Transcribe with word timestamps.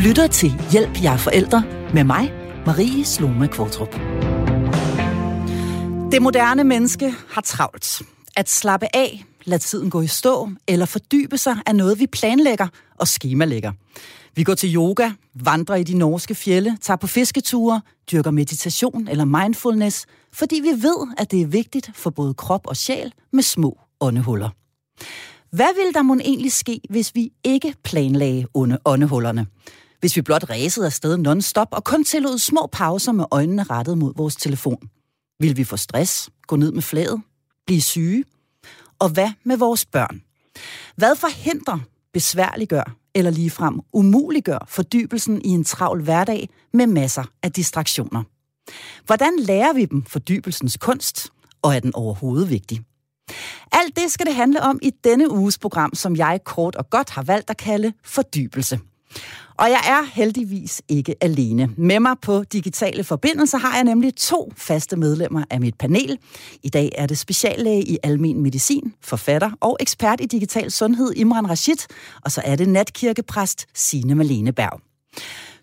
lytter 0.00 0.26
til 0.26 0.52
Hjælp 0.72 1.02
jer 1.02 1.16
forældre 1.16 1.64
med 1.94 2.04
mig, 2.04 2.32
Marie 2.66 3.04
Sloma 3.04 3.46
Kvartrup. 3.46 3.92
Det 6.12 6.22
moderne 6.22 6.64
menneske 6.64 7.14
har 7.28 7.40
travlt. 7.40 8.02
At 8.36 8.50
slappe 8.50 8.86
af, 8.94 9.24
lade 9.44 9.62
tiden 9.62 9.90
gå 9.90 10.00
i 10.00 10.06
stå 10.06 10.48
eller 10.68 10.86
fordybe 10.86 11.38
sig 11.38 11.56
er 11.66 11.72
noget, 11.72 11.98
vi 11.98 12.06
planlægger 12.06 12.66
og 12.98 13.08
skemalægger. 13.08 13.72
Vi 14.36 14.42
går 14.42 14.54
til 14.54 14.74
yoga, 14.74 15.10
vandrer 15.34 15.76
i 15.76 15.82
de 15.82 15.98
norske 15.98 16.34
fjelle, 16.34 16.78
tager 16.80 16.96
på 16.96 17.06
fisketure, 17.06 17.80
dyrker 18.12 18.30
meditation 18.30 19.08
eller 19.08 19.24
mindfulness, 19.24 20.06
fordi 20.32 20.60
vi 20.60 20.82
ved, 20.82 21.14
at 21.18 21.30
det 21.30 21.42
er 21.42 21.46
vigtigt 21.46 21.90
for 21.94 22.10
både 22.10 22.34
krop 22.34 22.66
og 22.66 22.76
sjæl 22.76 23.12
med 23.32 23.42
små 23.42 23.78
åndehuller. 24.00 24.48
Hvad 25.50 25.76
ville 25.76 25.92
der 25.92 26.02
mon 26.02 26.20
egentlig 26.20 26.52
ske, 26.52 26.80
hvis 26.90 27.14
vi 27.14 27.30
ikke 27.44 27.74
planlagde 27.84 28.46
under 28.54 28.76
åndehullerne? 28.84 29.46
Hvis 30.00 30.16
vi 30.16 30.22
blot 30.22 30.50
ræsede 30.50 30.86
afsted 30.86 31.16
non-stop 31.16 31.68
og 31.70 31.84
kun 31.84 32.04
tillod 32.04 32.38
små 32.38 32.68
pauser 32.72 33.12
med 33.12 33.24
øjnene 33.30 33.62
rettet 33.62 33.98
mod 33.98 34.12
vores 34.16 34.36
telefon? 34.36 34.90
Vil 35.40 35.56
vi 35.56 35.64
få 35.64 35.76
stress, 35.76 36.30
gå 36.46 36.56
ned 36.56 36.72
med 36.72 36.82
flaget, 36.82 37.22
blive 37.66 37.82
syge? 37.82 38.24
Og 38.98 39.08
hvad 39.08 39.30
med 39.44 39.56
vores 39.56 39.86
børn? 39.86 40.22
Hvad 40.96 41.16
forhindrer, 41.16 41.78
besværliggør 42.12 42.96
eller 43.14 43.30
ligefrem 43.30 43.80
umuliggør 43.92 44.66
fordybelsen 44.68 45.42
i 45.44 45.48
en 45.48 45.64
travl 45.64 46.02
hverdag 46.02 46.48
med 46.72 46.86
masser 46.86 47.24
af 47.42 47.52
distraktioner? 47.52 48.22
Hvordan 49.06 49.38
lærer 49.38 49.72
vi 49.72 49.84
dem 49.84 50.04
fordybelsens 50.04 50.76
kunst, 50.76 51.28
og 51.62 51.76
er 51.76 51.80
den 51.80 51.94
overhovedet 51.94 52.50
vigtig? 52.50 52.80
Alt 53.72 53.96
det 53.96 54.10
skal 54.10 54.26
det 54.26 54.34
handle 54.34 54.62
om 54.62 54.78
i 54.82 54.90
denne 55.04 55.30
uges 55.30 55.58
program, 55.58 55.94
som 55.94 56.16
jeg 56.16 56.40
kort 56.44 56.76
og 56.76 56.90
godt 56.90 57.10
har 57.10 57.22
valgt 57.22 57.50
at 57.50 57.56
kalde 57.56 57.92
fordybelse. 58.04 58.80
Og 59.58 59.70
jeg 59.70 59.80
er 59.86 60.02
heldigvis 60.12 60.82
ikke 60.88 61.14
alene. 61.20 61.70
Med 61.76 62.00
mig 62.00 62.16
på 62.22 62.44
digitale 62.44 63.04
forbindelser 63.04 63.58
har 63.58 63.74
jeg 63.74 63.84
nemlig 63.84 64.16
to 64.16 64.52
faste 64.56 64.96
medlemmer 64.96 65.44
af 65.50 65.60
mit 65.60 65.74
panel. 65.78 66.18
I 66.62 66.68
dag 66.68 66.92
er 66.94 67.06
det 67.06 67.18
speciallæge 67.18 67.82
i 67.82 67.98
almen 68.02 68.42
medicin, 68.42 68.94
forfatter 69.00 69.50
og 69.60 69.76
ekspert 69.80 70.20
i 70.20 70.26
digital 70.26 70.70
sundhed 70.70 71.12
Imran 71.16 71.50
Rashid, 71.50 71.76
og 72.24 72.32
så 72.32 72.42
er 72.44 72.56
det 72.56 72.68
natkirkepræst 72.68 73.66
Signe 73.74 74.14
Malene 74.14 74.52
Berg. 74.52 74.80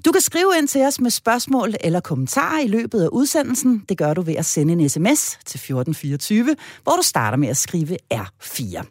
Du 0.05 0.11
kan 0.11 0.21
skrive 0.21 0.51
ind 0.57 0.67
til 0.67 0.81
os 0.81 1.01
med 1.01 1.11
spørgsmål 1.11 1.73
eller 1.81 1.99
kommentarer 1.99 2.59
i 2.59 2.67
løbet 2.67 3.03
af 3.03 3.07
udsendelsen. 3.07 3.85
Det 3.89 3.97
gør 3.97 4.13
du 4.13 4.21
ved 4.21 4.35
at 4.35 4.45
sende 4.45 4.73
en 4.73 4.89
sms 4.89 5.29
til 5.45 5.57
1424, 5.57 6.55
hvor 6.83 6.95
du 6.95 7.01
starter 7.01 7.37
med 7.37 7.47
at 7.47 7.57
skrive 7.57 7.97
R4. 8.13 8.83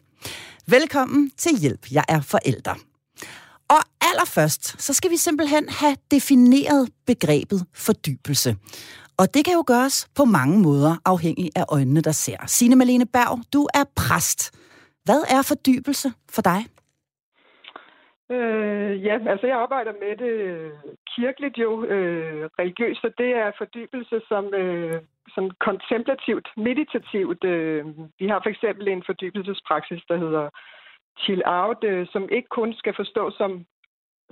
Velkommen 0.67 1.31
til 1.37 1.57
Hjælp, 1.57 1.91
jeg 1.91 2.03
er 2.09 2.21
forælder. 2.21 2.94
Og 3.69 3.81
allerførst, 4.01 4.81
så 4.81 4.93
skal 4.93 5.11
vi 5.11 5.17
simpelthen 5.17 5.69
have 5.69 5.95
defineret 6.11 6.89
begrebet 7.07 7.59
fordybelse. 7.85 8.55
Og 9.19 9.25
det 9.33 9.45
kan 9.45 9.53
jo 9.53 9.63
gøres 9.67 9.97
på 10.17 10.25
mange 10.25 10.57
måder, 10.67 10.93
afhængig 11.05 11.49
af 11.55 11.65
øjnene, 11.69 12.01
der 12.01 12.11
ser. 12.11 12.37
Signe 12.47 12.75
Malene 12.75 13.05
Berg, 13.05 13.39
du 13.53 13.67
er 13.73 13.83
præst. 14.01 14.39
Hvad 15.05 15.21
er 15.35 15.41
fordybelse 15.49 16.09
for 16.35 16.41
dig? 16.41 16.61
Øh, 18.35 19.05
ja, 19.07 19.15
altså 19.33 19.47
jeg 19.47 19.57
arbejder 19.57 19.93
med 20.03 20.13
det 20.23 20.33
øh, 20.49 20.71
kirkeligt 21.15 21.57
jo, 21.57 21.85
øh, 21.85 22.49
religiøst, 22.59 23.01
så 23.01 23.09
det 23.17 23.29
er 23.41 23.57
fordybelse 23.57 24.21
som, 24.27 24.53
øh, 24.53 25.01
som 25.35 25.51
kontemplativt, 25.67 26.47
meditativt. 26.57 27.43
Øh, 27.43 27.85
vi 28.19 28.27
har 28.27 28.39
for 28.43 28.49
eksempel 28.49 28.87
en 28.87 29.03
fordybelsespraksis, 29.05 30.03
der 30.09 30.17
hedder 30.17 30.49
chill 31.19 31.41
out, 31.45 31.83
øh, 31.83 32.07
som 32.11 32.29
ikke 32.31 32.49
kun 32.49 32.73
skal 32.73 32.95
forstås 32.95 33.33
som, 33.33 33.65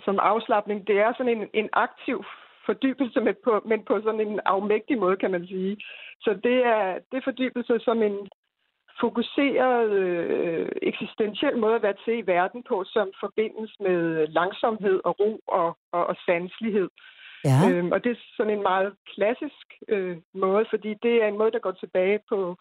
som 0.05 0.19
afslappning. 0.19 0.87
Det 0.87 0.99
er 0.99 1.13
sådan 1.17 1.37
en, 1.37 1.49
en 1.53 1.69
aktiv 1.73 2.23
fordybelse, 2.65 3.21
med 3.21 3.33
på, 3.43 3.61
men 3.65 3.83
på 3.85 4.01
sådan 4.03 4.19
en 4.19 4.39
afmægtig 4.45 4.97
måde, 4.97 5.17
kan 5.17 5.31
man 5.31 5.47
sige. 5.47 5.77
Så 6.21 6.39
det 6.43 6.65
er, 6.65 6.99
det 7.11 7.17
er 7.17 7.27
fordybelse 7.29 7.79
som 7.79 8.03
en 8.03 8.29
fokuseret 8.99 9.89
øh, 9.91 10.69
eksistentiel 10.81 11.57
måde 11.57 11.75
at 11.75 11.83
være 11.83 11.99
til 12.05 12.17
i 12.17 12.27
verden 12.27 12.63
på, 12.69 12.83
som 12.83 13.11
forbindes 13.19 13.71
med 13.79 14.27
langsomhed 14.27 15.01
og 15.03 15.19
ro 15.19 15.39
og, 15.47 15.77
og, 15.91 16.07
og 16.07 16.15
sanslighed. 16.25 16.89
Ja. 17.45 17.69
Øhm, 17.69 17.91
og 17.91 18.03
det 18.03 18.11
er 18.11 18.15
sådan 18.37 18.53
en 18.53 18.63
meget 18.63 18.93
klassisk 19.15 19.67
øh, 19.87 20.17
måde, 20.33 20.65
fordi 20.69 20.93
det 21.03 21.23
er 21.23 21.27
en 21.27 21.37
måde, 21.37 21.51
der 21.51 21.59
går 21.59 21.71
tilbage 21.71 22.19
på 22.29 22.55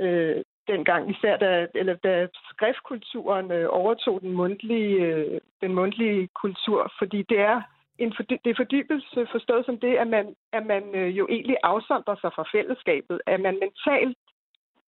øh, 0.00 0.42
dengang, 0.68 1.10
især 1.10 1.36
da, 1.36 1.66
eller 1.74 1.94
da 1.94 2.28
skriftkulturen 2.52 3.52
øh, 3.52 3.66
overtog 3.70 4.20
den 4.20 4.32
mundtlige, 4.32 4.96
øh, 5.06 5.40
den 5.60 5.74
mundtlige 5.74 6.28
kultur, 6.34 6.92
fordi 6.98 7.22
det 7.22 7.40
er 7.40 7.62
en 7.98 8.12
fordy, 8.16 8.36
det 8.44 8.50
er 8.50 8.54
fordybelse 8.56 9.26
forstået 9.32 9.66
som 9.66 9.78
det, 9.78 9.96
at 9.96 10.08
man, 10.08 10.34
at 10.52 10.66
man 10.66 10.94
øh, 10.94 11.18
jo 11.18 11.26
egentlig 11.30 11.56
afsondrer 11.62 12.16
sig 12.20 12.30
fra 12.34 12.44
fællesskabet, 12.52 13.20
at 13.26 13.40
man 13.40 13.58
mentalt 13.64 14.18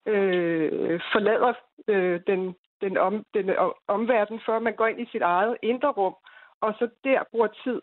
øh, 0.06 1.00
forlader 1.12 1.52
øh, 1.88 2.20
den, 2.26 2.54
den, 2.80 2.96
om, 2.96 3.24
den 3.34 3.50
øh, 3.50 3.56
omverden, 3.88 4.40
før 4.46 4.58
man 4.58 4.74
går 4.74 4.86
ind 4.86 5.00
i 5.00 5.10
sit 5.12 5.22
eget 5.22 5.56
indre 5.62 5.90
rum, 5.90 6.14
og 6.60 6.74
så 6.78 6.88
der 7.04 7.22
bruger 7.30 7.48
tid, 7.64 7.80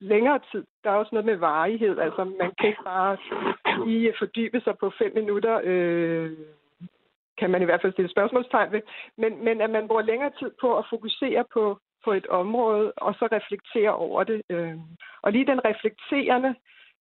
længere 0.00 0.40
tid. 0.52 0.64
Der 0.84 0.90
er 0.90 0.94
også 0.94 1.10
noget 1.12 1.26
med 1.26 1.36
varighed, 1.36 1.98
altså 1.98 2.24
man 2.24 2.52
kan 2.58 2.68
ikke 2.68 2.84
bare 2.84 3.16
lige 3.86 4.14
fordybe 4.18 4.60
sig 4.60 4.78
på 4.78 4.92
fem 4.98 5.12
minutter, 5.14 5.60
øh, 5.64 6.30
kan 7.38 7.50
man 7.50 7.62
i 7.62 7.64
hvert 7.64 7.82
fald 7.82 7.92
stille 7.92 8.10
spørgsmålstegn 8.10 8.72
ved, 8.72 8.82
men, 9.18 9.44
men 9.44 9.60
at 9.60 9.70
man 9.70 9.88
bruger 9.88 10.02
længere 10.02 10.32
tid 10.38 10.50
på 10.60 10.78
at 10.78 10.84
fokusere 10.90 11.44
på, 11.52 11.78
på 12.04 12.12
et 12.12 12.26
område, 12.26 12.92
og 12.96 13.14
så 13.14 13.28
reflektere 13.32 13.94
over 13.94 14.24
det. 14.24 14.42
Øh. 14.50 14.76
Og 15.22 15.32
lige 15.32 15.46
den 15.46 15.64
reflekterende 15.64 16.54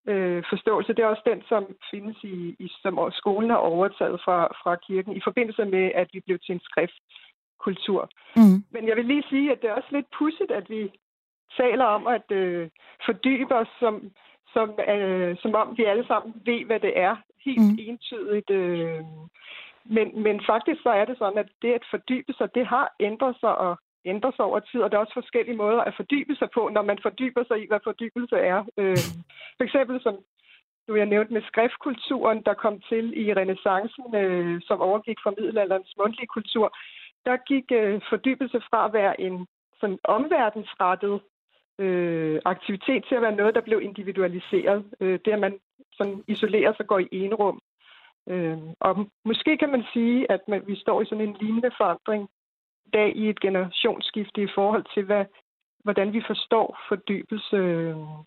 øh, 0.08 0.44
forståelse, 0.50 0.94
det 0.94 1.04
er 1.04 1.08
også 1.14 1.26
den, 1.26 1.42
som 1.50 1.64
findes 1.92 2.18
i, 2.24 2.56
i 2.60 2.68
som 2.82 3.12
skolen 3.12 3.50
har 3.50 3.58
overtaget 3.58 4.22
fra, 4.26 4.38
fra 4.64 4.76
kirken 4.76 5.16
i 5.16 5.22
forbindelse 5.24 5.66
med, 5.66 5.92
at 5.96 6.08
vi 6.14 6.20
blev 6.20 6.40
til 6.40 6.54
en 6.54 6.62
skriftkultur. 6.70 8.10
Mm. 8.36 8.60
Men 8.72 8.88
jeg 8.88 8.96
vil 8.98 9.06
lige 9.06 9.24
sige, 9.30 9.52
at 9.52 9.62
det 9.62 9.70
er 9.70 9.74
også 9.74 9.92
lidt 9.92 10.06
pudsigt, 10.18 10.52
at 10.52 10.70
vi 10.70 10.92
taler 11.58 11.86
om 11.86 12.08
at 12.08 12.32
øh, 12.32 12.70
fordybe 13.06 13.56
os, 13.56 13.72
som, 13.80 14.12
som, 14.54 14.80
øh, 14.90 15.38
som 15.42 15.56
om 15.56 15.78
vi 15.78 15.84
alle 15.84 16.08
sammen 16.08 16.34
ved, 16.46 16.66
hvad 16.66 16.80
det 16.80 16.94
er. 17.00 17.16
Helt 17.46 17.62
mm. 17.62 17.78
entydigt. 17.80 18.50
Øh, 18.50 19.02
men, 19.86 20.24
men 20.24 20.42
faktisk 20.50 20.82
så 20.84 20.90
er 20.90 21.06
det 21.06 21.18
sådan, 21.18 21.38
at 21.38 21.50
det 21.62 21.72
at 21.74 21.86
fordybe 21.90 22.34
sig, 22.34 22.56
det 22.56 22.66
har 22.68 22.96
ændret 23.00 23.36
sig 23.40 23.58
og 23.58 23.78
ændrer 24.06 24.32
sig 24.36 24.46
over 24.46 24.60
tid, 24.60 24.82
og 24.82 24.92
der 24.92 24.98
er 24.98 25.02
også 25.02 25.14
forskellige 25.14 25.58
måder 25.58 25.82
at 25.82 25.94
fordybe 25.96 26.36
sig 26.36 26.50
på, 26.54 26.70
når 26.74 26.82
man 26.82 27.00
fordyber 27.02 27.44
sig 27.48 27.64
i, 27.64 27.68
hvad 27.68 27.80
fordybelse 27.84 28.36
er. 28.36 28.60
Øh, 28.78 28.98
for 29.58 29.64
eksempel 29.64 30.02
som 30.02 30.16
du 30.88 30.96
jeg 30.96 31.06
nævnt 31.06 31.32
med 31.32 31.42
skriftkulturen, 31.42 32.44
der 32.44 32.54
kom 32.54 32.82
til 32.90 33.06
i 33.26 33.34
renaissancen, 33.34 34.16
øh, 34.16 34.62
som 34.68 34.82
overgik 34.82 35.18
fra 35.24 35.34
middelalderens 35.38 35.94
mundtlige 35.98 36.28
kultur, 36.28 36.78
der 37.26 37.38
gik 37.38 37.66
øh, 37.72 38.02
fordybelse 38.10 38.62
fra 38.70 38.86
at 38.86 38.94
være 38.94 39.22
en 39.22 39.48
sådan 39.80 40.00
omverdensrettet 40.04 41.22
øh, 41.80 42.42
aktivitet 42.46 43.06
til 43.06 43.16
at 43.16 43.22
være 43.22 43.36
noget, 43.36 43.56
der 43.56 43.62
blev 43.62 43.82
individualiseret. 43.82 44.86
Øh, 45.00 45.20
det 45.26 45.32
at 45.32 45.40
man 45.40 45.60
sådan 45.94 46.24
isolerer 46.28 46.74
sig 46.74 46.80
og 46.80 46.88
går 46.88 47.00
i 47.00 47.08
enrum. 47.12 47.62
Øh, 48.30 48.58
og 48.80 48.94
måske 49.26 49.58
kan 49.58 49.70
man 49.70 49.84
sige, 49.94 50.32
at 50.32 50.42
man, 50.48 50.62
vi 50.68 50.76
står 50.76 51.02
i 51.02 51.06
sådan 51.06 51.28
en 51.28 51.38
lignende 51.42 51.72
forandring 51.78 52.30
dag 52.94 53.16
i 53.16 53.30
et 53.30 53.40
generationsskifte 53.40 54.44
i 54.44 54.48
forhold 54.56 54.86
til, 54.94 55.04
hvad, 55.06 55.26
hvordan 55.84 56.14
vi 56.14 56.22
forstår 56.28 56.78
fordybelse. 56.90 57.58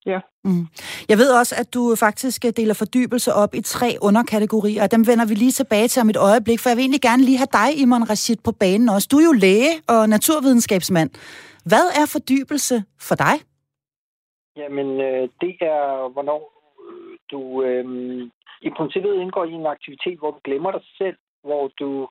Ja. 0.06 0.20
Mm. 0.44 0.66
Jeg 1.08 1.18
ved 1.18 1.30
også, 1.40 1.54
at 1.58 1.74
du 1.74 1.82
faktisk 1.96 2.42
deler 2.56 2.74
fordybelse 2.74 3.32
op 3.32 3.54
i 3.54 3.60
tre 3.60 3.88
underkategorier, 4.02 4.82
og 4.82 4.90
dem 4.90 5.06
vender 5.06 5.26
vi 5.26 5.34
lige 5.34 5.50
tilbage 5.60 5.88
til 5.88 6.00
om 6.00 6.10
et 6.10 6.16
øjeblik, 6.16 6.58
for 6.60 6.68
jeg 6.68 6.76
vil 6.76 6.82
egentlig 6.82 7.06
gerne 7.10 7.22
lige 7.22 7.38
have 7.42 7.54
dig, 7.60 7.68
Iman 7.82 8.10
Rashid, 8.10 8.36
på 8.44 8.52
banen 8.52 8.88
også. 8.88 9.08
Du 9.10 9.16
er 9.16 9.26
jo 9.30 9.32
læge 9.32 9.72
og 9.88 10.08
naturvidenskabsmand. 10.08 11.10
Hvad 11.70 11.86
er 12.00 12.06
fordybelse 12.12 12.76
for 13.08 13.14
dig? 13.14 13.36
Jamen, 14.56 14.88
øh, 15.08 15.28
det 15.40 15.54
er, 15.60 16.12
hvornår 16.12 16.40
du 17.30 17.62
øh, 17.62 17.84
i 18.68 18.70
princippet 18.76 19.14
indgår 19.14 19.44
i 19.44 19.52
en 19.52 19.66
aktivitet, 19.66 20.18
hvor 20.18 20.30
du 20.30 20.40
glemmer 20.44 20.70
dig 20.70 20.84
selv, 20.98 21.16
hvor 21.42 21.64
du 21.80 22.08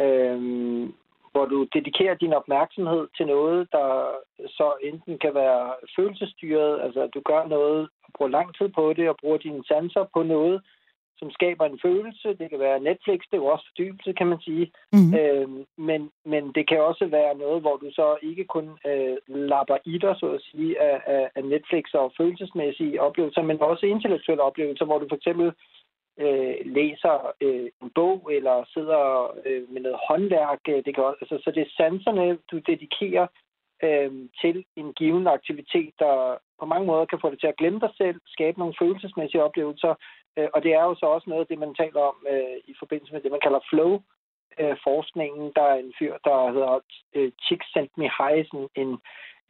øh, 0.00 0.40
hvor 1.34 1.46
du 1.46 1.58
dedikerer 1.74 2.14
din 2.14 2.32
opmærksomhed 2.32 3.08
til 3.16 3.26
noget, 3.26 3.68
der 3.72 3.88
så 4.48 4.74
enten 4.82 5.18
kan 5.18 5.34
være 5.34 5.74
følelsesstyret, 5.96 6.80
altså 6.84 7.00
at 7.02 7.14
du 7.14 7.20
gør 7.30 7.46
noget 7.46 7.88
og 8.04 8.10
bruger 8.16 8.30
lang 8.30 8.48
tid 8.58 8.68
på 8.68 8.92
det, 8.92 9.08
og 9.08 9.16
bruger 9.20 9.38
dine 9.38 9.64
sanser 9.64 10.04
på 10.14 10.22
noget, 10.22 10.62
som 11.18 11.30
skaber 11.30 11.64
en 11.66 11.78
følelse. 11.82 12.28
Det 12.40 12.50
kan 12.50 12.58
være 12.58 12.80
Netflix, 12.80 13.20
det 13.30 13.36
er 13.36 13.42
jo 13.44 13.46
også 13.46 13.66
fordybelse, 13.68 14.12
kan 14.12 14.26
man 14.26 14.40
sige. 14.40 14.72
Mm-hmm. 14.92 15.14
Øh, 15.20 15.48
men, 15.88 16.10
men 16.24 16.52
det 16.56 16.68
kan 16.68 16.80
også 16.80 17.06
være 17.06 17.34
noget, 17.34 17.60
hvor 17.60 17.76
du 17.76 17.88
så 17.92 18.16
ikke 18.22 18.44
kun 18.44 18.68
øh, 18.86 19.16
lapper 19.28 19.78
i 19.84 19.98
dig, 19.98 20.14
så 20.20 20.26
at 20.26 20.42
sige, 20.50 20.80
af, 20.80 21.00
af, 21.06 21.30
af 21.34 21.44
Netflix 21.44 21.84
og 21.94 22.12
følelsesmæssige 22.16 23.00
oplevelser, 23.02 23.42
men 23.42 23.60
også 23.60 23.86
intellektuelle 23.86 24.42
oplevelser, 24.42 24.84
hvor 24.84 24.98
du 24.98 25.06
for 25.08 25.16
eksempel 25.16 25.52
øh, 26.18 26.56
læser 26.64 27.32
øh, 27.40 27.68
en 27.82 27.90
bog 27.94 28.30
eller 28.32 28.64
sidder 28.74 29.02
øh, 29.46 29.62
med 29.72 29.80
noget 29.82 29.98
håndværk. 30.08 30.60
Øh, 30.68 30.84
det 30.84 30.94
kan 30.94 31.04
også, 31.04 31.18
altså, 31.20 31.36
så 31.44 31.50
det 31.50 31.62
er 31.62 31.76
sanserne, 31.76 32.38
du 32.50 32.58
dedikerer 32.58 33.26
øh, 33.82 34.12
til 34.40 34.64
en 34.76 34.92
given 34.92 35.26
aktivitet, 35.26 35.92
der 35.98 36.38
på 36.60 36.66
mange 36.66 36.86
måder 36.86 37.04
kan 37.04 37.18
få 37.22 37.30
det 37.30 37.40
til 37.40 37.46
at 37.46 37.56
glemme 37.56 37.80
dig 37.80 37.90
selv, 37.96 38.20
skabe 38.26 38.58
nogle 38.58 38.74
følelsesmæssige 38.80 39.42
oplevelser, 39.42 39.94
øh, 40.36 40.48
og 40.54 40.62
det 40.62 40.72
er 40.74 40.84
jo 40.84 40.94
så 40.94 41.06
også 41.06 41.30
noget 41.30 41.40
af 41.44 41.46
det, 41.46 41.58
man 41.58 41.74
taler 41.74 42.00
om 42.00 42.16
øh, 42.32 42.56
i 42.64 42.74
forbindelse 42.78 43.12
med 43.12 43.20
det, 43.20 43.30
man 43.30 43.44
kalder 43.46 43.60
flow, 43.70 44.02
øh, 44.60 44.76
forskningen. 44.84 45.52
Der 45.56 45.62
er 45.62 45.74
en 45.74 45.94
fyr, 45.98 46.14
der 46.24 46.52
hedder 46.52 46.80
øh, 47.14 47.32
Csikszentmihalyi, 47.42 48.68
en, 48.74 48.90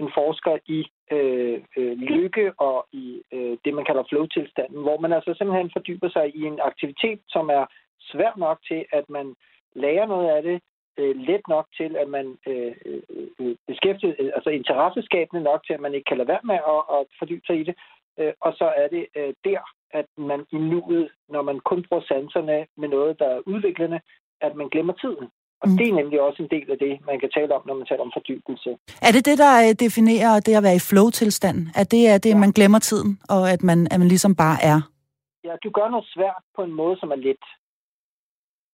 en 0.00 0.08
forsker 0.14 0.58
i 0.66 0.80
øh, 1.10 1.62
øh, 1.76 1.98
lykke 1.98 2.52
og 2.58 2.86
i 2.92 3.22
øh, 3.32 3.58
det, 3.64 3.74
man 3.74 3.84
kalder 3.84 4.04
flow-tilstanden, 4.10 4.82
hvor 4.82 4.98
man 4.98 5.12
altså 5.12 5.34
simpelthen 5.34 5.70
fordyber 5.72 6.08
sig 6.08 6.36
i 6.36 6.42
en 6.42 6.60
aktivitet, 6.62 7.20
som 7.28 7.48
er 7.48 7.64
svær 8.00 8.32
nok 8.36 8.58
til, 8.68 8.84
at 8.92 9.10
man 9.10 9.34
lærer 9.74 10.06
noget 10.06 10.28
af 10.28 10.42
det, 10.42 10.60
øh, 10.98 11.16
let 11.16 11.48
nok 11.48 11.66
til, 11.76 11.96
at 11.96 12.08
man 12.08 12.38
øh, 12.46 12.74
øh, 12.86 13.02
øh 13.40 13.56
beskæftiger, 13.66 14.14
øh, 14.18 14.30
altså 14.34 14.50
interesseskabende 14.50 15.44
nok 15.44 15.66
til, 15.66 15.74
at 15.74 15.80
man 15.80 15.94
ikke 15.94 16.08
kan 16.08 16.16
lade 16.18 16.28
være 16.28 16.48
med 16.50 16.54
at, 16.54 16.80
at 16.96 17.06
fordybe 17.18 17.46
sig 17.46 17.60
i 17.60 17.62
det. 17.62 17.74
Øh, 18.18 18.32
og 18.40 18.52
så 18.52 18.72
er 18.76 18.88
det 18.88 19.06
øh, 19.16 19.34
der, 19.44 19.60
at 19.98 20.06
man 20.18 20.40
i 20.56 20.58
nuet, 20.70 21.08
når 21.28 21.42
man 21.42 21.58
kun 21.70 21.84
bruger 21.88 22.04
sanserne 22.12 22.66
med 22.80 22.88
noget, 22.88 23.18
der 23.18 23.28
er 23.36 23.40
udviklende, 23.46 24.00
at 24.40 24.52
man 24.56 24.68
glemmer 24.68 24.92
tiden. 24.92 25.26
Og 25.62 25.68
mm. 25.68 25.76
det 25.78 25.86
er 25.88 25.94
nemlig 26.00 26.20
også 26.20 26.42
en 26.42 26.52
del 26.56 26.70
af 26.74 26.78
det, 26.78 26.92
man 27.10 27.20
kan 27.20 27.30
tale 27.36 27.54
om, 27.56 27.62
når 27.66 27.74
man 27.74 27.86
taler 27.86 28.02
om 28.02 28.12
fordybelse. 28.16 28.70
Er 29.06 29.12
det 29.16 29.26
det, 29.28 29.38
der 29.44 29.52
øh, 29.64 29.72
definerer 29.84 30.32
det 30.46 30.54
at 30.56 30.62
være 30.62 30.80
i 30.80 30.86
flow-tilstand? 30.90 31.58
At 31.80 31.90
det 31.94 32.02
er 32.12 32.18
det, 32.18 32.34
ja. 32.34 32.42
man 32.44 32.52
glemmer 32.58 32.78
tiden, 32.78 33.10
og 33.34 33.42
at 33.54 33.62
man, 33.68 33.78
at 33.92 33.98
man 34.02 34.08
ligesom 34.14 34.34
bare 34.44 34.58
er? 34.72 34.78
Ja, 35.46 35.54
du 35.64 35.70
gør 35.70 35.88
noget 35.88 36.06
svært 36.14 36.42
på 36.56 36.62
en 36.62 36.74
måde, 36.80 36.96
som 37.00 37.10
er 37.10 37.20
let, 37.26 37.44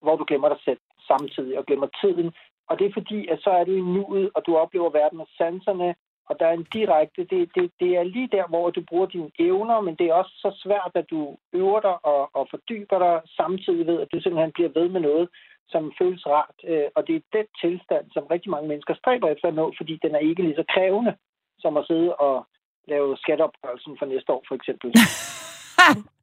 hvor 0.02 0.16
du 0.16 0.24
glemmer 0.28 0.48
dig 0.48 0.60
selv 0.64 0.80
samtidig 1.10 1.58
og 1.58 1.64
glemmer 1.68 1.88
tiden. 2.02 2.28
Og 2.68 2.78
det 2.78 2.86
er 2.86 2.98
fordi, 2.98 3.28
at 3.32 3.38
så 3.44 3.50
er 3.50 3.64
du 3.64 3.72
i 3.72 3.88
nuet, 3.94 4.30
og 4.34 4.40
du 4.46 4.56
oplever 4.56 4.90
verden 4.90 5.18
med 5.18 5.28
sanserne, 5.38 5.94
og 6.30 6.34
der 6.40 6.46
er 6.46 6.52
en 6.52 6.68
direkte, 6.78 7.20
det, 7.32 7.50
det, 7.54 7.64
det 7.80 7.90
er 7.98 8.02
lige 8.02 8.28
der, 8.36 8.46
hvor 8.48 8.70
du 8.70 8.80
bruger 8.88 9.06
dine 9.06 9.30
evner, 9.38 9.80
men 9.80 9.94
det 9.94 10.06
er 10.06 10.14
også 10.14 10.34
så 10.44 10.50
svært, 10.64 10.92
at 10.94 11.06
du 11.10 11.36
øver 11.52 11.80
dig 11.80 11.96
og, 12.12 12.22
og 12.38 12.48
fordyber 12.50 12.98
dig 13.06 13.20
samtidig 13.40 13.86
ved, 13.86 14.00
at 14.00 14.08
du 14.12 14.20
simpelthen 14.20 14.52
bliver 14.52 14.70
ved 14.78 14.88
med 14.88 15.00
noget, 15.00 15.28
som 15.68 15.92
føles 15.98 16.26
rart. 16.26 16.56
Øh, 16.70 16.88
og 16.96 17.06
det 17.06 17.14
er 17.16 17.20
den 17.38 17.46
tilstand, 17.62 18.04
som 18.14 18.26
rigtig 18.34 18.50
mange 18.50 18.68
mennesker 18.68 18.94
stræber 18.94 19.28
efter 19.28 19.48
at 19.48 19.54
nå, 19.54 19.72
fordi 19.76 19.94
den 20.02 20.14
er 20.14 20.22
ikke 20.28 20.42
lige 20.42 20.60
så 20.60 20.64
krævende, 20.74 21.12
som 21.58 21.76
at 21.76 21.86
sidde 21.86 22.14
og 22.14 22.46
lave 22.88 23.16
skatteopgørelsen 23.16 23.96
for 23.98 24.06
næste 24.06 24.32
år, 24.32 24.42
for 24.48 24.54
eksempel. 24.54 24.88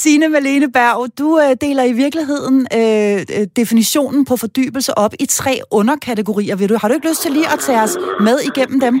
Signe 0.00 0.28
Malene 0.28 0.72
Berg, 0.72 1.18
du 1.18 1.28
øh, 1.42 1.52
deler 1.64 1.84
i 1.92 1.94
virkeligheden 2.04 2.56
øh, 2.78 3.18
øh, 3.36 3.46
definitionen 3.60 4.24
på 4.24 4.34
fordybelse 4.42 4.92
op 5.04 5.14
i 5.24 5.26
tre 5.26 5.54
underkategorier. 5.78 6.56
Vil 6.56 6.68
du, 6.68 6.76
har 6.80 6.88
du 6.88 6.94
ikke 6.94 7.08
lyst 7.08 7.22
til 7.22 7.32
lige 7.32 7.52
at 7.54 7.60
tage 7.66 7.82
os 7.86 7.94
med 8.26 8.36
igennem 8.48 8.78
dem? 8.86 8.94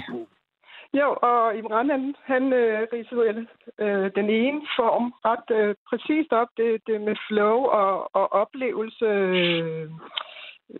Jo, 1.00 1.08
og 1.30 1.56
Imran, 1.58 1.90
han, 1.90 2.14
han 2.32 2.52
øh, 2.52 2.86
ridsede 2.92 3.46
øh, 3.84 4.10
den 4.18 4.28
ene 4.30 4.60
form 4.78 5.06
ret 5.24 5.48
øh, 5.58 5.74
præcist 5.88 6.32
op, 6.32 6.48
det, 6.56 6.70
det 6.86 7.00
med 7.00 7.16
flow 7.28 7.56
og, 7.80 8.16
og 8.18 8.32
oplevelse, 8.42 9.04
øh, 9.04 9.90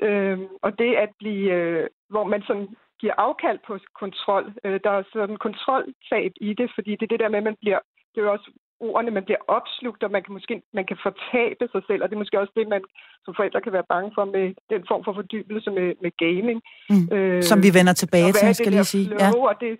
øh, 0.06 0.38
og 0.62 0.78
det 0.78 0.92
at 1.04 1.10
blive, 1.18 1.52
øh, 1.52 1.86
hvor 2.10 2.24
man 2.24 2.42
sådan 2.46 2.68
giver 3.00 3.14
afkald 3.26 3.58
på 3.66 3.78
kontrol. 4.02 4.44
Øh, 4.64 4.80
der 4.84 4.90
er 4.90 5.02
sådan 5.12 5.36
kontroltab 5.36 6.32
i 6.40 6.54
det, 6.60 6.68
fordi 6.74 6.90
det 6.90 7.02
er 7.02 7.12
det 7.12 7.20
der 7.20 7.28
med, 7.28 7.38
at 7.38 7.48
man 7.50 7.60
bliver, 7.60 7.80
det 8.12 8.20
er 8.20 8.24
jo 8.24 8.32
også 8.32 8.50
ordene, 8.86 9.10
man 9.18 9.26
bliver 9.28 9.42
opslugt, 9.56 10.02
og 10.06 10.10
man 10.16 10.22
kan 10.24 10.32
måske 10.36 10.54
man 10.78 10.86
kan 10.90 10.98
fortabe 11.06 11.64
sig 11.72 11.82
selv, 11.88 12.00
og 12.02 12.06
det 12.08 12.14
er 12.14 12.22
måske 12.22 12.40
også 12.42 12.54
det, 12.58 12.68
man 12.74 12.82
som 13.24 13.32
forældre 13.38 13.60
kan 13.66 13.72
være 13.72 13.90
bange 13.94 14.10
for 14.16 14.24
med 14.36 14.44
den 14.72 14.82
form 14.90 15.02
for 15.04 15.12
fordybelse 15.18 15.70
med, 15.78 15.88
med 16.04 16.12
gaming. 16.24 16.58
Mm. 16.90 17.06
Øh, 17.14 17.42
som 17.50 17.58
vi 17.66 17.70
vender 17.78 17.94
tilbage 18.02 18.32
til, 18.32 18.54
skal 18.54 18.72
lige 18.72 18.90
sige. 18.94 19.06
Flow, 19.06 19.20
ja. 19.20 19.48
Og 19.50 19.54
det, 19.62 19.70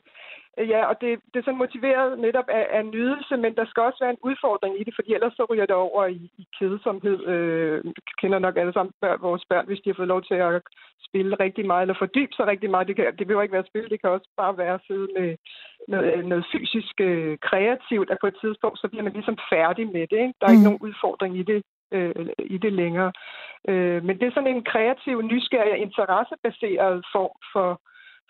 Ja, 0.58 0.87
og 0.87 1.00
det, 1.00 1.20
det 1.32 1.38
er 1.38 1.44
sådan 1.44 1.64
motiveret 1.64 2.19
netop 2.19 2.49
af, 2.49 2.66
af 2.70 2.84
nydelse, 2.87 3.37
men 3.37 3.54
der 3.54 3.66
skal 3.66 3.82
også 3.82 3.99
være 4.00 4.10
en 4.10 4.25
udfordring 4.28 4.81
i 4.81 4.84
det, 4.84 4.94
fordi 4.94 5.14
ellers 5.14 5.32
så 5.37 5.46
ryger 5.50 5.66
det 5.66 5.76
over 5.76 6.06
i, 6.06 6.31
i 6.38 6.46
kedsomhed. 6.58 7.26
Øh, 7.26 7.84
kender 8.20 8.38
nok 8.38 8.56
alle 8.56 8.72
sammen 8.72 8.93
børn, 9.00 9.22
vores 9.22 9.44
børn, 9.50 9.66
hvis 9.66 9.81
de 9.81 9.90
har 9.90 9.94
fået 9.94 10.08
lov 10.14 10.22
til 10.22 10.34
at 10.34 10.62
spille 11.08 11.37
rigtig 11.40 11.66
meget, 11.66 11.82
eller 11.82 12.02
fordybe 12.02 12.32
sig 12.34 12.46
rigtig 12.46 12.70
meget. 12.70 12.88
Det, 12.88 12.96
kan, 12.96 13.16
det 13.19 13.26
behøver 13.26 13.43
ikke 13.43 13.58
være 13.58 13.70
spil, 13.70 13.90
det 13.90 14.00
kan 14.00 14.10
også 14.10 14.28
bare 14.37 14.58
være 14.58 14.75
at 14.75 14.84
sidde 14.87 15.08
med 15.19 15.37
noget, 15.88 16.26
noget 16.26 16.44
fysisk 16.52 16.94
øh, 17.00 17.38
kreativt, 17.49 18.10
at 18.10 18.19
på 18.20 18.26
et 18.26 18.38
tidspunkt, 18.40 18.78
så 18.78 18.88
bliver 18.88 19.04
man 19.04 19.12
ligesom 19.12 19.38
færdig 19.52 19.87
med 19.87 20.06
det. 20.12 20.20
Ikke? 20.25 20.34
Der 20.40 20.46
er 20.46 20.50
mm. 20.50 20.54
ikke 20.54 20.69
nogen 20.69 20.84
udfordring 20.88 21.38
i 21.38 21.43
det, 21.43 21.62
øh, 21.93 22.26
i 22.38 22.58
det 22.58 22.72
længere. 22.72 23.12
Øh, 23.69 24.04
men 24.04 24.19
det 24.19 24.26
er 24.26 24.34
sådan 24.34 24.54
en 24.56 24.64
kreativ, 24.64 25.22
nysgerrig 25.22 25.76
interessebaseret 25.76 27.04
form 27.12 27.37
for, 27.52 27.81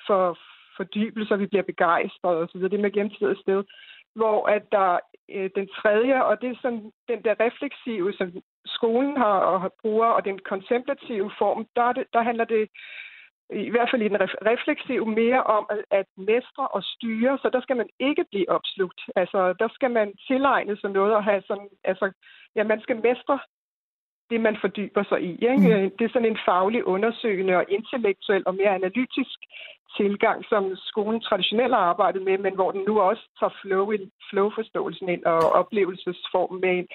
for, 0.06 0.38
fordybelser, 0.76 1.36
vi 1.36 1.46
bliver 1.46 1.62
begejstrede 1.62 2.42
osv. 2.42 2.60
Det 2.60 2.80
med 2.80 2.92
gennemtidigt 2.92 3.40
sted. 3.40 3.64
Hvor 4.14 4.46
at 4.46 4.62
der 4.72 4.98
øh, 5.30 5.50
den 5.56 5.68
tredje, 5.68 6.24
og 6.24 6.40
det 6.40 6.50
er 6.50 6.62
sådan 6.62 6.92
den 7.08 7.24
der 7.24 7.34
refleksive, 7.40 8.12
som 8.12 8.32
skolen 8.66 9.16
har 9.16 9.38
og 9.38 9.60
har 9.60 9.72
bruger, 9.82 10.06
og 10.06 10.24
den 10.24 10.38
kontemplative 10.38 11.30
form, 11.38 11.66
der, 11.76 11.92
det, 11.92 12.04
der 12.12 12.22
handler 12.22 12.44
det 12.44 12.68
i 13.50 13.70
hvert 13.70 13.88
fald 13.90 14.02
i 14.02 14.08
den 14.08 14.20
refleksive 14.50 15.06
mere 15.06 15.42
om 15.42 15.66
at, 15.70 15.84
at 15.90 16.06
mestre 16.16 16.68
og 16.68 16.82
styre, 16.82 17.38
så 17.38 17.50
der 17.52 17.60
skal 17.60 17.76
man 17.76 17.88
ikke 17.98 18.24
blive 18.30 18.50
opslugt. 18.50 19.00
Altså, 19.16 19.52
der 19.52 19.68
skal 19.74 19.90
man 19.90 20.12
tilegne 20.26 20.76
sig 20.76 20.90
noget 20.90 21.14
og 21.14 21.24
have 21.24 21.42
sådan, 21.46 21.68
altså, 21.84 22.12
ja, 22.56 22.64
man 22.64 22.80
skal 22.80 22.96
mestre 22.96 23.38
det, 24.30 24.40
man 24.40 24.56
fordyber 24.60 25.02
sig 25.08 25.22
i. 25.22 25.32
Ikke? 25.32 25.82
Mm. 25.82 25.90
Det 25.96 26.04
er 26.04 26.12
sådan 26.12 26.30
en 26.30 26.44
faglig, 26.48 26.86
undersøgende 26.86 27.56
og 27.56 27.64
intellektuel 27.68 28.42
og 28.46 28.54
mere 28.54 28.74
analytisk 28.74 29.38
tilgang, 29.96 30.44
som 30.48 30.76
skolen 30.76 31.20
traditionelt 31.20 31.74
har 31.74 31.80
arbejdet 31.80 32.22
med, 32.22 32.38
men 32.38 32.54
hvor 32.54 32.70
den 32.70 32.84
nu 32.86 33.00
også 33.00 33.24
tager 33.40 33.54
flow, 33.62 33.92
flow-forståelsen 34.30 35.08
ind 35.08 35.24
og 35.24 35.38
oplevelsesformen 35.52 36.60
med 36.60 36.74
ind. 36.78 36.88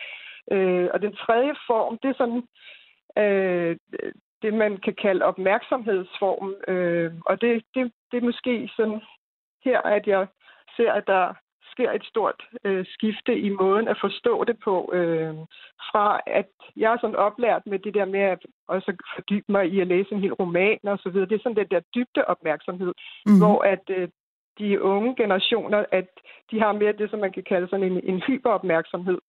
Øh, 0.51 0.89
og 0.93 1.01
den 1.01 1.13
tredje 1.15 1.53
form, 1.67 1.97
det 2.01 2.09
er 2.09 2.17
sådan 2.17 2.43
øh, 3.23 3.77
det, 4.41 4.53
man 4.53 4.77
kan 4.77 4.95
kalde 5.01 5.25
opmærksomhedsform. 5.25 6.55
Øh, 6.67 7.11
og 7.25 7.41
det, 7.41 7.63
det, 7.75 7.91
det 8.11 8.17
er 8.17 8.25
måske 8.25 8.69
sådan 8.75 9.01
her, 9.65 9.81
at 9.81 10.07
jeg 10.07 10.27
ser, 10.75 10.91
at 10.91 11.07
der 11.07 11.33
sker 11.77 11.91
et 11.91 12.05
stort 12.11 12.39
øh, 12.63 12.85
skifte 12.93 13.33
i 13.47 13.49
måden 13.49 13.87
at 13.87 13.97
forstå 14.01 14.43
det 14.43 14.57
på. 14.67 14.75
Øh, 14.93 15.35
fra 15.89 16.19
at 16.39 16.51
jeg 16.77 16.93
er 16.93 16.99
sådan 17.01 17.23
oplært 17.27 17.63
med 17.65 17.79
det 17.79 17.93
der 17.93 18.05
med 18.05 18.19
at 18.35 18.41
også 18.67 18.91
fordybe 19.15 19.51
mig 19.55 19.63
i 19.73 19.79
at 19.79 19.87
læse 19.87 20.11
en 20.11 20.21
hel 20.21 20.33
roman 20.33 20.79
og 20.83 20.99
så 21.03 21.09
videre. 21.09 21.29
Det 21.29 21.35
er 21.35 21.43
sådan 21.43 21.61
den 21.61 21.71
der 21.71 21.81
dybde 21.95 22.25
opmærksomhed, 22.33 22.93
mm. 23.25 23.37
hvor 23.41 23.57
at 23.73 23.85
øh, 23.97 24.07
de 24.59 24.81
unge 24.81 25.15
generationer, 25.15 25.85
at 25.91 26.07
de 26.51 26.59
har 26.59 26.71
mere 26.71 26.91
det, 26.91 27.09
som 27.09 27.19
man 27.19 27.31
kan 27.31 27.43
kalde 27.43 27.67
sådan 27.69 27.91
en, 27.91 27.99
en 28.03 28.21
hyperopmærksomhed 28.27 29.19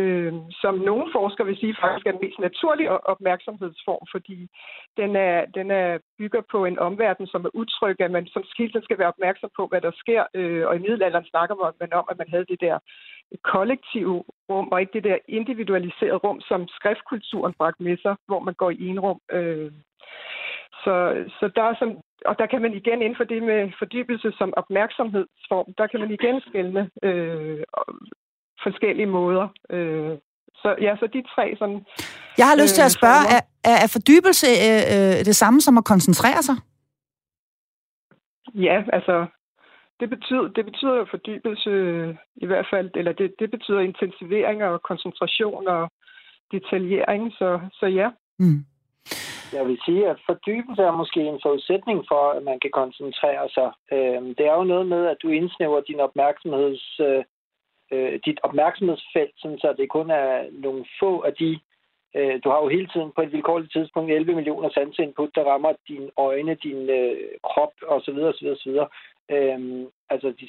øh, 0.00 0.32
som 0.50 0.74
nogle 0.74 1.06
forskere 1.12 1.46
vil 1.46 1.56
sige 1.56 1.76
faktisk 1.80 2.06
er 2.06 2.10
den 2.10 2.20
mest 2.22 2.38
naturlige 2.38 2.90
opmærksomhedsform, 2.90 4.04
fordi 4.10 4.48
den, 4.96 5.16
er, 5.16 5.44
den 5.44 5.70
er 5.70 5.98
bygger 6.18 6.42
på 6.50 6.64
en 6.64 6.78
omverden, 6.78 7.26
som 7.26 7.44
er 7.44 7.50
utryg, 7.54 8.00
at 8.00 8.10
man 8.10 8.26
som 8.26 8.42
skilten 8.44 8.82
skal 8.82 8.98
være 8.98 9.08
opmærksom 9.14 9.50
på, 9.56 9.66
hvad 9.66 9.80
der 9.80 9.90
sker. 9.94 10.24
Øh, 10.34 10.66
og 10.66 10.76
i 10.76 10.78
middelalderen 10.78 11.24
snakker 11.24 11.74
man 11.80 11.92
om, 11.92 12.04
at 12.10 12.18
man 12.18 12.30
havde 12.30 12.46
det 12.48 12.60
der 12.60 12.78
kollektive 13.42 14.24
rum, 14.50 14.68
og 14.72 14.80
ikke 14.80 14.92
det 14.92 15.04
der 15.04 15.18
individualiserede 15.28 16.22
rum, 16.24 16.40
som 16.40 16.68
skriftkulturen 16.68 17.54
bragte 17.58 17.82
med 17.82 17.96
sig, 18.02 18.16
hvor 18.26 18.40
man 18.40 18.54
går 18.54 18.70
i 18.70 18.86
en 18.86 19.00
rum. 19.00 19.20
Øh, 19.32 19.72
så, 20.84 20.94
så 21.38 21.50
der 21.56 21.62
er 21.62 21.74
som, 21.78 21.90
og 22.26 22.34
der 22.38 22.46
kan 22.46 22.62
man 22.62 22.74
igen 22.74 23.02
inden 23.02 23.16
for 23.16 23.24
det 23.24 23.42
med 23.42 23.72
fordybelse 23.78 24.32
som 24.38 24.52
opmærksomhedsform, 24.56 25.74
der 25.78 25.86
kan 25.86 26.00
man 26.00 26.10
igen 26.10 26.40
skælne 26.48 26.90
øh, 27.02 27.62
forskellige 28.62 29.06
måder. 29.18 29.48
Øh, 29.70 30.18
så 30.54 30.76
ja, 30.80 30.96
så 30.96 31.06
de 31.06 31.22
tre 31.34 31.54
sådan... 31.58 31.80
Jeg 32.38 32.46
har 32.48 32.62
lyst 32.62 32.74
til 32.74 32.82
at 32.82 32.94
øh, 32.94 32.98
spørge, 33.00 33.22
er, 33.36 33.42
er 33.84 33.88
fordybelse 33.92 34.48
øh, 34.68 34.82
øh, 34.94 35.18
det 35.28 35.36
samme 35.36 35.60
som 35.60 35.78
at 35.78 35.84
koncentrere 35.84 36.42
sig? 36.42 36.56
Ja, 38.54 38.84
altså, 38.92 39.26
det 40.00 40.10
betyder, 40.10 40.48
det 40.56 40.64
betyder 40.64 40.94
jo 40.96 41.06
fordybelse 41.10 41.70
i 42.36 42.46
hvert 42.46 42.66
fald, 42.72 42.90
eller 42.94 43.12
det, 43.12 43.34
det 43.38 43.50
betyder 43.50 43.80
intensivering 43.80 44.64
og 44.64 44.82
koncentration 44.82 45.68
og 45.68 45.90
detaljering, 46.52 47.32
så, 47.32 47.60
så 47.72 47.86
ja. 47.86 48.10
Mm. 48.38 48.64
Jeg 49.52 49.66
vil 49.68 49.78
sige, 49.84 50.08
at 50.08 50.22
fordybelse 50.26 50.82
er 50.82 51.00
måske 51.00 51.20
en 51.20 51.40
forudsætning 51.42 52.04
for, 52.08 52.30
at 52.36 52.42
man 52.42 52.60
kan 52.60 52.70
koncentrere 52.70 53.48
sig. 53.56 53.70
Øhm, 53.92 54.34
det 54.34 54.46
er 54.46 54.54
jo 54.54 54.64
noget 54.64 54.86
med, 54.86 55.06
at 55.06 55.16
du 55.22 55.28
indsnæver 55.28 55.80
din 55.80 56.00
opmærksomheds 56.00 57.00
øh, 57.92 58.20
dit 58.26 58.40
opmærksomhedsfelt, 58.42 59.34
sådan 59.38 59.58
så 59.58 59.74
det 59.78 59.88
kun 59.88 60.10
er 60.10 60.46
nogle 60.52 60.84
få 61.00 61.20
af 61.20 61.34
de 61.34 61.60
øh, 62.16 62.40
du 62.44 62.48
har 62.50 62.58
jo 62.62 62.68
hele 62.68 62.88
tiden 62.88 63.12
på 63.16 63.22
et 63.22 63.32
vilkårligt 63.32 63.72
tidspunkt 63.72 64.12
11 64.12 64.34
millioner 64.34 64.70
sanseinput, 64.70 65.34
der 65.34 65.44
rammer 65.44 65.72
dine 65.88 66.10
øjne, 66.16 66.54
din 66.54 66.90
øh, 66.90 67.16
krop 67.42 67.72
osv. 67.88 68.18
osv., 68.30 68.46
osv. 68.46 68.78
Øhm, 69.30 69.86
altså 70.10 70.28
de, 70.40 70.46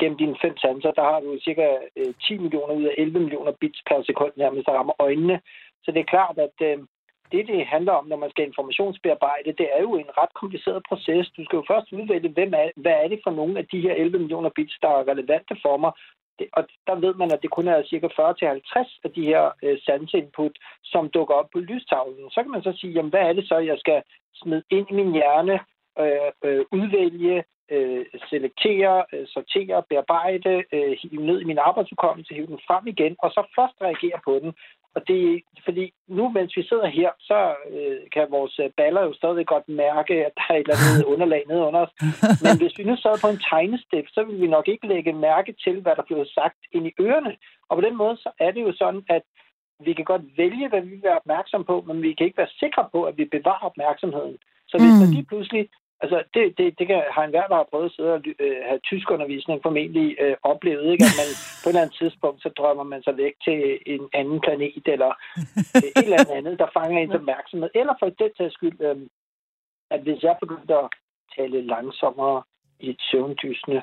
gennem 0.00 0.18
dine 0.18 0.36
fem 0.42 0.56
sanser, 0.56 0.90
der 0.90 1.02
har 1.02 1.20
du 1.20 1.38
cirka 1.44 1.66
øh, 1.96 2.14
10 2.22 2.38
millioner 2.38 2.74
ud 2.74 2.84
af 2.84 2.94
11 2.98 3.20
millioner 3.20 3.52
bits 3.60 3.82
per 3.88 4.02
sekund 4.02 4.32
nærmest, 4.36 4.66
der 4.66 4.72
rammer 4.72 4.92
øjnene. 4.98 5.40
Så 5.84 5.92
det 5.92 6.00
er 6.00 6.12
klart, 6.14 6.38
at, 6.38 6.56
øh, 6.68 6.78
det, 7.32 7.46
det 7.46 7.66
handler 7.66 7.92
om, 7.92 8.06
når 8.06 8.16
man 8.16 8.30
skal 8.30 8.46
informationsbearbejde, 8.46 9.58
det 9.60 9.68
er 9.76 9.80
jo 9.80 9.92
en 9.96 10.10
ret 10.20 10.34
kompliceret 10.40 10.82
proces. 10.88 11.30
Du 11.36 11.44
skal 11.44 11.56
jo 11.56 11.64
først 11.70 11.92
udvælge, 11.92 12.28
hvem 12.28 12.52
er, 12.54 12.70
hvad 12.76 12.96
er 13.02 13.08
det 13.08 13.20
for 13.24 13.30
nogle 13.30 13.58
af 13.58 13.66
de 13.72 13.80
her 13.80 13.94
11 13.94 14.18
millioner 14.18 14.50
bits, 14.56 14.78
der 14.82 14.88
er 14.88 15.08
relevante 15.12 15.56
for 15.64 15.76
mig. 15.76 15.92
Det, 16.38 16.46
og 16.52 16.62
der 16.86 16.94
ved 16.94 17.14
man, 17.14 17.32
at 17.32 17.42
det 17.42 17.50
kun 17.50 17.68
er 17.68 17.82
cirka 17.90 18.06
40-50 18.06 19.00
af 19.04 19.10
de 19.16 19.24
her 19.24 19.50
øh, 19.62 19.78
sanseinput, 19.86 20.58
som 20.84 21.08
dukker 21.08 21.34
op 21.34 21.48
på 21.52 21.58
lystavlen. 21.58 22.30
Så 22.30 22.42
kan 22.42 22.50
man 22.50 22.62
så 22.62 22.72
sige, 22.76 22.92
jamen, 22.92 23.10
hvad 23.10 23.20
er 23.20 23.32
det 23.32 23.48
så, 23.48 23.58
jeg 23.58 23.78
skal 23.78 24.02
smide 24.34 24.62
ind 24.70 24.86
i 24.90 24.94
min 24.94 25.12
hjerne, 25.12 25.60
øh, 25.98 26.30
øh, 26.44 26.64
udvælge, 26.72 27.44
øh, 27.70 28.06
selektere, 28.30 29.04
øh, 29.12 29.26
sortere, 29.26 29.82
bearbejde, 29.90 30.64
øh, 30.72 30.92
hive 31.02 31.26
ned 31.26 31.40
i 31.40 31.44
min 31.44 31.58
arbejdsudkommelse, 31.58 32.34
hive 32.34 32.46
den 32.46 32.60
frem 32.66 32.86
igen, 32.86 33.16
og 33.18 33.30
så 33.30 33.42
først 33.56 33.76
reagere 33.82 34.20
på 34.24 34.38
den. 34.42 34.52
Og 34.94 35.00
det 35.08 35.34
er 35.34 35.40
fordi 35.64 35.92
nu, 36.08 36.28
mens 36.28 36.56
vi 36.56 36.62
sidder 36.62 36.86
her, 36.86 37.10
så 37.20 37.54
øh, 37.74 38.00
kan 38.14 38.26
vores 38.30 38.58
øh, 38.58 38.70
baller 38.76 39.02
jo 39.02 39.12
stadig 39.14 39.46
godt 39.46 39.68
mærke, 39.68 40.14
at 40.26 40.32
der 40.36 40.46
er 40.48 40.54
et 40.54 40.66
eller 40.66 40.82
andet 40.88 41.04
underlag 41.12 41.42
nede 41.48 41.62
under 41.68 41.80
os. 41.80 41.92
Men 42.44 42.52
hvis 42.60 42.78
vi 42.78 42.84
nu 42.84 42.96
sad 42.96 43.14
på 43.20 43.28
en 43.30 43.42
tegnestep, 43.50 44.06
så 44.14 44.20
vil 44.24 44.40
vi 44.40 44.46
nok 44.46 44.68
ikke 44.68 44.86
lægge 44.86 45.12
mærke 45.12 45.52
til, 45.64 45.80
hvad 45.80 45.94
der 45.96 46.02
bliver 46.02 46.24
sagt 46.38 46.60
ind 46.72 46.86
i 46.86 46.96
ørerne. 47.00 47.32
Og 47.68 47.76
på 47.76 47.80
den 47.86 47.96
måde, 47.96 48.16
så 48.16 48.30
er 48.38 48.50
det 48.50 48.62
jo 48.62 48.72
sådan, 48.72 49.02
at 49.08 49.22
vi 49.86 49.92
kan 49.92 50.04
godt 50.04 50.24
vælge, 50.36 50.68
hvad 50.68 50.80
vi 50.80 50.90
vil 50.90 51.02
være 51.02 51.20
opmærksom 51.22 51.64
på, 51.64 51.84
men 51.86 52.02
vi 52.02 52.14
kan 52.14 52.26
ikke 52.26 52.42
være 52.42 52.56
sikre 52.62 52.88
på, 52.92 53.04
at 53.04 53.18
vi 53.18 53.24
bevarer 53.24 53.66
opmærksomheden. 53.70 54.36
Så 54.70 54.74
hvis 54.78 54.94
mm. 54.94 55.00
man 55.00 55.10
lige 55.16 55.28
pludselig 55.30 55.68
Altså, 56.02 56.18
det, 56.34 56.42
det, 56.58 56.66
det 56.78 56.86
kan, 56.86 57.02
har 57.16 57.24
en 57.24 57.34
hver, 57.34 57.46
der 57.46 57.56
har 57.60 57.70
prøvet 57.70 57.90
at 57.90 57.96
sidde 57.96 58.12
og 58.14 58.22
øh, 58.44 58.58
have 58.68 58.80
tyskundervisning, 58.88 59.58
formentlig 59.62 60.08
øh, 60.20 60.36
oplevet, 60.42 60.86
ikke? 60.92 61.04
at 61.08 61.16
man 61.20 61.28
på 61.62 61.66
et 61.66 61.72
eller 61.72 61.82
andet 61.82 61.98
tidspunkt, 62.00 62.42
så 62.42 62.48
drømmer 62.58 62.86
man 62.92 63.02
sig 63.02 63.14
væk 63.16 63.34
til 63.46 63.58
en 63.94 64.04
anden 64.20 64.40
planet, 64.46 64.84
eller 64.94 65.12
øh, 65.76 65.90
et 65.98 66.04
eller 66.06 66.24
andet, 66.38 66.58
der 66.58 66.68
fanger 66.76 66.98
ens 66.98 67.14
opmærksomhed. 67.20 67.70
Eller 67.80 67.94
for 67.98 68.06
det 68.20 68.30
til 68.36 68.50
skyld, 68.56 68.80
øh, 68.88 68.96
at 69.94 70.00
hvis 70.06 70.22
jeg 70.22 70.36
begyndte 70.40 70.74
at 70.82 70.88
tale 71.36 71.58
langsommere 71.74 72.42
i 72.80 72.90
et 72.90 73.00
søvndysende 73.10 73.82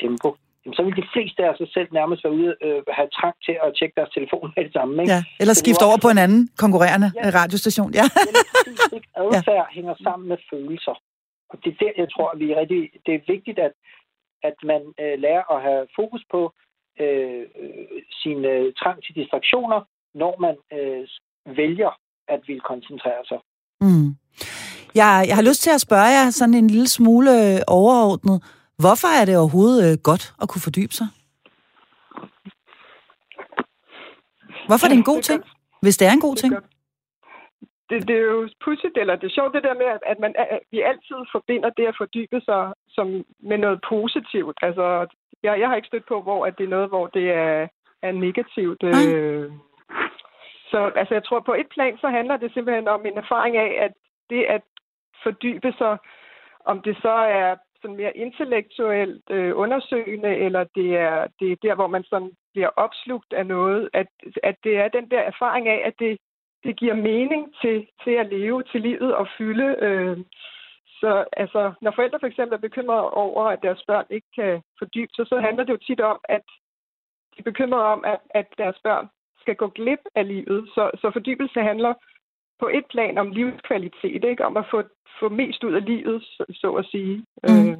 tempo, 0.00 0.30
så 0.76 0.82
vil 0.82 0.96
de 0.96 1.06
fleste 1.14 1.44
af 1.44 1.48
os 1.50 1.70
selv 1.76 1.88
nærmest 1.92 2.24
være 2.24 2.32
ude 2.32 2.54
øh, 2.66 2.82
have 2.98 3.08
trang 3.18 3.36
til 3.46 3.56
at 3.64 3.68
tjekke 3.78 3.94
deres 3.98 4.12
telefon 4.16 4.52
med 4.56 4.64
det 4.64 4.72
samme. 4.72 5.02
Ikke? 5.02 5.12
Ja, 5.12 5.24
eller 5.40 5.54
skifte 5.54 5.84
over 5.88 5.98
på 6.02 6.08
en 6.14 6.18
anden 6.24 6.42
konkurrerende 6.64 7.08
ja. 7.16 7.30
radiostation. 7.40 7.90
Ja. 8.00 8.06
Adfærd 9.20 9.62
ja. 9.62 9.64
hænger 9.76 9.94
sammen 10.06 10.28
med 10.28 10.38
følelser. 10.50 10.96
Og 11.50 11.58
det 11.64 11.70
er 11.72 11.84
der, 11.84 11.92
jeg 11.96 12.08
tror, 12.12 12.28
at 12.30 12.38
vi 12.38 12.50
er 12.52 12.60
rigtig, 12.60 12.90
det 13.06 13.14
er 13.14 13.32
vigtigt, 13.34 13.58
at, 13.58 13.72
at 14.42 14.56
man 14.64 14.82
øh, 15.00 15.18
lærer 15.18 15.44
at 15.54 15.62
have 15.62 15.86
fokus 15.98 16.22
på 16.30 16.52
øh, 17.00 17.44
sin 18.22 18.44
øh, 18.44 18.72
trang 18.80 19.02
til 19.04 19.14
distraktioner, 19.14 19.80
når 20.14 20.34
man 20.44 20.56
øh, 20.76 21.08
vælger 21.56 21.92
at 22.28 22.40
ville 22.46 22.60
koncentrere 22.60 23.22
sig. 23.30 23.38
Mm. 23.80 24.08
Jeg, 24.94 25.24
jeg 25.28 25.36
har 25.36 25.42
lyst 25.48 25.62
til 25.62 25.70
at 25.70 25.80
spørge 25.80 26.12
jer 26.16 26.30
sådan 26.30 26.54
en 26.54 26.70
lille 26.70 26.88
smule 26.88 27.30
øh, 27.30 27.60
overordnet. 27.66 28.42
Hvorfor 28.78 29.20
er 29.20 29.24
det 29.24 29.38
overhovedet 29.38 29.92
øh, 29.92 29.98
godt 30.02 30.34
at 30.42 30.48
kunne 30.48 30.62
fordybe 30.62 30.94
sig? 30.94 31.06
Hvorfor 34.66 34.86
er 34.86 34.90
det 34.90 34.98
en 34.98 35.12
god 35.12 35.22
ting, 35.22 35.42
hvis 35.82 35.96
det 35.96 36.08
er 36.08 36.12
en 36.12 36.20
god 36.20 36.36
ting? 36.36 36.54
det, 36.54 36.64
det 37.90 38.10
er 38.10 38.20
jo 38.20 38.48
pudsigt, 38.64 38.96
eller 38.96 39.16
det 39.16 39.26
er 39.26 39.36
sjovt 39.38 39.54
det 39.54 39.62
der 39.62 39.74
med, 39.74 39.98
at 40.06 40.18
man, 40.18 40.34
at 40.38 40.60
vi 40.70 40.80
altid 40.80 41.16
forbinder 41.32 41.70
det 41.70 41.86
at 41.86 41.96
fordybe 41.96 42.40
sig 42.40 42.72
som, 42.88 43.24
med 43.40 43.58
noget 43.58 43.80
positivt. 43.88 44.56
Altså, 44.62 45.06
jeg, 45.42 45.60
jeg 45.60 45.68
har 45.68 45.76
ikke 45.76 45.88
stødt 45.88 46.06
på, 46.08 46.22
hvor 46.22 46.46
at 46.46 46.58
det 46.58 46.64
er 46.64 46.74
noget, 46.76 46.88
hvor 46.88 47.06
det 47.06 47.30
er, 47.30 47.68
er 48.02 48.12
negativt. 48.12 48.82
Øh, 48.82 49.52
så 50.70 50.78
altså, 51.00 51.14
jeg 51.14 51.24
tror, 51.24 51.40
på 51.40 51.54
et 51.54 51.68
plan, 51.68 51.98
så 51.98 52.08
handler 52.08 52.36
det 52.36 52.52
simpelthen 52.52 52.88
om 52.88 53.06
en 53.06 53.18
erfaring 53.18 53.56
af, 53.56 53.84
at 53.84 53.92
det 54.30 54.44
at 54.44 54.62
fordybe 55.22 55.72
sig, 55.78 55.98
om 56.64 56.82
det 56.82 56.96
så 57.02 57.10
er 57.10 57.56
sådan 57.82 57.96
mere 57.96 58.16
intellektuelt 58.16 59.30
øh, 59.30 59.52
undersøgende, 59.56 60.36
eller 60.36 60.64
det 60.74 60.96
er, 60.96 61.26
det 61.40 61.52
er 61.52 61.56
der, 61.62 61.74
hvor 61.74 61.86
man 61.86 62.04
sådan 62.04 62.32
bliver 62.52 62.68
opslugt 62.76 63.32
af 63.32 63.46
noget, 63.46 63.90
at, 63.92 64.06
at 64.42 64.56
det 64.64 64.76
er 64.76 64.88
den 64.88 65.10
der 65.10 65.20
erfaring 65.20 65.68
af, 65.68 65.82
at 65.84 65.94
det 65.98 66.18
det 66.64 66.76
giver 66.76 66.94
mening 66.94 67.54
til, 67.62 67.86
til 68.04 68.10
at 68.10 68.26
leve, 68.26 68.62
til 68.62 68.80
livet 68.80 69.14
og 69.14 69.28
fylde. 69.38 69.76
Øh, 69.86 70.18
så 71.00 71.24
altså, 71.32 71.72
når 71.80 71.92
forældre 71.94 72.20
for 72.20 72.26
eksempel 72.26 72.54
er 72.56 72.68
bekymrede 72.68 73.10
over, 73.10 73.44
at 73.44 73.62
deres 73.62 73.82
børn 73.86 74.06
ikke 74.10 74.30
kan 74.34 74.62
fordybe 74.78 75.12
sig, 75.16 75.26
så 75.26 75.40
handler 75.40 75.64
det 75.64 75.72
jo 75.72 75.86
tit 75.86 76.00
om, 76.00 76.18
at 76.28 76.44
de 77.32 77.38
er 77.38 77.50
bekymrede 77.50 77.84
om, 77.84 78.04
at, 78.04 78.20
at 78.30 78.46
deres 78.58 78.78
børn 78.82 79.06
skal 79.40 79.56
gå 79.56 79.68
glip 79.68 80.02
af 80.14 80.28
livet. 80.28 80.68
Så, 80.74 80.90
så 81.00 81.10
fordybelse 81.12 81.60
handler 81.60 81.94
på 82.60 82.68
et 82.68 82.86
plan 82.90 83.18
om 83.18 83.30
livskvalitet, 83.30 84.24
ikke? 84.24 84.44
om 84.44 84.56
at 84.56 84.66
få, 84.70 84.82
få 85.20 85.28
mest 85.28 85.64
ud 85.64 85.74
af 85.74 85.84
livet, 85.84 86.22
så, 86.22 86.44
så 86.50 86.72
at 86.72 86.86
sige. 86.86 87.16
Mm. 87.48 87.70
Øh, 87.70 87.76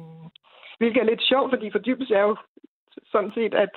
hvilket 0.77 0.99
er 0.99 1.11
lidt 1.11 1.23
sjovt, 1.23 1.51
fordi 1.51 1.71
fordybelse 1.71 2.15
er 2.15 2.21
jo 2.21 2.35
sådan 3.11 3.31
set, 3.33 3.53
at 3.53 3.69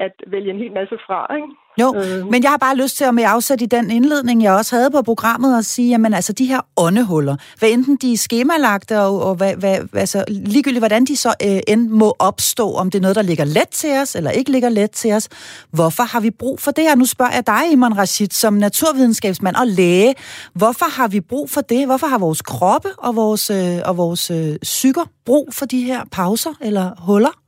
at 0.00 0.14
vælge 0.32 0.50
en 0.50 0.58
hel 0.58 0.72
masse 0.72 0.96
fra, 1.06 1.34
ikke? 1.36 1.48
Jo, 1.80 1.94
øh. 1.96 2.30
men 2.30 2.42
jeg 2.42 2.50
har 2.50 2.56
bare 2.58 2.76
lyst 2.76 2.96
til 2.96 3.04
at 3.04 3.14
med 3.14 3.24
afsætte 3.26 3.64
i 3.64 3.66
den 3.66 3.90
indledning, 3.90 4.42
jeg 4.42 4.52
også 4.52 4.76
havde 4.76 4.90
på 4.90 5.02
programmet, 5.02 5.58
at 5.58 5.64
sige, 5.64 5.88
jamen 5.88 6.14
altså 6.14 6.32
de 6.32 6.46
her 6.46 6.60
åndehuller, 6.76 7.36
hvad 7.58 7.70
enten 7.70 7.96
de 7.96 8.12
er 8.12 8.16
skemalagte, 8.16 9.00
og, 9.00 9.22
og 9.22 9.34
hvad, 9.34 9.56
hvad, 9.56 9.78
altså, 9.92 10.24
ligegyldigt 10.28 10.80
hvordan 10.80 11.04
de 11.04 11.16
så 11.16 11.28
øh, 11.28 11.60
end 11.68 11.88
må 11.88 12.16
opstå, 12.18 12.72
om 12.72 12.90
det 12.90 12.98
er 12.98 13.02
noget, 13.02 13.16
der 13.16 13.22
ligger 13.22 13.44
let 13.44 13.68
til 13.68 13.90
os, 14.02 14.14
eller 14.14 14.30
ikke 14.30 14.50
ligger 14.50 14.68
let 14.68 14.90
til 14.90 15.12
os, 15.12 15.28
hvorfor 15.70 16.02
har 16.02 16.20
vi 16.20 16.30
brug 16.30 16.60
for 16.60 16.70
det 16.70 16.84
her? 16.84 16.94
Nu 16.94 17.04
spørger 17.04 17.32
jeg 17.34 17.46
dig, 17.46 17.72
Iman 17.72 17.98
Rashid, 17.98 18.28
som 18.30 18.54
naturvidenskabsmand 18.54 19.56
og 19.56 19.66
læge, 19.66 20.14
hvorfor 20.54 21.00
har 21.00 21.08
vi 21.08 21.20
brug 21.20 21.50
for 21.50 21.60
det? 21.60 21.86
Hvorfor 21.86 22.06
har 22.06 22.18
vores 22.18 22.42
kroppe 22.42 22.88
og 22.98 23.16
vores, 23.16 23.50
øh, 23.50 23.78
og 23.84 23.96
vores 23.96 24.30
øh, 24.30 24.56
psyker 24.62 25.04
brug 25.26 25.48
for 25.52 25.66
de 25.66 25.82
her 25.82 26.00
pauser 26.12 26.52
eller 26.60 26.90
huller? 26.98 27.45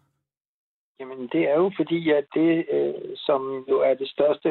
Jamen, 1.00 1.28
det 1.32 1.42
er 1.50 1.54
jo 1.54 1.70
fordi, 1.76 2.10
at 2.10 2.24
det, 2.34 2.66
øh, 2.70 3.16
som 3.16 3.64
jo 3.68 3.80
er 3.80 3.94
det 3.94 4.08
største 4.08 4.48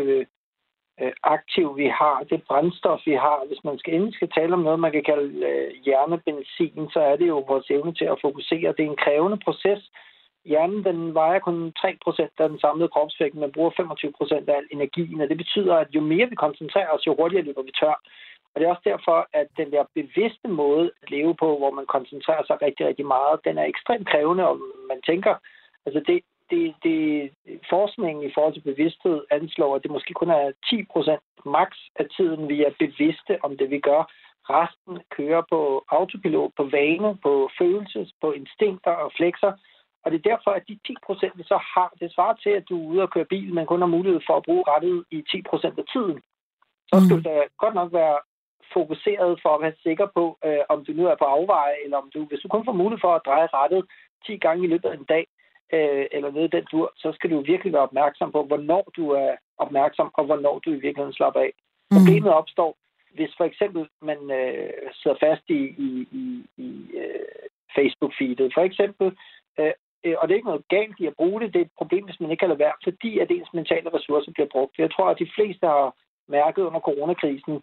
øh, 1.01 1.12
aktiv, 1.24 1.77
vi 1.77 1.88
har, 1.88 2.25
det 2.30 2.44
brændstof, 2.44 3.00
vi 3.06 3.13
har, 3.13 3.48
hvis 3.48 3.63
man 3.63 3.77
skal 3.80 3.94
endelig 3.94 4.13
skal 4.16 4.30
tale 4.30 4.54
om 4.54 4.60
noget, 4.60 4.80
man 4.80 4.92
kan 4.92 5.04
kalde 5.04 5.46
øh, 5.50 5.72
hjernebenzin, 5.86 6.89
så 6.94 7.00
er 7.00 7.16
det 7.16 7.27
jo 7.27 7.39
vores 7.48 7.70
evne 7.70 7.94
til 7.94 8.06
at 8.06 8.22
fokusere. 8.22 8.74
Det 8.77 8.84
er 8.86 8.89
en 8.89 9.04
krævende 9.06 9.39
proces. 9.46 9.92
Hjernen, 10.46 10.84
den 10.84 11.13
vejer 11.13 11.39
kun 11.39 11.74
3% 11.80 12.30
af 12.38 12.50
den 12.50 12.60
samlede 12.60 12.89
kropsvægt, 12.89 13.36
men 13.36 13.51
bruger 13.51 13.72
25% 13.72 14.50
af 14.51 14.56
al 14.58 14.68
energien, 14.72 15.22
og 15.22 15.30
det 15.30 15.38
betyder, 15.38 15.75
at 15.75 15.88
jo 15.96 16.01
mere 16.01 16.30
vi 16.30 16.36
koncentrerer 16.36 16.92
os, 16.96 17.08
jo 17.08 17.16
hurtigere 17.16 17.46
løber 17.46 17.62
vi 17.62 17.72
tør. 17.80 17.96
Og 18.51 18.56
det 18.56 18.66
er 18.66 18.70
også 18.70 18.89
derfor, 18.92 19.27
at 19.34 19.48
den 19.58 19.72
der 19.72 19.84
bevidste 19.94 20.48
måde 20.48 20.92
at 21.01 21.12
leve 21.12 21.36
på, 21.36 21.58
hvor 21.58 21.72
man 21.72 21.86
koncentrerer 21.86 22.44
sig 22.48 22.62
rigtig, 22.62 22.88
rigtig 22.88 23.06
meget, 23.06 23.46
den 23.48 23.58
er 23.58 23.66
ekstremt 23.66 24.08
krævende, 24.10 24.48
og 24.48 24.56
man 24.92 25.01
tænker, 25.01 25.36
altså 25.86 26.00
det, 26.08 26.20
det, 26.50 26.75
det, 26.84 27.32
forskningen 27.70 28.24
i 28.24 28.32
forhold 28.34 28.54
til 28.54 28.70
bevidsthed 28.72 29.20
anslår, 29.32 29.75
at 29.75 29.84
det 29.84 29.92
måske 29.92 30.13
kun 30.13 30.30
er 30.30 30.51
10 30.70 30.84
procent 30.94 31.22
max 31.46 31.70
af 31.96 32.06
tiden, 32.18 32.50
vi 32.50 32.63
er 32.63 32.72
bevidste 32.80 33.34
om 33.46 33.58
det, 33.58 33.70
vi 33.70 33.80
gør. 33.80 34.01
Resten 34.50 34.96
kører 35.18 35.44
på 35.50 35.86
autopilot, 35.89 36.51
på 36.58 36.63
vane, 36.63 37.18
på 37.25 37.50
følelses, 37.60 38.10
på 38.22 38.32
instinkter 38.32 38.92
og 38.92 39.12
flexer. 39.18 39.51
Og 40.04 40.12
det 40.12 40.18
er 40.18 40.30
derfor, 40.32 40.51
at 40.51 40.63
de 40.68 40.80
10 40.88 40.96
procent, 41.06 41.34
vi 41.38 41.44
så 41.44 41.60
har, 41.74 41.89
det 42.00 42.13
svarer 42.13 42.36
til, 42.44 42.50
at 42.50 42.70
du 42.70 42.75
er 42.77 42.88
ude 42.92 43.01
og 43.01 43.12
køre 43.12 43.32
bil, 43.34 43.54
men 43.54 43.66
kun 43.66 43.82
har 43.82 43.96
mulighed 43.98 44.22
for 44.27 44.36
at 44.38 44.44
bruge 44.48 44.63
rettet 44.68 45.06
i 45.12 45.24
10 45.32 45.42
procent 45.50 45.80
af 45.80 45.86
tiden. 45.94 46.18
Så 46.89 46.96
skal 47.06 47.18
mm. 47.18 47.24
du 47.24 47.30
da 47.30 47.36
godt 47.63 47.75
nok 47.80 47.94
være 47.94 48.18
fokuseret 48.74 49.39
for 49.44 49.51
at 49.56 49.62
være 49.62 49.82
sikker 49.88 50.08
på, 50.18 50.24
øh, 50.46 50.63
om 50.70 50.86
du 50.86 50.92
nu 51.00 51.04
er 51.08 51.16
på 51.20 51.27
afveje, 51.38 51.75
eller 51.84 51.98
om 51.98 52.10
du, 52.13 52.20
hvis 52.25 52.39
du 52.44 52.48
kun 52.48 52.66
får 52.66 52.80
mulighed 52.82 53.01
for 53.06 53.13
at 53.16 53.25
dreje 53.25 53.48
rettet 53.60 53.82
10 54.25 54.38
gange 54.46 54.63
i 54.63 54.72
løbet 54.74 54.89
af 54.89 54.96
en 54.98 55.10
dag, 55.16 55.25
øh, 55.74 56.06
eller 56.12 56.32
noget 56.32 56.52
den 56.52 56.66
tur, 56.66 56.94
så 56.96 57.12
skal 57.12 57.30
du 57.30 57.42
virkelig 57.42 57.74
være 57.74 57.82
opmærksom 57.90 58.32
på, 58.32 58.44
hvornår 58.44 58.92
du 58.96 59.10
er 59.10 59.36
opmærksom, 59.58 60.10
og 60.14 60.26
hvornår 60.26 60.60
du 60.60 60.70
i 60.70 60.84
virkeligheden 60.86 61.14
slapper 61.14 61.40
af. 61.40 61.52
Mm. 61.92 61.98
Problemet 61.98 62.34
opstår, 62.34 62.78
hvis 63.14 63.34
for 63.38 63.44
eksempel 63.44 63.88
man 64.02 64.32
øh, 64.32 64.70
sidder 64.94 65.18
fast 65.20 65.44
i, 65.50 65.62
i, 65.88 66.08
i, 66.22 66.26
i 66.58 66.70
øh, 67.02 67.48
Facebook-feedet. 67.76 68.54
For 68.54 68.62
eksempel, 68.62 69.08
øh, 69.60 69.74
og 70.18 70.24
det 70.28 70.34
er 70.34 70.42
ikke 70.42 70.54
noget 70.54 70.68
galt 70.70 71.00
i 71.00 71.06
at 71.06 71.18
bruge 71.18 71.42
det, 71.42 71.54
det 71.54 71.60
er 71.60 71.66
et 71.66 71.78
problem, 71.78 72.06
hvis 72.06 72.20
man 72.20 72.32
ikke 72.32 72.42
kan 72.42 72.50
lade 72.50 72.60
være, 72.60 72.78
fordi 72.84 73.20
at 73.20 73.32
ens 73.32 73.54
mentale 73.54 73.94
ressourcer 73.94 74.32
bliver 74.32 74.48
brugt. 74.52 74.78
Jeg 74.78 74.92
tror, 74.92 75.10
at 75.10 75.20
de 75.20 75.32
fleste 75.36 75.68
har 75.68 75.96
mærket 76.28 76.62
under 76.62 76.80
coronakrisen, 76.80 77.62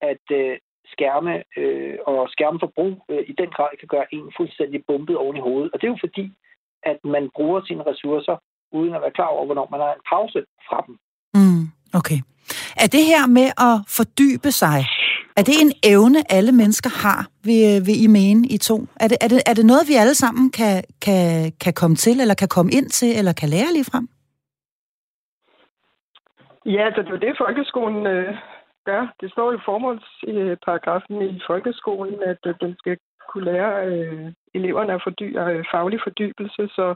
at 0.00 0.24
øh, 0.30 0.58
skærme 0.86 1.42
øh, 1.56 1.98
og 2.06 2.28
skærmforbrug 2.30 3.04
øh, 3.08 3.24
i 3.30 3.32
den 3.32 3.50
grad 3.50 3.72
kan 3.80 3.88
gøre 3.88 4.14
en 4.14 4.32
fuldstændig 4.36 4.84
bumpet 4.86 5.16
oven 5.16 5.36
i 5.36 5.40
hovedet. 5.40 5.72
Og 5.72 5.80
det 5.80 5.86
er 5.86 5.90
jo 5.90 6.06
fordi, 6.06 6.32
at 6.90 6.98
man 7.14 7.24
bruger 7.36 7.60
sine 7.68 7.82
ressourcer, 7.90 8.36
uden 8.72 8.94
at 8.94 9.00
være 9.00 9.16
klar 9.18 9.30
over, 9.34 9.44
hvornår 9.46 9.68
man 9.70 9.80
har 9.80 9.92
en 9.98 10.04
pause 10.12 10.40
fra 10.68 10.78
dem. 10.86 10.94
Mm, 11.38 11.64
okay. 11.98 12.20
Er 12.82 12.88
det 12.96 13.04
her 13.12 13.26
med 13.38 13.48
at 13.68 13.76
fordybe 13.98 14.50
sig, 14.62 14.78
er 15.38 15.44
det 15.48 15.56
en 15.64 15.72
evne, 15.92 16.20
alle 16.36 16.52
mennesker 16.52 16.90
har, 17.04 17.20
vil, 17.48 17.86
vil 17.86 17.96
I 18.04 18.06
mene 18.06 18.42
i 18.56 18.58
to? 18.58 18.76
Er 19.00 19.08
det, 19.08 19.18
er, 19.24 19.28
det, 19.28 19.40
er 19.50 19.54
det 19.54 19.66
noget, 19.66 19.84
vi 19.90 19.94
alle 20.02 20.14
sammen 20.14 20.50
kan, 20.50 20.76
kan, 21.06 21.52
kan 21.64 21.74
komme 21.80 21.96
til, 21.96 22.20
eller 22.20 22.34
kan 22.34 22.48
komme 22.56 22.70
ind 22.78 22.88
til, 22.98 23.10
eller 23.18 23.32
kan 23.40 23.48
lære 23.48 23.72
lige 23.72 23.90
frem? 23.92 24.06
Ja, 26.74 26.82
altså 26.88 27.02
det 27.02 27.12
er 27.14 27.24
det, 27.26 27.40
folkeskolen 27.44 28.06
øh, 28.06 28.34
gør. 28.88 29.02
Det 29.20 29.28
står 29.34 29.52
jo 29.52 29.58
formålsparagrafen 29.68 31.16
i 31.30 31.40
folkeskolen, 31.50 32.16
at 32.30 32.40
den 32.60 32.72
skal 32.80 32.96
kunne 33.36 33.52
lære 33.52 33.86
øh, 33.86 34.32
eleverne 34.54 34.92
at 34.92 35.02
fordyre 35.02 35.44
øh, 35.54 35.64
faglig 35.72 36.00
fordybelse, 36.04 36.62
så 36.76 36.94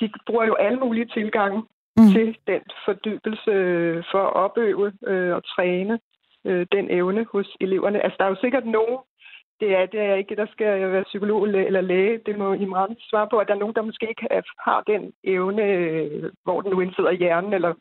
de 0.00 0.10
bruger 0.26 0.44
jo 0.46 0.54
alle 0.54 0.78
mulige 0.78 1.06
tilgange 1.16 1.58
mm. 1.96 2.08
til 2.12 2.36
den 2.46 2.62
fordybelse 2.84 3.50
øh, 3.50 4.04
for 4.10 4.22
at 4.26 4.36
opøve 4.44 4.92
øh, 5.06 5.34
og 5.36 5.42
træne 5.44 5.98
øh, 6.46 6.66
den 6.72 6.90
evne 6.90 7.26
hos 7.32 7.48
eleverne. 7.60 8.02
Altså, 8.04 8.16
der 8.18 8.24
er 8.24 8.28
jo 8.28 8.44
sikkert 8.44 8.66
nogen, 8.66 8.98
det 9.60 9.70
er, 9.78 9.86
det 9.86 10.00
er 10.00 10.14
ikke, 10.14 10.36
der 10.36 10.46
skal 10.52 10.92
være 10.92 11.10
psykolog 11.10 11.48
eller 11.48 11.80
læge. 11.80 12.20
Det 12.26 12.38
må 12.38 12.52
Imran 12.52 12.96
svare 13.10 13.28
på, 13.30 13.36
at 13.38 13.48
der 13.48 13.54
er 13.54 13.58
nogen, 13.58 13.74
der 13.74 13.82
måske 13.82 14.08
ikke 14.08 14.26
har 14.66 14.82
den 14.86 15.12
evne, 15.24 15.62
øh, 15.62 16.30
hvor 16.44 16.60
den 16.60 16.70
nu 16.70 16.80
indsidder 16.80 17.10
i 17.10 17.16
hjernen, 17.16 17.52
eller 17.52 17.72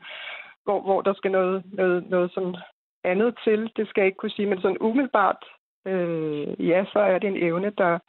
hvor, 0.63 0.81
hvor 0.81 1.01
der 1.01 1.13
skal 1.13 1.31
noget, 1.31 1.63
noget, 1.73 2.09
noget 2.09 2.31
sådan 2.33 2.55
andet 3.03 3.35
til. 3.43 3.71
Det 3.77 3.87
skal 3.87 4.01
jeg 4.01 4.07
ikke 4.07 4.21
kunne 4.21 4.37
sige, 4.37 4.49
men 4.49 4.61
sådan 4.61 4.81
umiddelbart, 4.81 5.41
øh, 5.85 6.67
ja, 6.69 6.85
så 6.93 6.99
er 6.99 7.19
det 7.19 7.27
en 7.27 7.43
evne, 7.43 7.71
der, 7.77 7.99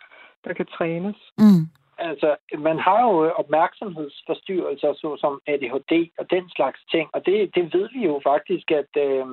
der 0.45 0.53
kan 0.53 0.67
trænes. 0.67 1.17
Mm. 1.39 1.65
Altså, 1.99 2.37
man 2.59 2.79
har 2.79 3.01
jo 3.03 3.31
opmærksomhedsforstyrrelser, 3.31 4.95
såsom 4.95 5.41
ADHD 5.47 6.11
og 6.19 6.31
den 6.31 6.51
slags 6.51 6.81
ting, 6.91 7.11
og 7.13 7.27
det, 7.27 7.55
det 7.55 7.75
ved 7.75 7.89
vi 7.93 8.05
jo 8.05 8.21
faktisk, 8.25 8.71
at 8.71 8.93
øh, 8.97 9.27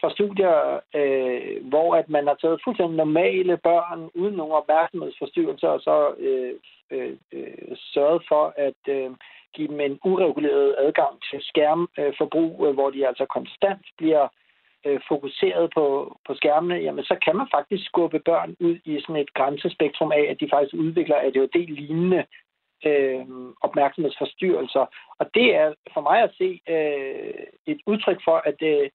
fra 0.00 0.10
studier, 0.10 0.80
øh, 0.94 1.68
hvor 1.68 1.94
at 1.94 2.08
man 2.08 2.26
har 2.26 2.34
taget 2.34 2.60
fuldstændig 2.64 2.96
normale 2.96 3.56
børn 3.56 4.10
uden 4.14 4.34
nogen 4.34 4.52
opmærksomhedsforstyrrelser, 4.52 5.68
og 5.68 5.80
så 5.80 6.14
øh, 6.18 6.54
øh, 6.90 7.16
øh, 7.32 7.76
sørget 7.94 8.22
for 8.28 8.54
at 8.56 8.82
øh, 8.88 9.10
give 9.54 9.68
dem 9.68 9.80
en 9.80 9.98
ureguleret 10.04 10.74
adgang 10.78 11.14
til 11.30 11.40
skærmforbrug, 11.42 12.66
øh, 12.66 12.74
hvor 12.74 12.90
de 12.90 13.06
altså 13.06 13.26
konstant 13.26 13.84
bliver 13.98 14.22
øh, 14.22 14.41
fokuseret 15.08 15.70
på, 15.74 16.16
på 16.26 16.34
skærmene, 16.34 16.74
jamen 16.74 17.04
så 17.04 17.16
kan 17.24 17.36
man 17.36 17.48
faktisk 17.54 17.84
skubbe 17.86 18.18
børn 18.18 18.56
ud 18.60 18.76
i 18.84 19.00
sådan 19.00 19.22
et 19.22 19.34
grænsespektrum 19.34 20.12
af, 20.12 20.24
at 20.30 20.40
de 20.40 20.48
faktisk 20.52 20.74
udvikler 20.74 21.16
ADHD-lignende 21.16 22.24
øh, 22.86 23.24
opmærksomhedsforstyrrelser. 23.60 24.84
Og 25.18 25.26
det 25.34 25.54
er 25.54 25.74
for 25.94 26.00
mig 26.00 26.18
at 26.22 26.32
se 26.38 26.60
øh, 26.74 27.34
et 27.66 27.80
udtryk 27.86 28.20
for, 28.24 28.36
at 28.50 28.58
øh, 28.62 28.90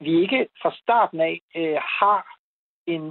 vi 0.00 0.20
ikke 0.22 0.48
fra 0.62 0.72
starten 0.82 1.20
af 1.20 1.40
øh, 1.56 1.78
har 2.00 2.38
en 2.94 3.02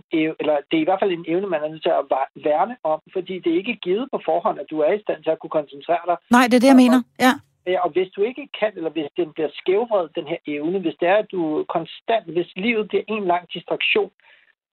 eller 0.41 0.55
det 0.69 0.77
er 0.77 0.83
i 0.83 0.89
hvert 0.89 1.01
fald 1.01 1.11
en 1.11 1.25
evne, 1.27 1.47
man 1.47 1.63
er 1.63 1.69
nødt 1.69 1.83
til 1.83 1.93
at 1.99 2.05
værne 2.47 2.75
om, 2.83 2.99
fordi 3.13 3.39
det 3.39 3.49
er 3.51 3.57
ikke 3.57 3.83
givet 3.85 4.07
på 4.13 4.19
forhånd, 4.25 4.59
at 4.59 4.69
du 4.69 4.79
er 4.79 4.91
i 4.93 5.01
stand 5.01 5.23
til 5.23 5.29
at 5.29 5.39
kunne 5.39 5.55
koncentrere 5.59 6.03
dig. 6.09 6.17
Nej, 6.31 6.45
det 6.49 6.55
er 6.55 6.63
det, 6.63 6.73
jeg 6.73 6.81
mener. 6.83 6.99
Ja. 7.25 7.33
Øh, 7.67 7.77
og 7.83 7.89
hvis 7.89 8.09
du 8.15 8.21
ikke 8.21 8.47
kan, 8.59 8.71
eller 8.75 8.89
hvis 8.89 9.09
den 9.17 9.33
bliver 9.33 9.49
skævvredet, 9.53 10.15
den 10.15 10.27
her 10.27 10.37
evne, 10.47 10.79
hvis 10.79 10.95
det 10.99 11.07
er, 11.07 11.15
at 11.15 11.31
du 11.31 11.65
konstant, 11.69 12.25
hvis 12.33 12.51
livet 12.55 12.87
bliver 12.87 13.03
en 13.07 13.25
lang 13.25 13.53
distraktion, 13.53 14.11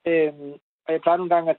øh, 0.07 0.33
og 0.87 0.93
jeg 0.93 1.01
plejer 1.01 1.17
nogle 1.19 1.35
gange 1.35 1.51
at, 1.51 1.57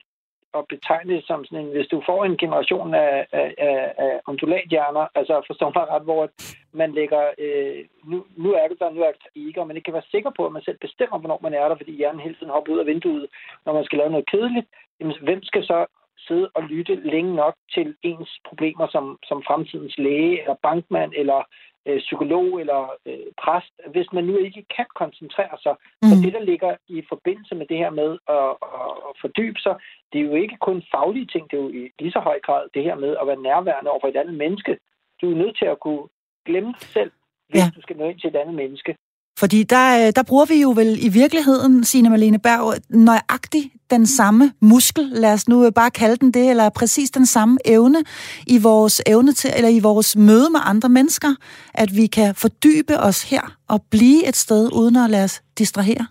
at 0.58 0.68
betegne 0.68 1.14
det 1.14 1.24
som 1.28 1.46
sådan 1.46 1.66
en, 1.66 1.72
hvis 1.72 1.88
du 1.88 2.04
får 2.06 2.26
en 2.26 2.38
generation 2.38 2.94
af, 2.94 3.28
af, 3.32 3.54
af, 3.58 3.94
af 3.98 4.22
ondulathjerner, 4.28 5.08
altså 5.16 5.42
forstår 5.48 5.72
mig 5.76 5.88
ret, 5.88 6.04
hvor 6.04 6.30
man 6.72 6.92
lægger, 6.92 7.24
øh, 7.38 7.86
nu, 8.12 8.26
nu 8.38 8.50
er 8.54 8.68
du 8.68 8.76
der, 8.80 8.90
nu 8.90 9.02
er 9.02 9.12
du 9.12 9.20
der 9.24 9.42
ikke, 9.48 9.62
og 9.62 9.68
man 9.68 9.76
ikke 9.76 9.86
kan 9.86 9.94
være 9.94 10.12
sikker 10.12 10.32
på, 10.38 10.46
at 10.46 10.52
man 10.52 10.62
selv 10.66 10.78
bestemmer, 10.78 11.18
hvornår 11.20 11.40
man 11.42 11.54
er 11.54 11.68
der, 11.68 11.76
fordi 11.76 11.92
hjernen 11.98 12.22
hele 12.26 12.36
tiden 12.36 12.54
hopper 12.56 12.74
ud 12.74 12.80
af 12.80 12.86
vinduet, 12.86 13.28
når 13.66 13.74
man 13.74 13.86
skal 13.86 13.98
lave 13.98 14.10
noget 14.10 14.30
kedeligt, 14.32 14.68
jamen, 15.00 15.16
hvem 15.22 15.44
skal 15.44 15.64
så 15.66 15.86
sidde 16.28 16.50
og 16.56 16.64
lytte 16.64 16.96
længe 16.96 17.36
nok 17.36 17.56
til 17.76 17.96
ens 18.04 18.30
problemer 18.50 18.88
som, 18.92 19.06
som 19.30 19.44
fremtidens 19.48 19.98
læge, 19.98 20.42
eller 20.42 20.56
bankmand, 20.68 21.12
eller 21.22 21.40
øh, 21.88 22.00
psykolog, 22.00 22.60
eller 22.62 22.82
øh, 23.06 23.28
præst, 23.44 23.74
hvis 23.94 24.10
man 24.14 24.24
nu 24.24 24.36
ikke 24.38 24.66
kan 24.76 24.88
koncentrere 25.02 25.56
sig. 25.64 25.76
Mm. 26.02 26.12
Og 26.12 26.16
det, 26.24 26.34
der 26.34 26.44
ligger 26.52 26.72
i 26.88 27.04
forbindelse 27.12 27.56
med 27.56 27.66
det 27.72 27.78
her 27.78 27.92
med 28.02 28.12
at, 28.38 28.50
at, 28.82 28.92
at 29.10 29.14
fordybe 29.22 29.60
sig, 29.66 29.76
det 30.12 30.18
er 30.20 30.26
jo 30.30 30.36
ikke 30.44 30.58
kun 30.68 30.84
faglige 30.94 31.30
ting, 31.34 31.44
det 31.52 31.58
er 31.58 31.64
jo 31.64 31.70
i 31.70 31.82
lige 32.00 32.16
så 32.18 32.20
høj 32.20 32.40
grad 32.46 32.64
det 32.74 32.84
her 32.84 32.96
med 32.96 33.12
at 33.22 33.28
være 33.28 33.42
nærværende 33.50 33.92
over 33.92 34.02
for 34.02 34.08
et 34.08 34.22
andet 34.22 34.38
menneske. 34.44 34.78
Du 35.22 35.26
er 35.32 35.36
nødt 35.42 35.58
til 35.58 35.68
at 35.74 35.80
kunne 35.80 36.06
glemme 36.48 36.72
dig 36.80 36.88
selv, 36.98 37.12
hvis 37.50 37.62
ja. 37.62 37.72
du 37.76 37.82
skal 37.82 37.98
nå 37.98 38.06
ind 38.10 38.20
til 38.20 38.30
et 38.30 38.36
andet 38.36 38.56
menneske. 38.56 38.96
Fordi 39.40 39.64
der, 39.64 39.88
øh, 40.00 40.10
der 40.18 40.24
bruger 40.30 40.48
vi 40.54 40.58
jo 40.66 40.70
vel 40.82 40.92
i 41.08 41.10
virkeligheden, 41.22 41.84
Signe 41.84 42.10
Malene 42.10 42.40
Berg, 42.40 42.66
nøjagtigt 42.90 43.68
den 43.90 44.06
samme 44.06 44.54
muskel, 44.62 45.04
lad 45.12 45.34
os 45.34 45.48
nu 45.48 45.72
bare 45.72 45.92
kalde 45.92 46.16
den 46.16 46.32
det, 46.32 46.50
eller 46.50 46.70
præcis 46.70 47.12
den 47.12 47.26
samme 47.26 47.58
evne 47.66 48.04
i 48.48 48.58
vores 48.58 49.02
evne 49.06 49.34
til, 49.34 49.52
eller 49.56 49.70
i 49.70 49.80
vores 49.80 50.16
møde 50.16 50.50
med 50.50 50.60
andre 50.64 50.90
mennesker, 50.90 51.36
at 51.74 51.96
vi 51.96 52.08
kan 52.08 52.36
fordybe 52.36 53.00
os 53.00 53.30
her 53.30 53.58
og 53.68 53.82
blive 53.92 54.28
et 54.28 54.36
sted, 54.36 54.70
uden 54.74 54.96
at 54.96 55.10
lade 55.10 55.24
os 55.24 55.42
distrahere. 55.58 56.08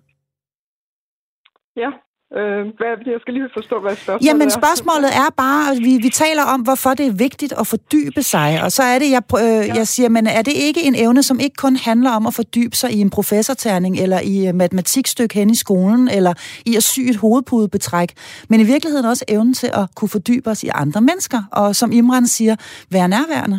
Ja, 1.77 1.91
Øh, 2.39 2.63
hvad, 2.79 2.91
jeg 3.15 3.21
skal 3.21 3.35
lige 3.35 3.49
forstå, 3.59 3.81
hvad 3.81 3.95
spørgsmålet 3.97 4.27
Jamen, 4.29 4.51
spørgsmålet 4.51 5.11
er 5.25 5.31
bare, 5.45 5.63
at 5.73 5.79
vi, 5.87 5.93
vi 6.07 6.11
taler 6.25 6.45
om, 6.55 6.61
hvorfor 6.69 6.91
det 6.99 7.07
er 7.07 7.17
vigtigt 7.27 7.53
at 7.61 7.67
fordybe 7.75 8.23
sig. 8.23 8.49
Og 8.65 8.71
så 8.77 8.83
er 8.83 8.99
det, 9.03 9.09
jeg, 9.17 9.23
øh, 9.45 9.63
ja. 9.69 9.75
jeg 9.81 9.87
siger, 9.95 10.09
men 10.17 10.27
er 10.39 10.43
det 10.49 10.55
ikke 10.69 10.81
en 10.89 10.97
evne, 11.05 11.23
som 11.23 11.37
ikke 11.45 11.57
kun 11.67 11.77
handler 11.89 12.11
om 12.19 12.27
at 12.27 12.35
fordybe 12.41 12.77
sig 12.77 12.91
i 12.97 13.01
en 13.07 13.11
professorterning, 13.11 13.95
eller 14.05 14.21
i 14.33 14.35
et 14.49 14.55
matematikstykke 14.55 15.35
hen 15.35 15.51
i 15.51 15.59
skolen, 15.65 16.09
eller 16.19 16.33
i 16.71 16.73
at 16.77 16.83
sy 16.83 17.01
et 17.01 17.17
hovedpudebetræk, 17.17 18.11
men 18.51 18.61
i 18.61 18.67
virkeligheden 18.73 19.07
også 19.13 19.25
evnen 19.29 19.55
til 19.55 19.71
at 19.81 19.87
kunne 19.97 20.13
fordybe 20.17 20.47
os 20.51 20.63
i 20.63 20.71
andre 20.83 21.01
mennesker, 21.01 21.41
og 21.53 21.75
som 21.81 21.93
Imran 21.93 22.27
siger, 22.27 22.57
være 22.97 23.09
nærværende. 23.09 23.59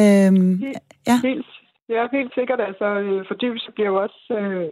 Øhm, 0.00 0.58
helt, 0.66 0.78
ja. 1.10 1.16
helt, 1.28 1.48
ja, 1.94 2.02
helt 2.18 2.32
sikkert. 2.38 2.60
Altså, 2.68 2.86
øh, 3.04 3.24
fordybelse 3.28 3.70
bliver 3.74 3.90
jo 3.92 3.96
også 4.06 4.22
øh, 4.40 4.68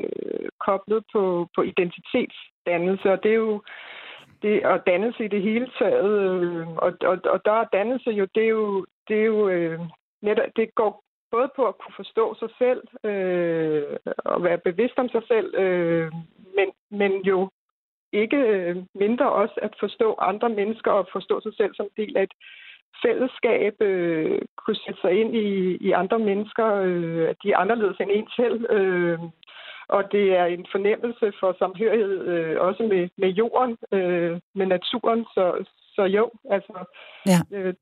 koblet 0.66 1.02
på, 1.12 1.22
på 1.54 1.60
identitets 1.62 2.36
dannelse, 2.70 3.12
og 3.12 3.22
det 3.22 3.30
er 3.30 3.40
jo 3.46 3.62
det, 4.42 4.64
og 4.64 4.86
dannelse 4.86 5.24
i 5.24 5.28
det 5.28 5.42
hele 5.42 5.68
taget. 5.78 6.12
Øh, 6.20 6.68
og, 6.68 6.92
og, 7.10 7.16
og 7.24 7.38
der 7.44 7.52
er 7.52 7.72
dannelse 7.72 8.10
jo, 8.10 8.26
det 8.34 8.44
er 8.44 8.48
jo, 8.48 8.86
det 9.08 9.16
er 9.20 9.24
jo 9.24 9.48
øh, 9.48 9.80
netop, 10.22 10.44
det 10.56 10.74
går 10.74 11.04
både 11.30 11.50
på 11.56 11.66
at 11.66 11.78
kunne 11.78 11.94
forstå 11.96 12.34
sig 12.34 12.48
selv 12.58 12.82
øh, 13.10 13.96
og 14.24 14.42
være 14.42 14.58
bevidst 14.58 14.98
om 14.98 15.08
sig 15.08 15.22
selv, 15.28 15.54
øh, 15.54 16.12
men, 16.56 16.68
men 16.90 17.12
jo 17.22 17.50
ikke 18.12 18.36
øh, 18.36 18.76
mindre 18.94 19.32
også 19.32 19.54
at 19.62 19.74
forstå 19.80 20.14
andre 20.18 20.48
mennesker 20.48 20.90
og 20.90 21.08
forstå 21.12 21.40
sig 21.40 21.52
selv 21.56 21.74
som 21.74 21.88
del 21.96 22.16
af 22.16 22.22
et 22.22 22.34
fællesskab, 23.04 23.74
øh, 23.80 24.42
kunne 24.56 24.76
sætte 24.84 25.00
sig 25.00 25.12
ind 25.20 25.36
i, 25.36 25.76
i 25.88 25.90
andre 25.92 26.18
mennesker, 26.18 26.66
øh, 26.74 27.28
at 27.28 27.36
de 27.42 27.52
er 27.52 27.56
anderledes 27.56 27.96
end 28.00 28.10
en 28.12 28.28
selv, 28.36 28.66
øh, 28.70 29.18
og 29.96 30.02
det 30.14 30.24
er 30.40 30.44
en 30.44 30.66
fornemmelse 30.74 31.26
for 31.40 31.50
samhørighed 31.62 32.16
øh, 32.32 32.60
også 32.66 32.82
med, 32.92 33.02
med 33.22 33.30
jorden, 33.40 33.76
øh, 33.96 34.32
med 34.58 34.66
naturen. 34.66 35.24
Så, 35.34 35.44
så 35.94 36.02
jo, 36.16 36.24
altså... 36.54 36.74
Ja. 37.32 37.38
Øh, 37.56 37.74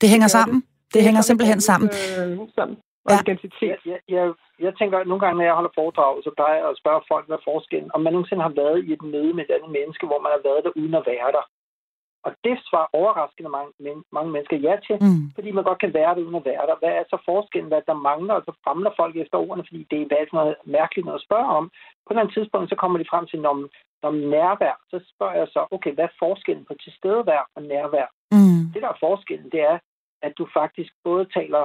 det 0.00 0.08
hænger 0.12 0.28
det 0.30 0.36
sammen. 0.38 0.58
Det, 0.60 0.94
det 0.94 1.02
hænger 1.06 1.20
simpelthen 1.20 1.60
sammen. 1.60 1.88
Øh, 1.90 2.38
sammen. 2.58 2.76
Og 3.06 3.12
ja. 3.12 3.20
identitet. 3.24 3.80
Jeg, 3.92 4.00
jeg, 4.16 4.24
jeg 4.66 4.72
tænker, 4.80 4.96
at 4.98 5.08
nogle 5.10 5.22
gange, 5.24 5.36
når 5.38 5.46
jeg 5.48 5.58
holder 5.58 5.78
foredrag, 5.80 6.12
så 6.26 6.30
plejer 6.36 6.56
jeg 6.60 6.68
at 6.70 6.80
spørge 6.82 7.02
folk, 7.12 7.26
hvad 7.30 7.40
forskellen, 7.50 7.90
om 7.94 8.00
man 8.04 8.12
nogensinde 8.12 8.42
har 8.48 8.54
været 8.62 8.78
i 8.86 8.92
et 8.96 9.02
møde 9.14 9.32
med 9.34 9.44
et 9.44 9.54
andet 9.56 9.70
menneske, 9.78 10.04
hvor 10.06 10.20
man 10.24 10.32
har 10.34 10.42
været 10.48 10.64
der 10.64 10.72
uden 10.80 10.94
at 11.00 11.06
være 11.12 11.30
der. 11.36 11.44
Og 12.26 12.32
det 12.44 12.56
svarer 12.68 12.94
overraskende 13.00 13.50
mange, 13.56 13.72
mange 14.16 14.30
mennesker 14.32 14.56
ja 14.66 14.74
til, 14.86 14.96
mm. 15.00 15.22
fordi 15.36 15.50
man 15.50 15.64
godt 15.64 15.80
kan 15.80 15.94
være 15.94 16.14
det 16.14 16.22
uden 16.22 16.40
at 16.40 16.48
være 16.50 16.66
der. 16.68 16.76
Hvad 16.80 16.92
er 16.98 17.04
så 17.12 17.18
forskellen, 17.30 17.68
hvad 17.72 17.82
der 17.86 18.04
mangler, 18.08 18.34
og 18.34 18.42
så 18.46 18.52
famler 18.66 18.92
folk 19.00 19.16
efter 19.16 19.38
ordene, 19.38 19.64
fordi 19.68 19.82
det 19.90 19.96
er 20.00 20.06
sådan 20.26 20.40
noget 20.40 20.54
mærkeligt 20.64 21.06
noget 21.06 21.20
at 21.20 21.26
spørge 21.28 21.50
om. 21.58 21.64
På 22.06 22.10
et 22.14 22.32
tidspunkt, 22.34 22.68
så 22.70 22.76
kommer 22.76 22.98
de 22.98 23.10
frem 23.12 23.26
til, 23.26 23.40
når, 23.46 23.54
når 24.02 24.12
nærvær, 24.34 24.74
så 24.90 24.96
spørger 25.12 25.36
jeg 25.40 25.48
så, 25.54 25.60
okay, 25.70 25.92
hvad 25.94 26.04
er 26.04 26.18
forskellen 26.24 26.64
på 26.64 26.74
tilstedevær 26.84 27.42
og 27.56 27.62
nærvær? 27.62 28.08
Mm. 28.34 28.62
Det, 28.72 28.82
der 28.82 28.88
er 28.88 29.04
forskellen, 29.06 29.50
det 29.54 29.60
er, 29.72 29.78
at 30.22 30.32
du 30.38 30.44
faktisk 30.58 30.92
både 31.04 31.24
taler 31.36 31.64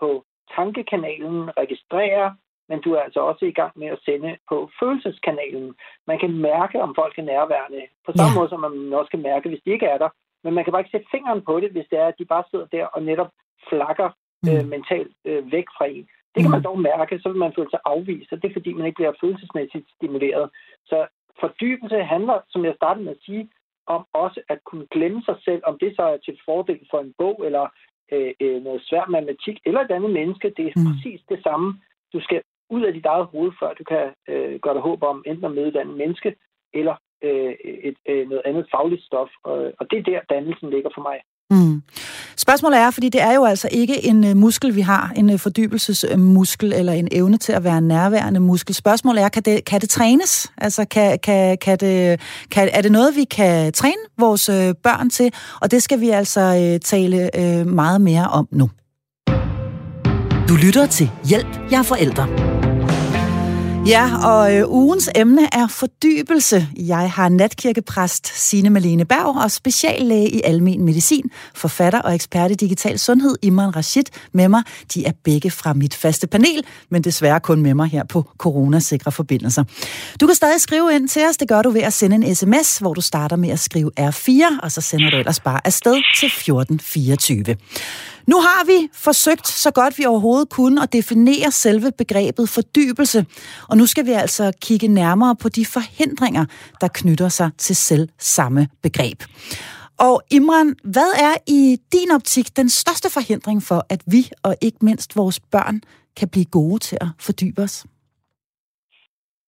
på 0.00 0.24
tankekanalen, 0.56 1.38
registrerer, 1.62 2.28
men 2.68 2.80
du 2.84 2.92
er 2.92 3.00
altså 3.00 3.20
også 3.20 3.44
i 3.44 3.52
gang 3.60 3.72
med 3.78 3.86
at 3.86 4.02
sende 4.04 4.36
på 4.48 4.70
følelseskanalen. 4.80 5.74
Man 6.06 6.18
kan 6.18 6.32
mærke, 6.48 6.82
om 6.82 6.94
folk 6.94 7.18
er 7.18 7.22
nærværende, 7.22 7.82
på 8.06 8.12
samme 8.12 8.32
ja. 8.32 8.38
måde 8.38 8.48
som 8.48 8.60
man 8.60 8.94
også 9.00 9.10
kan 9.10 9.22
mærke, 9.22 9.48
hvis 9.48 9.62
de 9.64 9.70
ikke 9.70 9.86
er 9.86 9.98
der. 9.98 10.08
Men 10.44 10.54
man 10.54 10.64
kan 10.64 10.72
bare 10.72 10.80
ikke 10.82 10.94
sætte 10.94 11.12
fingeren 11.14 11.42
på 11.42 11.60
det, 11.60 11.70
hvis 11.72 11.86
det 11.90 11.98
er, 11.98 12.06
at 12.06 12.18
de 12.18 12.24
bare 12.24 12.44
sidder 12.50 12.66
der 12.66 12.86
og 12.86 13.02
netop 13.02 13.30
flakker 13.68 14.08
mm. 14.42 14.48
øh, 14.50 14.64
mentalt 14.74 15.12
øh, 15.24 15.52
væk 15.52 15.66
fra 15.76 15.86
en. 15.86 16.06
Det 16.34 16.40
kan 16.42 16.50
mm. 16.50 16.56
man 16.56 16.62
dog 16.62 16.78
mærke, 16.80 17.18
så 17.18 17.28
vil 17.28 17.38
man 17.38 17.54
føle 17.56 17.70
sig 17.70 17.80
afvist, 17.84 18.32
og 18.32 18.42
det 18.42 18.48
er 18.48 18.58
fordi, 18.58 18.72
man 18.72 18.86
ikke 18.86 19.00
bliver 19.00 19.20
følelsesmæssigt 19.20 19.86
stimuleret. 19.96 20.50
Så 20.86 21.06
fordybelse 21.40 21.98
handler, 22.14 22.38
som 22.48 22.64
jeg 22.64 22.74
startede 22.76 23.04
med 23.04 23.12
at 23.12 23.24
sige, 23.26 23.50
om 23.86 24.06
også 24.12 24.40
at 24.48 24.58
kunne 24.64 24.86
glemme 24.90 25.22
sig 25.22 25.36
selv, 25.44 25.62
om 25.66 25.78
det 25.78 25.96
så 25.96 26.02
er 26.02 26.16
til 26.16 26.38
fordel 26.44 26.80
for 26.90 27.00
en 27.00 27.14
bog, 27.18 27.36
eller 27.46 27.64
øh, 28.12 28.32
øh 28.40 28.62
noget 28.62 28.82
svær 28.84 29.06
matematik, 29.06 29.56
eller 29.66 29.80
et 29.80 29.90
andet 29.90 30.10
menneske. 30.10 30.52
Det 30.56 30.64
er 30.66 30.72
mm. 30.76 30.86
præcis 30.88 31.20
det 31.28 31.42
samme. 31.42 31.80
Du 32.12 32.20
skal 32.20 32.42
ud 32.74 32.82
af 32.88 32.92
dit 32.92 33.06
eget 33.14 33.26
hoved, 33.32 33.50
før 33.60 33.70
du 33.78 33.84
kan 33.92 34.04
øh, 34.30 34.54
gøre 34.62 34.74
dig 34.74 34.82
håb 34.88 35.02
om 35.02 35.22
enten 35.26 35.44
at 35.44 35.54
møde 35.56 35.68
et 35.68 35.80
andet 35.82 35.96
menneske, 36.02 36.30
eller 36.78 36.94
øh, 37.26 37.52
et, 37.88 37.98
øh, 38.10 38.28
noget 38.30 38.42
andet 38.48 38.64
fagligt 38.74 39.02
stof. 39.08 39.30
Og, 39.44 39.56
og 39.80 39.84
det 39.90 39.98
er 39.98 40.02
der, 40.10 40.20
dannelsen 40.34 40.70
ligger 40.70 40.90
for 40.96 41.02
mig. 41.08 41.18
Mm. 41.50 41.82
Spørgsmålet 42.36 42.78
er, 42.78 42.90
fordi 42.90 43.08
det 43.08 43.22
er 43.22 43.34
jo 43.34 43.44
altså 43.44 43.68
ikke 43.72 44.06
en 44.06 44.24
øh, 44.26 44.36
muskel, 44.36 44.76
vi 44.76 44.80
har, 44.80 45.12
en 45.16 45.30
øh, 45.32 45.38
fordybelsesmuskel 45.38 46.72
eller 46.72 46.92
en 46.92 47.08
evne 47.12 47.36
til 47.36 47.52
at 47.52 47.64
være 47.64 47.78
en 47.78 47.88
nærværende 47.88 48.40
muskel. 48.40 48.74
Spørgsmålet 48.74 49.22
er, 49.24 49.28
kan 49.28 49.42
det, 49.42 49.64
kan 49.64 49.80
det 49.80 49.90
trænes? 49.90 50.52
Altså, 50.58 50.88
kan, 50.88 51.18
kan, 51.18 51.58
kan 51.58 51.78
det, 51.78 52.20
kan, 52.50 52.68
er 52.72 52.82
det 52.82 52.92
noget, 52.92 53.16
vi 53.16 53.24
kan 53.24 53.72
træne 53.72 54.02
vores 54.18 54.48
øh, 54.48 54.74
børn 54.82 55.10
til? 55.10 55.34
Og 55.62 55.70
det 55.70 55.82
skal 55.82 56.00
vi 56.00 56.10
altså 56.10 56.40
øh, 56.40 56.80
tale 56.80 57.30
øh, 57.40 57.66
meget 57.66 58.00
mere 58.00 58.26
om 58.32 58.48
nu. 58.50 58.70
Du 60.48 60.54
lytter 60.66 60.86
til 60.86 61.10
Hjælp, 61.28 61.70
jeg 61.70 61.78
er 61.78 61.82
forældre. 61.82 62.51
Ja, 63.86 64.26
og 64.26 64.56
øh, 64.56 64.70
ugens 64.70 65.10
emne 65.14 65.48
er 65.52 65.66
fordybelse. 65.66 66.68
Jeg 66.76 67.10
har 67.10 67.28
natkirkepræst 67.28 68.48
Signe 68.48 68.70
Malene 68.70 69.04
Berg 69.04 69.42
og 69.44 69.50
speciallæge 69.50 70.30
i 70.30 70.40
almen 70.44 70.84
medicin, 70.84 71.30
forfatter 71.54 72.02
og 72.02 72.14
ekspert 72.14 72.50
i 72.50 72.54
digital 72.54 72.98
sundhed 72.98 73.36
Imran 73.42 73.76
Rashid 73.76 74.04
med 74.32 74.48
mig. 74.48 74.62
De 74.94 75.06
er 75.06 75.12
begge 75.24 75.50
fra 75.50 75.72
mit 75.72 75.94
faste 75.94 76.26
panel, 76.26 76.64
men 76.90 77.04
desværre 77.04 77.40
kun 77.40 77.62
med 77.62 77.74
mig 77.74 77.88
her 77.88 78.04
på 78.04 78.28
coronasikre 78.38 79.12
forbindelser. 79.12 79.64
Du 80.20 80.26
kan 80.26 80.34
stadig 80.34 80.60
skrive 80.60 80.94
ind 80.94 81.08
til 81.08 81.22
os. 81.30 81.36
Det 81.36 81.48
gør 81.48 81.62
du 81.62 81.70
ved 81.70 81.82
at 81.82 81.92
sende 81.92 82.16
en 82.16 82.34
sms, 82.34 82.78
hvor 82.78 82.94
du 82.94 83.00
starter 83.00 83.36
med 83.36 83.48
at 83.50 83.60
skrive 83.60 83.90
R4, 84.00 84.58
og 84.62 84.72
så 84.72 84.80
sender 84.80 85.10
du 85.10 85.16
ellers 85.16 85.40
bare 85.40 85.66
afsted 85.66 85.94
til 86.20 86.26
1424. 86.26 87.56
Nu 88.26 88.40
har 88.40 88.64
vi 88.66 88.88
forsøgt 88.94 89.48
så 89.48 89.70
godt 89.70 89.98
vi 89.98 90.04
overhovedet 90.04 90.48
kunne 90.48 90.82
at 90.82 90.92
definere 90.92 91.50
selve 91.50 91.92
begrebet 91.98 92.48
fordybelse, 92.48 93.26
og 93.68 93.76
nu 93.76 93.86
skal 93.86 94.06
vi 94.06 94.12
altså 94.12 94.52
kigge 94.60 94.88
nærmere 94.88 95.36
på 95.36 95.48
de 95.48 95.66
forhindringer, 95.66 96.44
der 96.80 96.88
knytter 96.88 97.28
sig 97.28 97.50
til 97.58 97.76
selv 97.76 98.08
samme 98.18 98.68
begreb. 98.82 99.22
Og 99.98 100.22
Imran, 100.30 100.74
hvad 100.84 101.12
er 101.18 101.34
i 101.46 101.78
din 101.92 102.10
optik 102.10 102.56
den 102.56 102.68
største 102.68 103.10
forhindring 103.10 103.62
for, 103.62 103.86
at 103.88 104.02
vi 104.06 104.30
og 104.42 104.56
ikke 104.60 104.78
mindst 104.82 105.16
vores 105.16 105.40
børn 105.40 105.80
kan 106.16 106.28
blive 106.28 106.44
gode 106.44 106.78
til 106.78 106.98
at 107.00 107.06
fordybe 107.18 107.62
os? 107.62 107.84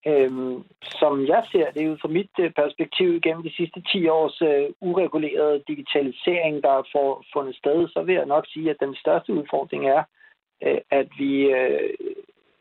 Øhm, 0.06 0.64
som 0.82 1.26
jeg 1.26 1.44
ser 1.52 1.70
det 1.70 1.88
ud 1.88 1.98
fra 1.98 2.08
mit 2.08 2.30
øh, 2.38 2.50
perspektiv 2.50 3.20
gennem 3.20 3.42
de 3.42 3.56
sidste 3.56 3.82
10 3.92 4.08
års 4.08 4.42
øh, 4.42 4.66
uregulerede 4.80 5.62
digitalisering, 5.68 6.62
der 6.62 6.70
har 6.70 6.86
for, 6.92 7.24
fundet 7.32 7.56
sted, 7.56 7.88
så 7.88 8.02
vil 8.02 8.14
jeg 8.14 8.26
nok 8.26 8.46
sige, 8.48 8.70
at 8.70 8.76
den 8.80 8.94
største 8.94 9.32
udfordring 9.32 9.86
er, 9.86 10.02
øh, 10.62 10.80
at 10.90 11.08
vi 11.18 11.32
øh, 11.42 11.94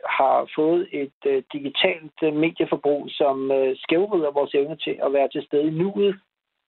har 0.05 0.49
fået 0.55 0.87
et 0.91 1.19
øh, 1.25 1.43
digitalt 1.53 2.17
øh, 2.23 2.33
medieforbrug, 2.35 3.09
som 3.09 3.51
øh, 3.51 3.75
skævrider 3.77 4.31
vores 4.31 4.53
evne 4.53 4.77
til 4.77 4.99
at 5.05 5.13
være 5.13 5.29
til 5.29 5.43
stede 5.43 5.67
i 5.67 5.77
nuet, 5.81 6.15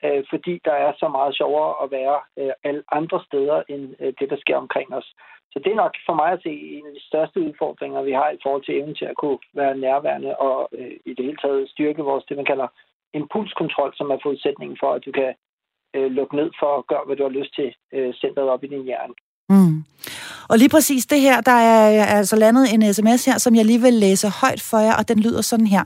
øh, 0.05 0.23
fordi 0.29 0.61
der 0.65 0.73
er 0.73 0.93
så 0.99 1.07
meget 1.07 1.35
sjovere 1.35 1.73
at 1.83 1.91
være 1.91 2.19
øh, 2.39 2.53
alle 2.63 2.83
andre 2.91 3.23
steder 3.27 3.63
end 3.69 3.95
øh, 3.99 4.13
det, 4.19 4.29
der 4.29 4.37
sker 4.37 4.57
omkring 4.57 4.93
os. 4.93 5.15
Så 5.55 5.61
det 5.63 5.71
er 5.71 5.83
nok 5.83 5.95
for 6.07 6.15
mig 6.21 6.29
at 6.33 6.43
se 6.45 6.53
en 6.77 6.85
af 6.89 6.93
de 6.97 7.07
største 7.09 7.37
udfordringer, 7.47 8.07
vi 8.09 8.13
har 8.21 8.29
i 8.31 8.41
forhold 8.43 8.63
til 8.65 8.77
evnen 8.79 8.95
til 8.95 9.07
at 9.11 9.19
kunne 9.21 9.39
være 9.59 9.77
nærværende 9.85 10.31
og 10.47 10.57
øh, 10.77 10.95
i 11.09 11.11
det 11.17 11.25
hele 11.25 11.41
taget 11.43 11.69
styrke 11.73 12.01
vores, 12.09 12.25
det 12.29 12.37
man 12.37 12.49
kalder 12.51 12.67
impulskontrol, 13.19 13.91
som 13.95 14.07
er 14.13 14.19
forudsætningen 14.23 14.77
for, 14.81 14.89
at 14.93 15.05
du 15.05 15.11
kan 15.19 15.31
øh, 15.95 16.09
lukke 16.17 16.35
ned 16.35 16.49
for 16.59 16.71
at 16.77 16.87
gøre, 16.91 17.05
hvad 17.05 17.15
du 17.15 17.23
har 17.23 17.37
lyst 17.39 17.53
til, 17.59 17.69
øh, 17.95 18.13
centret 18.13 18.47
op 18.53 18.63
i 18.63 18.67
din 18.73 18.83
hjerne. 18.89 19.13
Mm. 19.49 19.77
Og 20.49 20.55
lige 20.57 20.73
præcis 20.75 21.05
det 21.05 21.21
her, 21.21 21.41
der 21.41 21.57
er 21.73 22.05
altså 22.19 22.35
landet 22.35 22.73
en 22.73 22.93
sms 22.93 23.25
her, 23.25 23.37
som 23.37 23.55
jeg 23.55 23.65
lige 23.65 23.81
vil 23.81 23.93
læse 23.93 24.27
højt 24.41 24.61
for 24.69 24.79
jer, 24.87 24.95
og 24.99 25.07
den 25.09 25.19
lyder 25.19 25.41
sådan 25.41 25.67
her. 25.67 25.83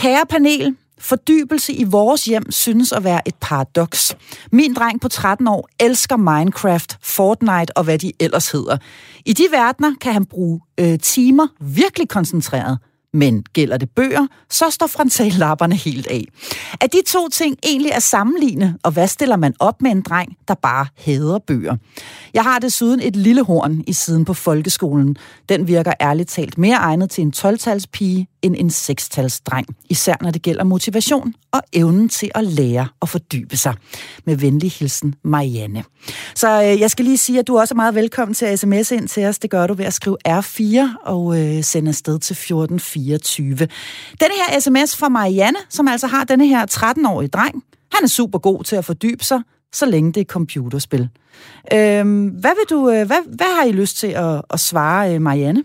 Kære 0.00 0.26
panel, 0.30 0.76
Fordybelse 1.02 1.72
i 1.72 1.84
vores 1.84 2.24
hjem 2.24 2.50
synes 2.50 2.92
at 2.92 3.04
være 3.04 3.28
et 3.28 3.34
paradoks. 3.40 4.16
Min 4.52 4.74
dreng 4.74 5.00
på 5.00 5.08
13 5.08 5.48
år 5.48 5.68
elsker 5.80 6.16
Minecraft, 6.16 6.98
Fortnite 7.02 7.76
og 7.76 7.84
hvad 7.84 7.98
de 7.98 8.12
ellers 8.20 8.50
hedder. 8.50 8.76
I 9.26 9.32
de 9.32 9.44
verdener 9.50 9.94
kan 10.00 10.12
han 10.12 10.26
bruge 10.26 10.60
øh, 10.80 10.98
timer 10.98 11.46
virkelig 11.60 12.08
koncentreret. 12.08 12.78
Men 13.14 13.42
gælder 13.52 13.76
det 13.76 13.90
bøger, 13.90 14.26
så 14.50 14.70
står 14.70 14.86
frontallapperne 14.86 15.76
helt 15.76 16.06
af. 16.06 16.24
Er 16.80 16.86
de 16.86 16.98
to 17.06 17.28
ting 17.28 17.56
egentlig 17.62 17.94
at 17.94 18.02
sammenligne, 18.02 18.78
og 18.82 18.92
hvad 18.92 19.08
stiller 19.08 19.36
man 19.36 19.54
op 19.58 19.82
med 19.82 19.90
en 19.90 20.02
dreng, 20.02 20.36
der 20.48 20.54
bare 20.54 20.86
hader 20.96 21.38
bøger? 21.38 21.76
Jeg 22.34 22.42
har 22.42 22.58
desuden 22.58 23.00
et 23.00 23.16
lille 23.16 23.44
horn 23.44 23.84
i 23.86 23.92
siden 23.92 24.24
på 24.24 24.34
folkeskolen. 24.34 25.16
Den 25.48 25.68
virker 25.68 25.92
ærligt 26.00 26.28
talt 26.28 26.58
mere 26.58 26.76
egnet 26.76 27.10
til 27.10 27.22
en 27.22 27.32
12-talspige 27.36 28.31
end 28.42 28.56
en 28.58 28.68
6-talsdreng, 28.68 29.66
især 29.88 30.14
når 30.20 30.30
det 30.30 30.42
gælder 30.42 30.64
motivation 30.64 31.34
og 31.52 31.62
evnen 31.72 32.08
til 32.08 32.30
at 32.34 32.44
lære 32.44 32.88
og 33.00 33.08
fordybe 33.08 33.56
sig. 33.56 33.74
Med 34.24 34.36
venlig 34.36 34.72
hilsen, 34.72 35.14
Marianne. 35.24 35.84
Så 36.34 36.62
øh, 36.62 36.80
jeg 36.80 36.90
skal 36.90 37.04
lige 37.04 37.18
sige, 37.18 37.38
at 37.38 37.46
du 37.46 37.58
også 37.58 37.74
er 37.74 37.76
meget 37.76 37.94
velkommen 37.94 38.34
til 38.34 38.46
at 38.46 38.58
sms 38.58 38.90
ind 38.90 39.08
til 39.08 39.26
os. 39.26 39.38
Det 39.38 39.50
gør 39.50 39.66
du 39.66 39.74
ved 39.74 39.84
at 39.84 39.94
skrive 39.94 40.16
R4 40.28 40.96
og 41.04 41.40
øh, 41.40 41.64
sende 41.64 41.88
afsted 41.88 42.18
til 42.18 42.34
1424. 42.34 43.56
Denne 43.56 43.68
her 44.20 44.60
sms 44.60 44.96
fra 44.96 45.08
Marianne, 45.08 45.58
som 45.68 45.88
altså 45.88 46.06
har 46.06 46.24
denne 46.24 46.46
her 46.46 46.66
13-årige 46.66 47.28
dreng, 47.28 47.64
han 47.92 48.04
er 48.04 48.08
super 48.08 48.38
god 48.38 48.64
til 48.64 48.76
at 48.76 48.84
fordybe 48.84 49.24
sig, 49.24 49.40
så 49.72 49.86
længe 49.86 50.12
det 50.12 50.20
er 50.20 50.24
computerspil. 50.24 51.08
Øhm, 51.72 52.26
hvad, 52.26 52.50
vil 52.50 52.64
du, 52.70 52.90
øh, 52.90 53.06
hvad, 53.06 53.36
hvad 53.36 53.56
har 53.56 53.64
I 53.64 53.72
lyst 53.72 53.96
til 53.96 54.06
at, 54.06 54.42
at 54.50 54.60
svare 54.60 55.14
øh, 55.14 55.22
Marianne? 55.22 55.64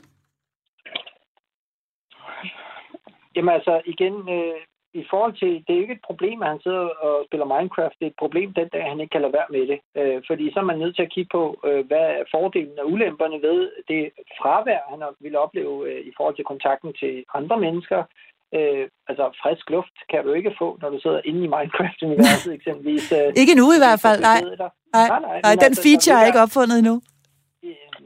Jamen 3.38 3.54
altså, 3.58 3.74
igen, 3.94 4.16
øh, 4.36 4.60
i 5.02 5.04
forhold 5.12 5.34
til, 5.42 5.52
det 5.64 5.72
er 5.72 5.80
jo 5.80 5.86
ikke 5.86 5.98
et 6.00 6.08
problem, 6.10 6.38
at 6.42 6.50
han 6.54 6.62
sidder 6.66 6.86
og 7.08 7.14
spiller 7.28 7.48
Minecraft. 7.54 7.96
Det 8.00 8.06
er 8.06 8.14
et 8.14 8.24
problem 8.24 8.50
den 8.60 8.70
dag, 8.74 8.84
han 8.92 9.00
ikke 9.02 9.14
kan 9.14 9.24
lade 9.24 9.38
være 9.40 9.54
med 9.56 9.64
det. 9.72 9.80
Øh, 10.00 10.20
fordi 10.30 10.46
så 10.54 10.58
er 10.60 10.70
man 10.72 10.80
nødt 10.84 10.96
til 10.96 11.08
at 11.08 11.14
kigge 11.16 11.32
på, 11.38 11.44
øh, 11.68 11.82
hvad 11.90 12.06
er 12.18 12.24
fordelen 12.36 12.80
og 12.82 12.90
ulemperne 12.94 13.38
ved 13.48 13.60
det 13.92 14.02
fravær, 14.40 14.82
han 14.92 15.00
ville 15.24 15.40
opleve 15.46 15.76
øh, 15.90 16.02
i 16.10 16.12
forhold 16.18 16.36
til 16.36 16.50
kontakten 16.52 16.92
til 17.02 17.14
andre 17.40 17.58
mennesker. 17.66 18.00
Øh, 18.58 18.86
altså 19.10 19.26
frisk 19.42 19.66
luft 19.76 19.96
kan 20.12 20.22
du 20.26 20.32
ikke 20.40 20.56
få, 20.62 20.68
når 20.82 20.90
du 20.94 21.00
sidder 21.02 21.22
inde 21.30 21.42
i 21.46 21.52
Minecraft-universet 21.56 22.52
eksempelvis. 22.60 23.06
Øh, 23.18 23.28
ikke 23.42 23.56
nu 23.62 23.66
i 23.78 23.82
hvert 23.84 24.02
fald, 24.06 24.20
nej. 24.30 24.40
Nej, 24.42 25.08
nej, 25.10 25.20
nej, 25.28 25.40
nej 25.48 25.56
den 25.64 25.72
altså, 25.74 25.84
feature 25.86 26.18
er 26.22 26.26
ikke 26.30 26.44
opfundet 26.46 26.78
endnu 26.82 26.96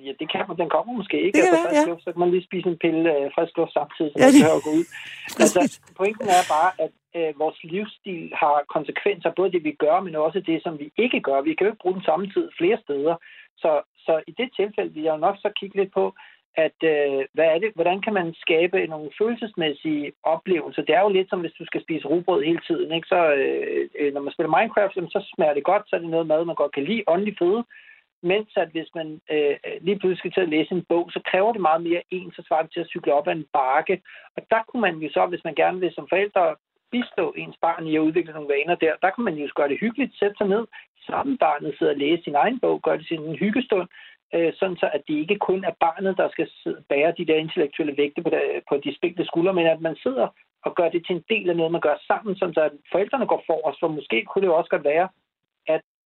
ja, 0.06 0.12
det 0.20 0.28
kan 0.32 0.44
man. 0.48 0.58
Den 0.58 0.70
kommer 0.70 0.94
måske 0.94 1.18
ikke. 1.26 1.38
Det 1.38 1.48
altså, 1.48 1.64
frisk 1.64 1.82
ja. 1.82 1.90
luft, 1.90 2.04
så 2.04 2.12
kan 2.12 2.20
man 2.20 2.32
lige 2.32 2.48
spise 2.50 2.68
en 2.70 2.78
pille 2.78 3.04
øh, 3.16 3.32
frisk 3.36 3.58
luft 3.58 3.74
samtidig, 3.74 4.12
så 4.12 4.18
ja, 4.20 4.26
man 4.26 4.34
behøver 4.40 4.60
at 4.62 4.68
gå 4.68 4.74
ud. 4.80 4.86
Altså, 5.44 5.60
pointen 6.00 6.28
er 6.40 6.44
bare, 6.56 6.72
at 6.86 6.94
øh, 7.18 7.40
vores 7.44 7.58
livsstil 7.64 8.24
har 8.42 8.56
konsekvenser, 8.76 9.30
både 9.40 9.52
det 9.56 9.64
vi 9.64 9.74
gør, 9.86 9.98
men 10.06 10.16
også 10.16 10.40
det, 10.50 10.64
som 10.64 10.74
vi 10.82 10.88
ikke 11.04 11.20
gør. 11.28 11.42
Vi 11.42 11.54
kan 11.54 11.66
jo 11.66 11.72
ikke 11.72 11.84
bruge 11.84 11.98
den 12.00 12.10
samme 12.10 12.26
tid 12.34 12.46
flere 12.60 12.78
steder. 12.86 13.16
Så, 13.64 13.72
så 14.06 14.14
i 14.28 14.32
det 14.40 14.50
tilfælde 14.60 14.94
vil 14.94 15.04
jeg 15.04 15.18
nok 15.18 15.38
så 15.38 15.50
kigge 15.60 15.78
lidt 15.80 15.94
på, 15.94 16.06
at 16.56 16.80
øh, 16.84 17.22
hvad 17.34 17.48
er 17.54 17.60
det, 17.60 17.72
hvordan 17.76 18.02
kan 18.02 18.14
man 18.14 18.34
skabe 18.46 18.88
nogle 18.88 19.10
følelsesmæssige 19.20 20.12
oplevelser? 20.24 20.82
Det 20.82 20.96
er 20.96 21.02
jo 21.02 21.10
lidt 21.10 21.30
som 21.30 21.40
hvis 21.40 21.60
du 21.60 21.66
skal 21.66 21.82
spise 21.84 22.08
rugbrød 22.08 22.44
hele 22.44 22.62
tiden. 22.68 22.92
Ikke? 22.92 23.08
Så, 23.08 23.34
øh, 23.34 23.90
øh 24.00 24.14
når 24.14 24.22
man 24.22 24.34
spiller 24.34 24.56
Minecraft, 24.58 24.94
så 25.16 25.22
smager 25.36 25.54
det 25.54 25.64
godt, 25.64 25.84
så 25.88 25.96
er 25.96 26.00
det 26.00 26.10
noget 26.10 26.28
mad, 26.28 26.46
man 26.46 26.56
godt 26.56 26.74
kan 26.74 26.84
lide, 26.84 27.04
åndelig 27.08 27.36
føde. 27.40 27.64
Mens 28.24 28.52
at 28.58 28.70
hvis 28.70 28.90
man 28.96 29.22
øh, 29.32 29.56
øh, 29.68 29.78
lige 29.82 30.00
pludselig 30.00 30.18
skal 30.18 30.32
til 30.32 30.42
at 30.48 30.54
læse 30.56 30.72
en 30.72 30.86
bog, 30.90 31.12
så 31.12 31.20
kræver 31.32 31.52
det 31.52 31.62
meget 31.62 31.82
mere 31.84 32.02
en, 32.12 32.32
så 32.32 32.44
svarer 32.48 32.64
det 32.64 32.74
til 32.74 32.80
at 32.80 32.92
cykle 32.94 33.14
op 33.14 33.28
ad 33.28 33.34
en 33.34 33.48
bakke. 33.54 34.02
Og 34.36 34.42
der 34.50 34.62
kunne 34.68 34.82
man 34.82 34.96
jo 34.98 35.10
så, 35.14 35.26
hvis 35.26 35.44
man 35.44 35.56
gerne 35.56 35.80
vil 35.80 35.94
som 35.94 36.08
forældre 36.10 36.56
bistå 36.92 37.34
ens 37.38 37.58
barn 37.62 37.88
i 37.88 37.96
at 37.96 38.06
udvikle 38.08 38.34
nogle 38.34 38.54
vaner 38.54 38.76
der, 38.76 38.94
der 39.02 39.10
kan 39.10 39.24
man 39.24 39.36
jo 39.36 39.50
gøre 39.56 39.70
det 39.70 39.80
hyggeligt, 39.80 40.20
sætte 40.20 40.36
sig 40.38 40.48
ned, 40.48 40.64
sammen 41.06 41.38
barnet 41.38 41.76
sidder 41.78 41.94
og 41.94 42.00
læse 42.00 42.24
sin 42.24 42.36
egen 42.36 42.60
bog, 42.60 42.82
gøre 42.82 42.98
det 42.98 43.08
til 43.08 43.18
en 43.20 43.36
hyggestund, 43.36 43.88
øh, 44.36 44.54
sådan 44.60 44.78
så 44.78 44.90
at 44.94 45.02
det 45.08 45.14
ikke 45.14 45.38
kun 45.48 45.64
er 45.64 45.74
barnet, 45.80 46.18
der 46.18 46.30
skal 46.30 46.50
bære 46.90 47.14
de 47.18 47.26
der 47.26 47.36
intellektuelle 47.36 47.98
vægte 47.98 48.24
på, 48.24 48.30
der, 48.30 48.42
på 48.70 48.78
de 48.78 48.96
spinkle 48.96 49.26
skuldre, 49.26 49.54
men 49.54 49.68
at 49.68 49.82
man 49.82 49.96
sidder 49.96 50.28
og 50.66 50.76
gør 50.76 50.90
det 50.90 51.06
til 51.06 51.16
en 51.16 51.26
del 51.30 51.50
af 51.50 51.58
noget, 51.58 51.72
man 51.72 51.82
gør 51.82 51.98
sammen, 52.08 52.36
sådan 52.36 52.54
så 52.54 52.62
at 52.62 52.72
forældrene 52.92 53.28
går 53.28 53.62
os, 53.64 53.78
for 53.80 53.88
måske 53.88 54.26
kunne 54.26 54.42
det 54.42 54.48
jo 54.48 54.58
også 54.58 54.70
godt 54.70 54.84
være, 54.84 55.08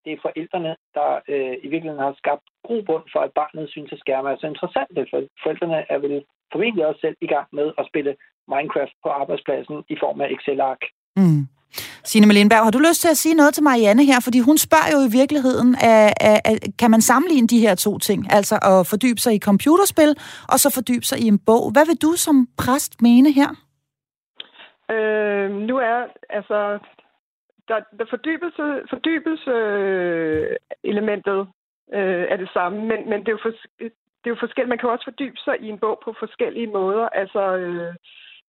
det 0.06 0.12
er 0.13 0.26
forældrene, 0.28 0.74
der 0.98 1.10
øh, 1.34 1.56
i 1.65 1.68
virkeligheden 1.74 2.06
har 2.06 2.13
skabt 2.24 2.46
god 2.70 2.82
bund 2.89 3.06
for, 3.13 3.22
at 3.28 3.36
barnet 3.39 3.70
synes, 3.70 3.91
at 3.96 4.00
skærme 4.04 4.30
er 4.30 4.38
så 4.39 4.48
interessant. 4.54 4.91
For 5.12 5.20
forældrene 5.44 5.80
er 5.94 5.98
vel 6.06 6.15
formentlig 6.54 6.86
også 6.86 7.02
selv 7.06 7.18
i 7.22 7.30
gang 7.34 7.48
med 7.58 7.68
at 7.80 7.88
spille 7.91 8.13
Minecraft 8.54 8.96
på 9.04 9.10
arbejdspladsen 9.22 9.78
i 9.94 9.96
form 10.04 10.22
af 10.22 10.28
Excel-ark. 10.36 10.82
Mm. 11.20 11.44
Signe 12.04 12.28
Malenberg, 12.28 12.63
har 12.63 12.72
du 12.72 12.80
lyst 12.80 13.02
til 13.02 13.10
at 13.10 13.18
sige 13.18 13.36
noget 13.36 13.54
til 13.54 13.63
Marianne 13.63 14.06
her? 14.06 14.20
Fordi 14.24 14.39
hun 14.39 14.58
spørger 14.58 14.89
jo 14.96 15.00
i 15.10 15.12
virkeligheden, 15.20 15.76
at, 15.82 16.13
at, 16.30 16.39
at, 16.46 16.58
kan 16.80 16.91
man 16.91 17.02
sammenligne 17.02 17.48
de 17.48 17.60
her 17.60 17.76
to 17.76 17.98
ting? 17.98 18.34
Altså 18.38 18.56
at 18.72 18.88
fordybe 18.88 19.20
sig 19.20 19.34
i 19.36 19.39
computerspil, 19.39 20.12
og 20.52 20.58
så 20.60 20.68
fordybe 20.74 21.06
sig 21.06 21.20
i 21.20 21.28
en 21.28 21.39
bog. 21.39 21.72
Hvad 21.72 21.86
vil 21.86 22.02
du 22.06 22.12
som 22.26 22.48
præst 22.58 23.02
mene 23.02 23.32
her? 23.32 23.50
Øh, 24.96 25.52
nu 25.70 25.76
er, 25.78 26.00
altså, 26.30 26.80
der, 27.67 27.80
der 27.99 28.06
fordybelse, 28.10 28.65
fordybelse 28.89 29.51
øh, 29.51 30.56
elementet 30.84 31.39
øh, 31.93 32.25
er 32.34 32.38
det 32.38 32.49
samme, 32.54 32.78
men, 32.86 33.10
men 33.10 33.19
det, 33.19 33.28
er 33.28 33.38
jo 33.38 33.39
for, 33.41 33.54
det 33.80 34.30
er 34.30 34.36
jo 34.36 34.43
forskelligt. 34.45 34.69
Man 34.69 34.78
kan 34.78 34.89
også 34.89 35.04
fordybe 35.04 35.38
sig 35.38 35.56
i 35.62 35.67
en 35.69 35.80
bog 35.80 36.01
på 36.06 36.15
forskellige 36.19 36.67
måder. 36.67 37.10
Altså, 37.10 37.58
øh, 37.58 37.93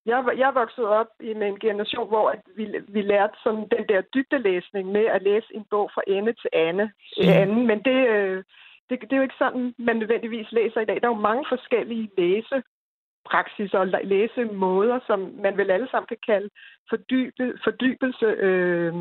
jeg, 0.06 0.24
jeg 0.36 0.54
voksede 0.54 0.88
op 0.88 1.10
i 1.20 1.30
en 1.30 1.58
generation, 1.58 2.08
hvor 2.08 2.30
at 2.30 2.40
vi, 2.56 2.64
vi 2.88 3.02
lærte 3.02 3.36
sådan 3.44 3.66
den 3.76 3.84
der 3.88 4.00
dybdelæsning 4.00 4.92
med 4.92 5.04
at 5.04 5.22
læse 5.22 5.46
en 5.54 5.64
bog 5.70 5.90
fra 5.94 6.02
ende 6.06 6.32
til 6.32 6.50
ende, 6.52 6.84
mm. 6.84 7.28
anden, 7.28 7.66
men 7.66 7.78
det, 7.82 8.08
øh, 8.08 8.44
det, 8.88 9.00
det 9.00 9.12
er 9.12 9.16
jo 9.16 9.22
ikke 9.22 9.42
sådan, 9.44 9.74
man 9.78 9.96
nødvendigvis 9.96 10.52
læser 10.52 10.80
i 10.80 10.84
dag. 10.84 10.98
Der 11.00 11.08
er 11.08 11.14
jo 11.14 11.28
mange 11.30 11.46
forskellige 11.48 12.10
læse 12.18 12.62
praksis 13.30 13.74
og 13.74 13.86
læsemåder, 14.04 14.98
som 15.06 15.18
man 15.44 15.56
vel 15.56 15.70
alle 15.70 15.88
sammen 15.90 16.06
kan 16.06 16.22
kalde 16.26 16.50
fordybe, 16.90 17.44
fordybelse. 17.64 18.26
Øh, 18.46 18.94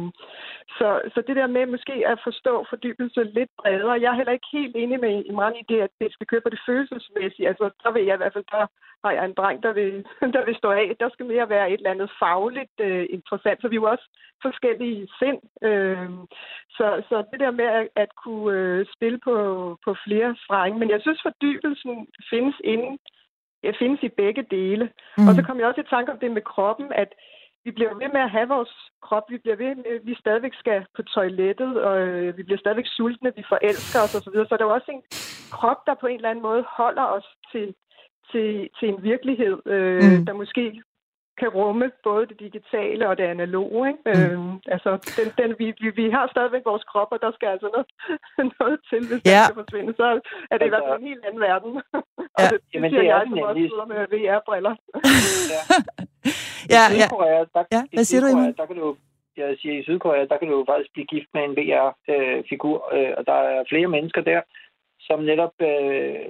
så, 0.78 0.88
så 1.14 1.20
det 1.28 1.36
der 1.36 1.48
med 1.48 1.66
måske 1.66 1.96
at 2.08 2.20
forstå 2.24 2.66
fordybelse 2.70 3.24
lidt 3.24 3.50
bredere. 3.58 4.02
Jeg 4.02 4.10
er 4.12 4.20
heller 4.20 4.34
ikke 4.34 4.52
helt 4.54 4.76
enig 4.76 5.00
med 5.00 5.24
Imran 5.26 5.56
i 5.56 5.64
det, 5.70 5.80
at 5.82 5.94
det 6.02 6.14
skal 6.14 6.28
køre 6.28 6.42
på 6.42 6.50
det 6.50 6.60
følelsesmæssige. 6.68 7.48
Altså, 7.48 7.70
der 7.84 7.92
vil 7.92 8.06
jeg 8.06 8.16
i 8.16 8.18
hvert 8.18 8.34
fald, 8.34 8.52
der 8.52 8.66
har 9.04 9.12
jeg 9.12 9.26
en 9.26 9.38
dreng, 9.40 9.64
der 9.64 9.74
vil, 9.74 10.06
der 10.36 10.46
vil 10.46 10.56
stå 10.56 10.70
af. 10.72 10.96
Der 11.00 11.10
skal 11.10 11.26
mere 11.26 11.50
være 11.50 11.72
et 11.72 11.78
eller 11.78 11.92
andet 11.92 12.12
fagligt 12.20 12.78
øh, 12.80 13.06
interessant, 13.10 13.62
så 13.62 13.68
vi 13.68 13.76
er 13.76 13.82
jo 13.82 13.92
også 13.94 14.08
forskellige 14.42 15.08
sind. 15.20 15.40
Øh, 15.70 16.10
så, 16.78 16.88
så 17.10 17.16
det 17.32 17.40
der 17.40 17.52
med 17.52 17.66
at, 17.66 17.88
at 17.96 18.12
kunne 18.24 18.60
øh, 18.60 18.86
spille 18.96 19.20
på, 19.28 19.36
på 19.86 19.96
flere 20.06 20.36
strenge. 20.44 20.80
Men 20.80 20.90
jeg 20.90 21.02
synes, 21.02 21.20
fordybelsen 21.26 22.08
findes 22.30 22.56
inden 23.66 23.80
findes 23.80 24.04
i 24.04 24.18
begge 24.22 24.44
dele. 24.58 24.86
Mm. 25.18 25.28
Og 25.28 25.32
så 25.36 25.42
kom 25.44 25.60
jeg 25.60 25.68
også 25.68 25.82
i 25.82 25.94
tanke 25.96 26.12
om 26.12 26.20
det 26.20 26.32
med 26.32 26.42
kroppen, 26.42 26.88
at 27.04 27.10
vi 27.66 27.72
bliver 27.72 27.94
ved 28.02 28.10
med 28.16 28.22
at 28.28 28.32
have 28.38 28.48
vores 28.48 28.74
krop. 29.08 29.26
Vi 29.30 29.38
bliver 29.38 29.56
ved 29.56 29.76
med, 29.76 29.92
at 30.00 30.06
vi 30.10 30.16
stadigvæk 30.24 30.54
skal 30.54 30.86
på 30.96 31.02
toilettet, 31.04 31.72
og 31.88 31.96
øh, 32.08 32.38
vi 32.38 32.44
bliver 32.44 32.60
stadigvæk 32.60 32.88
sultne, 32.98 33.36
vi 33.36 33.44
forelsker 33.54 34.00
os 34.06 34.16
osv. 34.16 34.34
Så, 34.34 34.46
så 34.50 34.58
der 34.58 34.66
er 34.66 34.78
også 34.80 34.92
en 34.92 35.04
krop, 35.58 35.80
der 35.88 35.94
på 36.02 36.08
en 36.08 36.16
eller 36.16 36.30
anden 36.30 36.48
måde 36.50 36.64
holder 36.78 37.08
os 37.18 37.28
til, 37.52 37.76
til, 38.32 38.70
til 38.80 38.88
en 38.90 39.04
virkelighed, 39.04 39.56
øh, 39.66 40.04
mm. 40.04 40.26
der 40.26 40.34
måske 40.34 40.82
kan 41.38 41.50
rumme 41.50 41.92
både 42.04 42.26
det 42.26 42.40
digitale 42.40 43.10
og 43.10 43.18
det 43.18 43.24
analoge. 43.24 43.88
Ikke? 43.88 44.02
Mm. 44.06 44.12
Øhm, 44.12 44.54
altså, 44.76 44.90
den, 45.18 45.28
den, 45.40 45.56
vi, 45.60 45.68
vi, 45.82 45.90
vi 46.02 46.10
har 46.10 46.28
stadigvæk 46.28 46.66
vores 46.66 46.84
krop, 46.84 47.08
og 47.12 47.20
der 47.22 47.32
skal 47.32 47.48
altså 47.48 47.70
noget, 47.74 47.88
noget 48.60 48.80
til, 48.90 49.02
hvis 49.10 49.22
ja. 49.26 49.40
det 49.40 49.46
skal 49.46 49.62
forsvinde. 49.64 49.94
Så 49.98 50.08
er 50.52 50.58
det 50.58 50.66
i 50.66 50.74
hvert 50.74 50.86
fald 50.88 51.02
en 51.02 51.08
helt 51.08 51.26
anden 51.26 51.42
verden. 51.42 51.72
Ja. 52.40 52.46
og 52.46 52.52
det, 52.52 52.60
det 52.62 52.74
Jamen, 52.74 52.90
siger 52.90 53.02
det 53.02 53.08
jeg, 53.08 53.22
som 53.30 53.40
også 53.40 53.62
sidder 53.72 53.88
med 53.94 54.02
VR-briller. 54.14 54.76
ja. 55.54 55.62
ja, 56.76 56.84
I 56.98 57.00
Sydkorea, 57.02 57.40
der, 57.54 57.64
ja. 57.76 57.82
Hvad 57.94 58.04
siger 58.04 58.22
Sydkorea, 58.22 58.48
du, 58.48 58.54
Der 58.58 58.66
kan 58.66 58.76
du 58.76 58.96
jeg 59.38 59.58
siger, 59.62 59.80
i 59.80 59.84
Sydkorea, 59.84 60.26
der 60.26 60.38
kan 60.38 60.48
du 60.48 60.66
faktisk 60.70 60.94
blive 60.94 61.12
gift 61.14 61.30
med 61.34 61.44
en 61.44 61.58
VR-figur, 61.60 62.78
øh, 62.96 63.14
og 63.18 63.26
der 63.26 63.40
er 63.54 63.64
flere 63.70 63.88
mennesker 63.88 64.22
der, 64.22 64.42
som 65.00 65.20
netop 65.20 65.56
øh, 65.62 66.26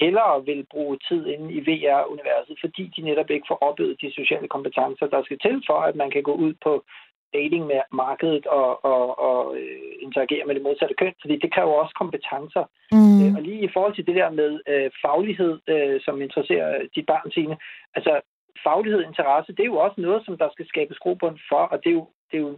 hellere 0.00 0.44
vil 0.44 0.66
bruge 0.70 0.98
tid 1.08 1.26
inde 1.26 1.52
i 1.52 1.60
VR-universet, 1.68 2.56
fordi 2.60 2.92
de 2.96 3.02
netop 3.02 3.30
ikke 3.30 3.46
får 3.48 3.58
opøvet 3.68 4.00
de 4.00 4.12
sociale 4.14 4.48
kompetencer, 4.48 5.06
der 5.06 5.22
skal 5.24 5.38
til 5.38 5.62
for, 5.66 5.78
at 5.88 5.96
man 5.96 6.10
kan 6.10 6.22
gå 6.22 6.34
ud 6.34 6.54
på 6.62 6.84
dating 7.38 7.64
med 7.72 7.80
markedet 7.92 8.46
og, 8.46 8.84
og, 8.84 9.04
og 9.28 9.56
øh, 9.58 9.92
interagere 10.06 10.46
med 10.46 10.54
det 10.54 10.62
modsatte 10.62 10.94
køn, 11.00 11.14
fordi 11.22 11.36
det 11.42 11.54
kræver 11.54 11.74
også 11.82 11.94
kompetencer. 12.02 12.64
Mm. 12.92 13.16
Øh, 13.22 13.34
og 13.36 13.42
lige 13.48 13.62
i 13.64 13.72
forhold 13.74 13.94
til 13.94 14.06
det 14.06 14.16
der 14.20 14.30
med 14.30 14.50
øh, 14.72 14.90
faglighed, 15.04 15.54
øh, 15.72 16.00
som 16.06 16.22
interesserer 16.22 16.70
de 16.94 17.02
barn 17.02 17.30
sine, 17.30 17.56
altså 17.96 18.12
faglighed 18.66 19.00
og 19.02 19.08
interesse, 19.08 19.52
det 19.52 19.62
er 19.62 19.72
jo 19.72 19.84
også 19.86 19.98
noget, 20.00 20.20
som 20.24 20.38
der 20.38 20.48
skal 20.52 20.66
skabes 20.68 20.98
grobund 20.98 21.36
for, 21.50 21.62
og 21.72 21.76
det 21.84 21.90
er 21.90 21.98
jo, 22.00 22.06
det 22.30 22.36
er 22.36 22.42
jo, 22.46 22.52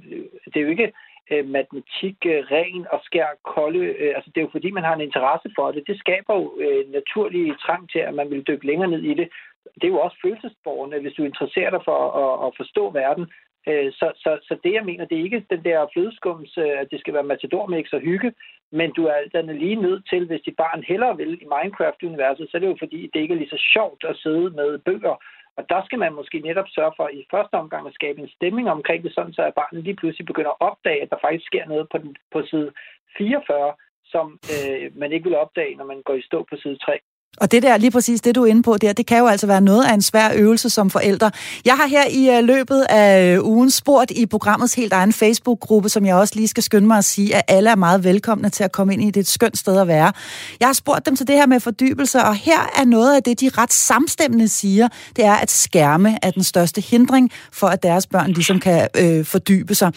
det 0.50 0.56
er 0.56 0.64
jo 0.66 0.74
ikke 0.74 0.92
øh, 1.30 1.44
matematik 1.56 2.16
øh, 2.32 2.40
ren 2.54 2.86
og 2.94 3.00
skær 3.04 3.28
kolde. 3.54 3.84
Øh, 4.02 4.12
altså 4.16 4.30
det 4.30 4.38
er 4.40 4.46
jo 4.46 4.56
fordi, 4.56 4.70
man 4.70 4.84
har 4.84 4.94
en 4.94 5.08
interesse 5.08 5.48
for 5.56 5.66
det. 5.72 5.82
Det 5.86 5.98
skaber 5.98 6.34
jo 6.40 6.46
øh, 6.64 6.92
naturlig 6.98 7.58
trang 7.64 7.90
til, 7.90 7.98
at 7.98 8.14
man 8.14 8.30
vil 8.30 8.46
dykke 8.48 8.66
længere 8.66 8.90
ned 8.90 9.02
i 9.02 9.14
det. 9.14 9.28
Det 9.74 9.84
er 9.84 9.94
jo 9.94 10.00
også 10.00 10.16
følelsesborgerne, 10.24 11.00
hvis 11.00 11.16
du 11.18 11.22
interesserer 11.24 11.70
dig 11.70 11.82
for 11.84 11.98
at, 12.22 12.46
at 12.46 12.52
forstå 12.56 12.90
verden. 12.90 13.26
Øh, 13.70 13.92
så, 13.92 14.12
så, 14.16 14.38
så 14.42 14.56
det, 14.64 14.72
jeg 14.72 14.84
mener, 14.84 15.04
det 15.04 15.18
er 15.18 15.24
ikke 15.24 15.46
den 15.50 15.64
der 15.64 15.86
flødeskums, 15.92 16.58
at 16.58 16.90
det 16.90 17.00
skal 17.00 17.14
være 17.14 17.30
matadormix 17.32 17.92
og 17.92 18.00
hygge, 18.00 18.32
men 18.70 18.92
du 18.92 19.06
er 19.06 19.12
alt 19.12 19.58
lige 19.58 19.82
nødt 19.86 20.08
til, 20.08 20.26
hvis 20.26 20.40
dit 20.46 20.56
barn 20.56 20.82
hellere 20.82 21.16
vil 21.16 21.32
i 21.42 21.46
Minecraft-universet, 21.54 22.50
så 22.50 22.56
er 22.56 22.60
det 22.60 22.68
jo 22.68 22.76
fordi, 22.78 23.10
det 23.12 23.20
ikke 23.20 23.34
er 23.34 23.38
lige 23.38 23.56
så 23.56 23.62
sjovt 23.74 24.04
at 24.04 24.16
sidde 24.16 24.50
med 24.50 24.78
bøger 24.78 25.16
og 25.58 25.64
der 25.68 25.80
skal 25.84 25.98
man 25.98 26.14
måske 26.14 26.38
netop 26.38 26.68
sørge 26.68 26.92
for 26.96 27.08
i 27.08 27.26
første 27.30 27.54
omgang 27.54 27.86
at 27.86 27.94
skabe 27.94 28.20
en 28.20 28.28
stemning 28.28 28.70
omkring 28.70 29.02
det, 29.04 29.14
sådan 29.14 29.32
så 29.32 29.42
at 29.42 29.54
barnet 29.54 29.84
lige 29.84 29.96
pludselig 29.96 30.26
begynder 30.26 30.50
at 30.50 30.60
opdage, 30.60 31.02
at 31.02 31.10
der 31.10 31.18
faktisk 31.20 31.46
sker 31.46 31.66
noget 31.66 31.88
på, 31.92 31.98
den, 31.98 32.16
på 32.32 32.42
side 32.50 32.72
44, 33.18 33.74
som 34.04 34.38
øh, 34.54 34.96
man 34.96 35.12
ikke 35.12 35.24
vil 35.24 35.38
opdage, 35.44 35.76
når 35.76 35.84
man 35.84 36.02
går 36.02 36.14
i 36.14 36.22
stå 36.22 36.46
på 36.50 36.56
side 36.56 36.76
3. 36.76 36.98
Og 37.36 37.52
det 37.52 37.62
der, 37.62 37.76
lige 37.76 37.90
præcis 37.90 38.20
det 38.20 38.34
du 38.34 38.42
er 38.42 38.46
inde 38.46 38.62
på 38.62 38.76
der, 38.76 38.92
det 38.92 39.06
kan 39.06 39.18
jo 39.18 39.26
altså 39.26 39.46
være 39.46 39.60
noget 39.60 39.84
af 39.84 39.94
en 39.94 40.02
svær 40.02 40.30
øvelse 40.34 40.70
som 40.70 40.90
forældre. 40.90 41.30
Jeg 41.64 41.74
har 41.74 41.86
her 41.86 42.08
i 42.10 42.38
øh, 42.38 42.44
løbet 42.44 42.86
af 42.88 43.34
øh, 43.34 43.44
ugen 43.44 43.70
spurgt 43.70 44.10
i 44.10 44.26
programmets 44.26 44.74
helt 44.74 44.92
egen 44.92 45.12
Facebook-gruppe, 45.12 45.88
som 45.88 46.06
jeg 46.06 46.16
også 46.16 46.34
lige 46.36 46.48
skal 46.48 46.62
skynde 46.62 46.86
mig 46.86 46.98
at 46.98 47.04
sige, 47.04 47.36
at 47.36 47.42
alle 47.48 47.70
er 47.70 47.76
meget 47.76 48.04
velkomne 48.04 48.50
til 48.50 48.64
at 48.64 48.72
komme 48.72 48.92
ind 48.92 49.02
i 49.02 49.10
det 49.10 49.20
et 49.20 49.28
skønt 49.28 49.58
sted 49.58 49.80
at 49.80 49.88
være. 49.88 50.12
Jeg 50.60 50.68
har 50.68 50.72
spurgt 50.72 51.06
dem 51.06 51.16
til 51.16 51.26
det 51.26 51.34
her 51.34 51.46
med 51.46 51.60
fordybelse, 51.60 52.18
og 52.22 52.34
her 52.34 52.70
er 52.76 52.84
noget 52.84 53.16
af 53.16 53.22
det, 53.22 53.40
de 53.40 53.50
ret 53.58 53.72
samstemmende 53.72 54.48
siger, 54.48 54.88
det 55.16 55.24
er, 55.24 55.34
at 55.34 55.50
skærme 55.50 56.18
er 56.22 56.30
den 56.30 56.42
største 56.42 56.80
hindring 56.80 57.30
for, 57.52 57.66
at 57.66 57.82
deres 57.82 58.06
børn 58.06 58.32
ligesom 58.32 58.60
kan 58.60 58.88
øh, 58.94 59.24
fordybe 59.24 59.74
sig. 59.74 59.92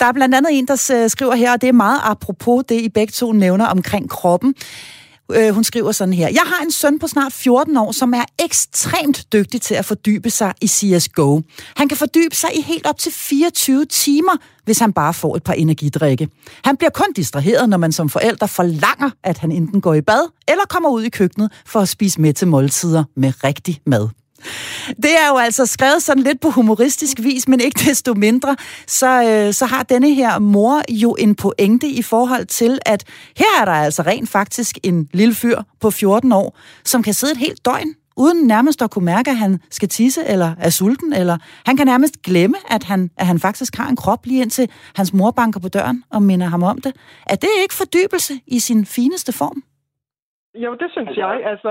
Der 0.00 0.06
er 0.06 0.12
blandt 0.12 0.34
andet 0.34 0.58
en, 0.58 0.66
der 0.68 1.06
skriver 1.08 1.34
her, 1.34 1.52
og 1.52 1.60
det 1.60 1.68
er 1.68 1.72
meget 1.72 2.00
apropos 2.02 2.64
det, 2.68 2.80
I 2.80 2.88
begge 2.88 3.10
to 3.10 3.32
nævner 3.32 3.66
omkring 3.66 4.10
kroppen. 4.10 4.54
Øh, 5.32 5.54
hun 5.54 5.64
skriver 5.64 5.92
sådan 5.92 6.14
her. 6.14 6.28
Jeg 6.28 6.42
har 6.46 6.62
en 6.64 6.70
søn 6.70 6.98
på 6.98 7.06
snart 7.06 7.32
14 7.32 7.76
år, 7.76 7.92
som 7.92 8.14
er 8.14 8.24
ekstremt 8.44 9.32
dygtig 9.32 9.60
til 9.60 9.74
at 9.74 9.84
fordybe 9.84 10.30
sig 10.30 10.54
i 10.60 10.66
CSGO. 10.66 11.40
Han 11.76 11.88
kan 11.88 11.96
fordybe 11.96 12.34
sig 12.34 12.50
i 12.54 12.60
helt 12.60 12.86
op 12.86 12.98
til 12.98 13.12
24 13.12 13.84
timer, 13.84 14.32
hvis 14.64 14.78
han 14.78 14.92
bare 14.92 15.14
får 15.14 15.36
et 15.36 15.42
par 15.42 15.52
energidrikke. 15.52 16.28
Han 16.64 16.76
bliver 16.76 16.90
kun 16.90 17.12
distraheret, 17.16 17.68
når 17.68 17.76
man 17.76 17.92
som 17.92 18.08
forælder 18.08 18.46
forlanger, 18.46 19.10
at 19.24 19.38
han 19.38 19.52
enten 19.52 19.80
går 19.80 19.94
i 19.94 20.00
bad 20.00 20.30
eller 20.48 20.64
kommer 20.68 20.90
ud 20.90 21.02
i 21.02 21.08
køkkenet 21.08 21.52
for 21.66 21.80
at 21.80 21.88
spise 21.88 22.20
med 22.20 22.32
til 22.32 22.48
måltider 22.48 23.04
med 23.16 23.32
rigtig 23.44 23.80
mad. 23.86 24.08
Det 24.96 25.12
er 25.22 25.28
jo 25.30 25.36
altså 25.36 25.66
skrevet 25.66 26.02
sådan 26.02 26.22
lidt 26.22 26.40
på 26.40 26.50
humoristisk 26.50 27.18
vis, 27.22 27.48
men 27.48 27.60
ikke 27.60 27.80
desto 27.88 28.14
mindre, 28.14 28.56
så, 28.86 29.22
øh, 29.22 29.52
så 29.52 29.66
har 29.66 29.82
denne 29.82 30.14
her 30.14 30.38
mor 30.38 30.82
jo 30.90 31.16
en 31.18 31.34
pointe 31.34 31.86
i 31.86 32.02
forhold 32.02 32.46
til, 32.46 32.78
at 32.86 33.04
her 33.36 33.60
er 33.60 33.64
der 33.64 33.72
altså 33.72 34.02
rent 34.02 34.28
faktisk 34.28 34.78
en 34.82 35.08
lille 35.12 35.34
fyr 35.34 35.62
på 35.80 35.90
14 35.90 36.32
år, 36.32 36.58
som 36.84 37.02
kan 37.02 37.14
sidde 37.14 37.32
et 37.32 37.38
helt 37.38 37.64
døgn 37.64 37.94
uden 38.16 38.46
nærmest 38.46 38.82
at 38.82 38.90
kunne 38.90 39.04
mærke, 39.04 39.30
at 39.30 39.36
han 39.36 39.52
skal 39.70 39.88
tisse 39.88 40.20
eller 40.32 40.50
er 40.66 40.70
sulten, 40.70 41.12
eller 41.12 41.36
han 41.66 41.76
kan 41.76 41.86
nærmest 41.86 42.22
glemme, 42.22 42.56
at 42.70 42.82
han, 42.84 43.10
at 43.18 43.26
han 43.26 43.38
faktisk 43.38 43.76
har 43.76 43.88
en 43.88 43.96
krop 43.96 44.26
lige 44.26 44.42
indtil 44.42 44.66
hans 44.96 45.14
mor 45.14 45.30
banker 45.30 45.60
på 45.60 45.68
døren 45.68 46.04
og 46.10 46.22
minder 46.22 46.46
ham 46.46 46.62
om 46.62 46.78
det. 46.80 46.92
Er 47.32 47.36
det 47.44 47.52
ikke 47.62 47.74
fordybelse 47.74 48.34
i 48.46 48.58
sin 48.58 48.86
fineste 48.96 49.32
form? 49.32 49.62
Jo, 50.64 50.70
det 50.74 50.88
synes 50.94 51.16
jeg. 51.16 51.34
Altså, 51.52 51.70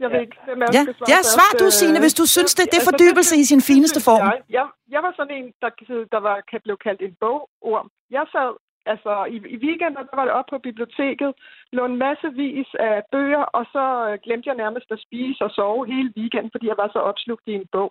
jeg 0.00 0.10
ved 0.10 0.20
ikke, 0.26 0.36
hvem 0.46 0.62
er 0.62 0.68
ja. 0.76 0.82
svare 0.98 1.10
Ja, 1.12 1.18
svar 1.34 1.50
du, 1.60 1.66
Signe, 1.78 2.00
hvis 2.04 2.18
du 2.20 2.26
synes, 2.36 2.54
det, 2.54 2.64
det 2.64 2.78
er 2.78 2.80
altså, 2.80 2.90
fordybelse 2.90 3.34
altså, 3.34 3.42
i 3.42 3.44
sin 3.52 3.62
fineste 3.70 3.98
form. 4.08 4.22
Jeg, 4.26 4.38
jeg, 4.56 4.66
jeg 4.94 5.00
var 5.06 5.12
sådan 5.16 5.36
en, 5.38 5.46
der, 5.62 5.70
der 6.14 6.20
var, 6.26 6.36
blev 6.66 6.76
kaldt 6.86 7.00
en 7.02 7.14
bogorm. 7.22 7.88
Jeg 8.16 8.24
sad 8.34 8.50
altså 8.92 9.12
i, 9.34 9.36
i 9.54 9.56
weekenden, 9.66 10.04
der 10.10 10.16
var 10.18 10.26
det 10.26 10.34
op 10.38 10.48
på 10.50 10.58
biblioteket, 10.68 11.30
lånte 11.76 11.96
massevis 12.04 12.70
af 12.88 13.02
bøger, 13.12 13.44
og 13.58 13.64
så 13.74 13.84
øh, 14.08 14.18
glemte 14.24 14.48
jeg 14.48 14.56
nærmest 14.62 14.88
at 14.90 15.02
spise 15.06 15.44
og 15.46 15.50
sove 15.50 15.86
hele 15.92 16.10
weekenden, 16.16 16.50
fordi 16.54 16.66
jeg 16.66 16.80
var 16.82 16.88
så 16.92 17.00
opslugt 17.10 17.46
i 17.46 17.54
en 17.60 17.66
bog. 17.72 17.90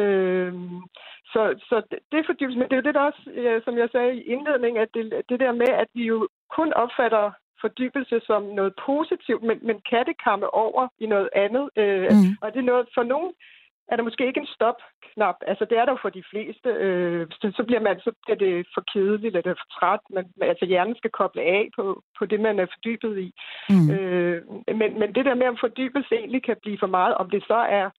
Øh, 0.00 0.52
så, 1.32 1.42
så 1.68 1.76
det, 1.90 1.98
det 2.10 2.16
er 2.18 2.28
fordybelse, 2.28 2.58
men 2.58 2.68
det 2.68 2.74
er 2.74 2.82
jo 2.82 2.88
det 2.88 2.94
der 2.94 3.10
også, 3.10 3.22
øh, 3.40 3.62
som 3.64 3.74
jeg 3.78 3.88
sagde 3.92 4.12
i 4.16 4.26
indledningen, 4.34 4.82
at 4.82 4.90
det, 4.94 5.04
det 5.28 5.38
der 5.40 5.52
med, 5.62 5.70
at 5.82 5.88
vi 5.94 6.04
jo 6.12 6.28
kun 6.56 6.72
opfatter 6.72 7.24
fordybelse 7.64 8.16
som 8.28 8.42
noget 8.42 8.72
positivt, 8.86 9.42
men, 9.48 9.58
men 9.68 9.76
kan 9.90 10.04
det 10.08 10.16
komme 10.26 10.46
over 10.64 10.82
i 11.04 11.06
noget 11.14 11.28
andet? 11.44 11.64
Øh, 11.82 12.10
mm. 12.12 12.32
Og 12.42 12.48
det 12.52 12.58
er 12.60 12.70
noget, 12.72 12.86
for 12.94 13.02
nogen 13.12 13.32
er 13.88 13.96
der 13.96 14.02
måske 14.02 14.26
ikke 14.26 14.40
en 14.40 14.54
stop-knap. 14.56 15.38
Altså, 15.50 15.64
det 15.70 15.78
er 15.78 15.84
der 15.84 15.92
jo 15.92 15.98
for 16.02 16.08
de 16.18 16.24
fleste. 16.30 16.68
Øh, 16.68 17.26
så, 17.30 17.52
så, 17.56 17.62
bliver 17.68 17.80
man, 17.80 18.00
så 18.00 18.10
bliver 18.22 18.38
det 18.44 18.66
for 18.74 18.82
kedeligt, 18.92 19.36
eller 19.36 19.54
for 19.62 19.68
træt. 19.78 20.00
Man, 20.10 20.24
altså, 20.40 20.64
hjernen 20.64 20.96
skal 20.96 21.10
koble 21.10 21.42
af 21.42 21.68
på, 21.76 22.02
på 22.18 22.26
det, 22.26 22.40
man 22.40 22.58
er 22.58 22.66
fordybet 22.74 23.18
i. 23.26 23.28
Mm. 23.70 23.90
Øh, 23.94 24.42
men, 24.80 24.90
men 25.00 25.14
det 25.14 25.24
der 25.24 25.34
med, 25.34 25.46
at 25.46 25.60
fordybelse 25.60 26.14
egentlig 26.14 26.42
kan 26.42 26.56
blive 26.62 26.78
for 26.80 26.90
meget, 26.98 27.14
om 27.14 27.30
det 27.30 27.42
så 27.46 27.60
er 27.80 27.90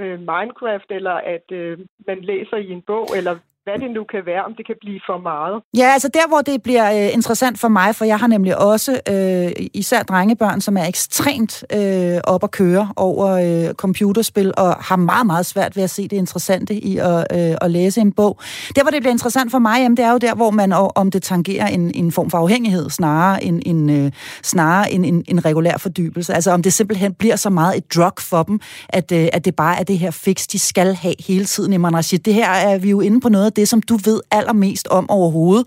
øh, 0.00 0.18
Minecraft, 0.18 0.90
eller 0.90 1.16
at 1.34 1.46
øh, 1.52 1.78
man 2.06 2.20
læser 2.20 2.56
i 2.56 2.70
en 2.70 2.82
bog, 2.82 3.06
eller 3.16 3.34
hvad 3.64 3.78
det 3.78 3.90
nu 3.90 4.04
kan 4.12 4.22
være, 4.26 4.44
om 4.44 4.54
det 4.54 4.66
kan 4.66 4.76
blive 4.80 5.00
for 5.06 5.18
meget. 5.18 5.62
Ja, 5.76 5.88
altså 5.92 6.08
der, 6.08 6.28
hvor 6.28 6.40
det 6.40 6.62
bliver 6.62 6.86
øh, 6.92 7.14
interessant 7.14 7.60
for 7.60 7.68
mig, 7.68 7.94
for 7.94 8.04
jeg 8.04 8.18
har 8.18 8.26
nemlig 8.26 8.58
også 8.58 8.92
øh, 9.12 9.66
især 9.74 10.02
drengebørn, 10.02 10.60
som 10.60 10.76
er 10.76 10.86
ekstremt 10.86 11.64
øh, 11.72 12.18
op 12.24 12.44
at 12.44 12.50
køre 12.50 12.92
over 12.96 13.26
øh, 13.28 13.74
computerspil, 13.74 14.52
og 14.56 14.74
har 14.74 14.96
meget, 14.96 15.26
meget 15.26 15.46
svært 15.46 15.76
ved 15.76 15.82
at 15.82 15.90
se 15.90 16.02
det 16.02 16.16
interessante 16.16 16.74
i 16.74 16.98
at, 16.98 17.26
øh, 17.36 17.56
at 17.60 17.70
læse 17.70 18.00
en 18.00 18.12
bog. 18.12 18.40
Der, 18.76 18.82
hvor 18.82 18.90
det 18.90 19.02
bliver 19.02 19.12
interessant 19.12 19.50
for 19.50 19.58
mig, 19.58 19.76
jamen, 19.82 19.96
det 19.96 20.04
er 20.04 20.12
jo 20.12 20.18
der, 20.18 20.34
hvor 20.34 20.50
man, 20.50 20.72
om 20.72 21.10
det 21.10 21.22
tangerer 21.22 21.66
en, 21.66 21.90
en 21.94 22.12
form 22.12 22.30
for 22.30 22.38
afhængighed, 22.38 22.90
snarere 22.90 23.44
end 23.44 23.62
en, 23.66 23.90
øh, 23.90 24.12
snarere 24.42 24.92
end 24.92 25.06
en, 25.06 25.24
en 25.28 25.44
regulær 25.44 25.76
fordybelse. 25.76 26.34
Altså 26.34 26.50
om 26.50 26.62
det 26.62 26.72
simpelthen 26.72 27.14
bliver 27.14 27.36
så 27.36 27.50
meget 27.50 27.76
et 27.76 27.94
drug 27.94 28.12
for 28.20 28.42
dem, 28.42 28.60
at, 28.88 29.12
øh, 29.12 29.28
at 29.32 29.44
det 29.44 29.56
bare 29.56 29.80
er 29.80 29.84
det 29.84 29.98
her 29.98 30.10
fix, 30.10 30.46
de 30.46 30.58
skal 30.58 30.94
have 30.94 31.14
hele 31.26 31.44
tiden. 31.44 31.72
i 31.72 31.76
Rashid, 31.76 32.18
det 32.18 32.34
her 32.34 32.50
er 32.50 32.78
vi 32.78 32.90
jo 32.90 33.00
inde 33.00 33.20
på 33.20 33.28
noget 33.28 33.51
det, 33.56 33.68
som 33.68 33.82
du 33.82 33.94
ved 34.08 34.20
allermest 34.30 34.88
om 34.88 35.10
overhovedet. 35.10 35.66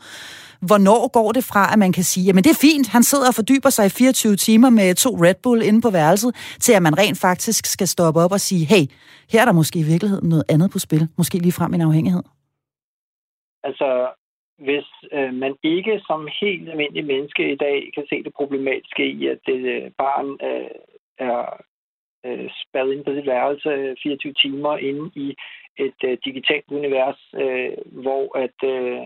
Hvornår 0.70 1.02
går 1.18 1.32
det 1.32 1.44
fra, 1.52 1.74
at 1.74 1.80
man 1.80 1.92
kan 1.92 2.04
sige, 2.04 2.26
jamen 2.26 2.44
det 2.44 2.52
er 2.52 2.66
fint, 2.68 2.88
han 2.96 3.04
sidder 3.04 3.28
og 3.28 3.36
fordyber 3.40 3.70
sig 3.70 3.86
i 3.86 3.90
24 3.90 4.36
timer 4.36 4.70
med 4.70 4.96
to 4.96 5.10
Red 5.26 5.36
Bull 5.44 5.62
inde 5.70 5.82
på 5.82 5.90
værelset, 5.90 6.32
til 6.60 6.74
at 6.74 6.84
man 6.88 6.98
rent 6.98 7.20
faktisk 7.28 7.66
skal 7.66 7.88
stoppe 7.88 8.20
op 8.20 8.32
og 8.32 8.40
sige, 8.40 8.66
hey, 8.74 8.84
her 9.32 9.42
er 9.42 9.46
der 9.46 9.60
måske 9.62 9.80
i 9.80 9.90
virkeligheden 9.94 10.30
noget 10.30 10.46
andet 10.50 10.70
på 10.72 10.80
spil, 10.80 11.04
måske 11.18 11.38
lige 11.38 11.58
frem 11.60 11.74
en 11.74 11.82
afhængighed? 11.82 12.24
Altså, 13.64 13.90
hvis 14.58 14.88
øh, 15.12 15.34
man 15.34 15.56
ikke 15.64 16.02
som 16.08 16.28
helt 16.42 16.70
almindelig 16.70 17.06
menneske 17.06 17.52
i 17.52 17.56
dag 17.56 17.92
kan 17.96 18.06
se 18.10 18.24
det 18.24 18.34
problematiske 18.40 19.06
i, 19.08 19.28
at 19.28 19.40
det 19.46 19.60
øh, 19.76 19.92
barn 19.98 20.28
øh, 20.50 20.76
er 21.18 21.64
øh, 22.26 22.50
spadet 22.62 22.94
ind 22.94 23.06
på 23.06 23.12
sit 23.14 23.28
værelse 23.28 23.96
24 24.04 24.34
timer 24.34 24.78
inde 24.78 25.12
i 25.16 25.36
et 25.78 26.00
øh, 26.06 26.18
digitalt 26.26 26.66
univers, 26.72 27.20
øh, 27.34 27.72
hvor 28.04 28.38
at 28.38 28.58
øh, 28.74 29.02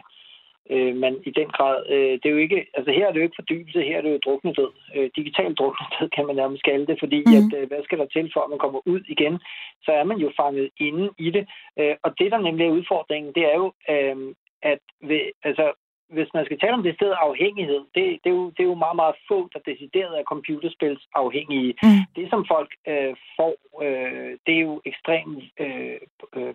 øh, 0.70 0.96
man 0.96 1.14
i 1.30 1.32
den 1.40 1.50
grad, 1.58 1.78
øh, 1.90 2.12
det 2.20 2.26
er 2.26 2.36
jo 2.38 2.46
ikke, 2.48 2.66
altså 2.74 2.92
her 2.92 3.08
er 3.08 3.12
det 3.12 3.20
jo 3.20 3.28
ikke 3.28 3.40
fordybelse, 3.40 3.82
her 3.82 3.98
er 3.98 4.02
det 4.02 4.12
jo 4.12 4.20
druknedød. 4.26 4.72
Øh, 4.96 5.10
digital 5.16 5.54
druknedød 5.56 6.10
kan 6.16 6.26
man 6.28 6.36
nærmest 6.36 6.64
kalde 6.64 6.88
det, 6.88 6.98
fordi 7.00 7.20
mm. 7.26 7.38
at, 7.40 7.50
øh, 7.58 7.68
hvad 7.68 7.84
skal 7.84 8.00
der 8.00 8.06
til 8.06 8.32
for, 8.34 8.42
at 8.42 8.50
man 8.50 8.60
kommer 8.60 8.80
ud 8.86 9.02
igen, 9.08 9.40
så 9.86 9.92
er 9.92 10.04
man 10.04 10.18
jo 10.18 10.32
fanget 10.40 10.70
inde 10.78 11.10
i 11.18 11.30
det. 11.30 11.48
Øh, 11.80 11.96
og 12.04 12.12
det, 12.20 12.32
der 12.32 12.40
nemlig 12.48 12.66
er 12.66 12.78
udfordringen, 12.80 13.34
det 13.34 13.44
er 13.52 13.56
jo, 13.64 13.68
øh, 13.94 14.18
at 14.62 14.84
ved, 15.02 15.22
altså, 15.44 15.66
hvis 16.16 16.30
man 16.34 16.46
skal 16.46 16.60
tale 16.60 16.74
om 16.74 16.84
det 16.84 16.96
sted 16.96 17.14
afhængighed, 17.30 17.82
det, 17.96 18.06
det, 18.24 18.30
er 18.32 18.38
jo, 18.40 18.46
det 18.50 18.62
er 18.64 18.72
jo 18.74 18.84
meget, 18.86 18.96
meget 18.96 19.16
få, 19.28 19.50
der 19.54 19.60
decideret 19.72 20.20
er 20.20 20.24
computerspils 20.24 21.04
afhængige. 21.16 21.74
Mm. 21.84 22.02
Det, 22.16 22.30
som 22.30 22.46
folk 22.54 22.72
øh, 22.88 23.16
får, 23.38 23.54
øh, 23.86 24.32
det 24.46 24.54
er 24.56 24.64
jo 24.70 24.82
ekstremt 24.86 25.44
øh, 25.60 26.00
øh, 26.38 26.54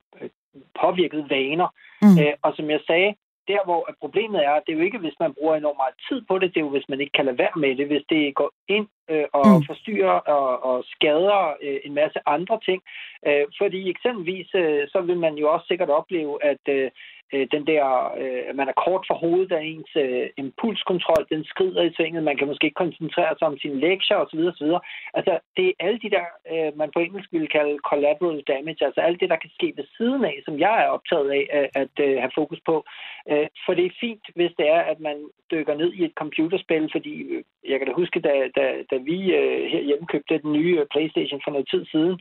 påvirket 0.82 1.30
vaner. 1.30 1.68
Mm. 2.02 2.16
Øh, 2.20 2.34
og 2.42 2.50
som 2.56 2.70
jeg 2.70 2.80
sagde, 2.86 3.14
der 3.48 3.64
hvor 3.64 3.82
problemet 4.00 4.40
er, 4.44 4.54
det 4.60 4.70
er 4.72 4.78
jo 4.78 4.84
ikke, 4.84 4.98
hvis 4.98 5.18
man 5.20 5.34
bruger 5.34 5.54
enormt 5.56 5.82
meget 5.82 5.96
tid 6.08 6.20
på 6.28 6.38
det, 6.38 6.54
det 6.54 6.60
er 6.60 6.66
jo, 6.66 6.74
hvis 6.74 6.88
man 6.88 7.00
ikke 7.00 7.16
kan 7.18 7.24
lade 7.24 7.38
være 7.38 7.56
med 7.56 7.76
det, 7.76 7.86
hvis 7.86 8.04
det 8.08 8.34
går 8.34 8.50
ind 8.68 8.86
øh, 9.10 9.26
og 9.32 9.46
mm. 9.48 9.64
forstyrrer 9.68 10.18
og, 10.36 10.64
og 10.70 10.84
skader 10.94 11.54
øh, 11.62 11.78
en 11.84 11.94
masse 11.94 12.18
andre 12.26 12.60
ting. 12.68 12.82
Øh, 13.26 13.44
fordi 13.60 13.90
eksempelvis, 13.90 14.48
øh, 14.54 14.82
så 14.92 15.00
vil 15.00 15.18
man 15.18 15.34
jo 15.34 15.52
også 15.52 15.66
sikkert 15.66 15.90
opleve, 15.90 16.44
at 16.44 16.64
øh, 16.68 16.90
øh, 17.34 17.46
den 17.54 17.64
der, 17.72 17.84
øh, 18.22 18.56
man 18.58 18.68
er 18.68 18.82
kort 18.84 19.04
for 19.08 19.16
hovedet 19.24 19.52
af 19.52 19.62
ens 19.72 19.92
øh, 20.04 20.26
impulskontrol, 20.36 21.26
den 21.32 21.44
skrider 21.44 21.82
i 21.82 21.94
svinget, 21.96 22.22
man 22.22 22.36
kan 22.36 22.46
måske 22.46 22.66
ikke 22.66 22.82
koncentrere 22.84 23.34
sig 23.38 23.46
om 23.48 23.58
sine 23.58 23.80
lektier 23.86 24.16
osv. 24.16 24.40
osv. 24.52 24.70
Altså, 25.18 25.32
det 25.56 25.64
er 25.68 25.74
alle 25.86 25.98
de 26.04 26.10
der, 26.16 26.26
øh, 26.52 26.70
man 26.80 26.90
på 26.94 26.98
engelsk 27.00 27.28
ville 27.32 27.50
kalde 27.56 27.78
collateral 27.90 28.42
damage, 28.52 28.84
altså 28.88 29.00
alt 29.00 29.20
det, 29.20 29.30
der 29.30 29.42
kan 29.42 29.50
ske 29.56 29.68
ved 29.76 29.84
siden 29.96 30.24
af, 30.24 30.36
som 30.44 30.58
jeg 30.58 30.76
er 30.84 30.88
optaget 30.96 31.30
af 31.38 31.44
at, 31.58 31.68
at 31.82 31.94
øh, 32.06 32.16
have 32.22 32.36
fokus 32.40 32.60
på. 32.66 32.76
Øh, 33.30 33.46
for 33.66 33.74
det 33.74 33.84
er 33.86 34.00
fint, 34.00 34.24
hvis 34.36 34.52
det 34.58 34.66
er, 34.68 34.80
at 34.92 35.00
man 35.00 35.18
dykker 35.50 35.74
ned 35.74 35.92
i 35.92 36.04
et 36.04 36.14
computerspil, 36.22 36.88
fordi 36.92 37.14
øh, 37.22 37.42
jeg 37.70 37.78
kan 37.78 37.86
da 37.88 37.92
huske, 37.92 38.20
da, 38.20 38.34
da, 38.56 38.64
da 38.90 38.96
vi 38.96 39.18
øh, 39.40 39.70
herhjemme 39.72 40.06
købte 40.06 40.38
den 40.38 40.52
nye 40.52 40.76
øh, 40.80 40.86
Playstation 40.92 41.40
for 41.44 41.50
noget 41.50 41.68
tid 41.70 41.84
siden, 41.92 42.16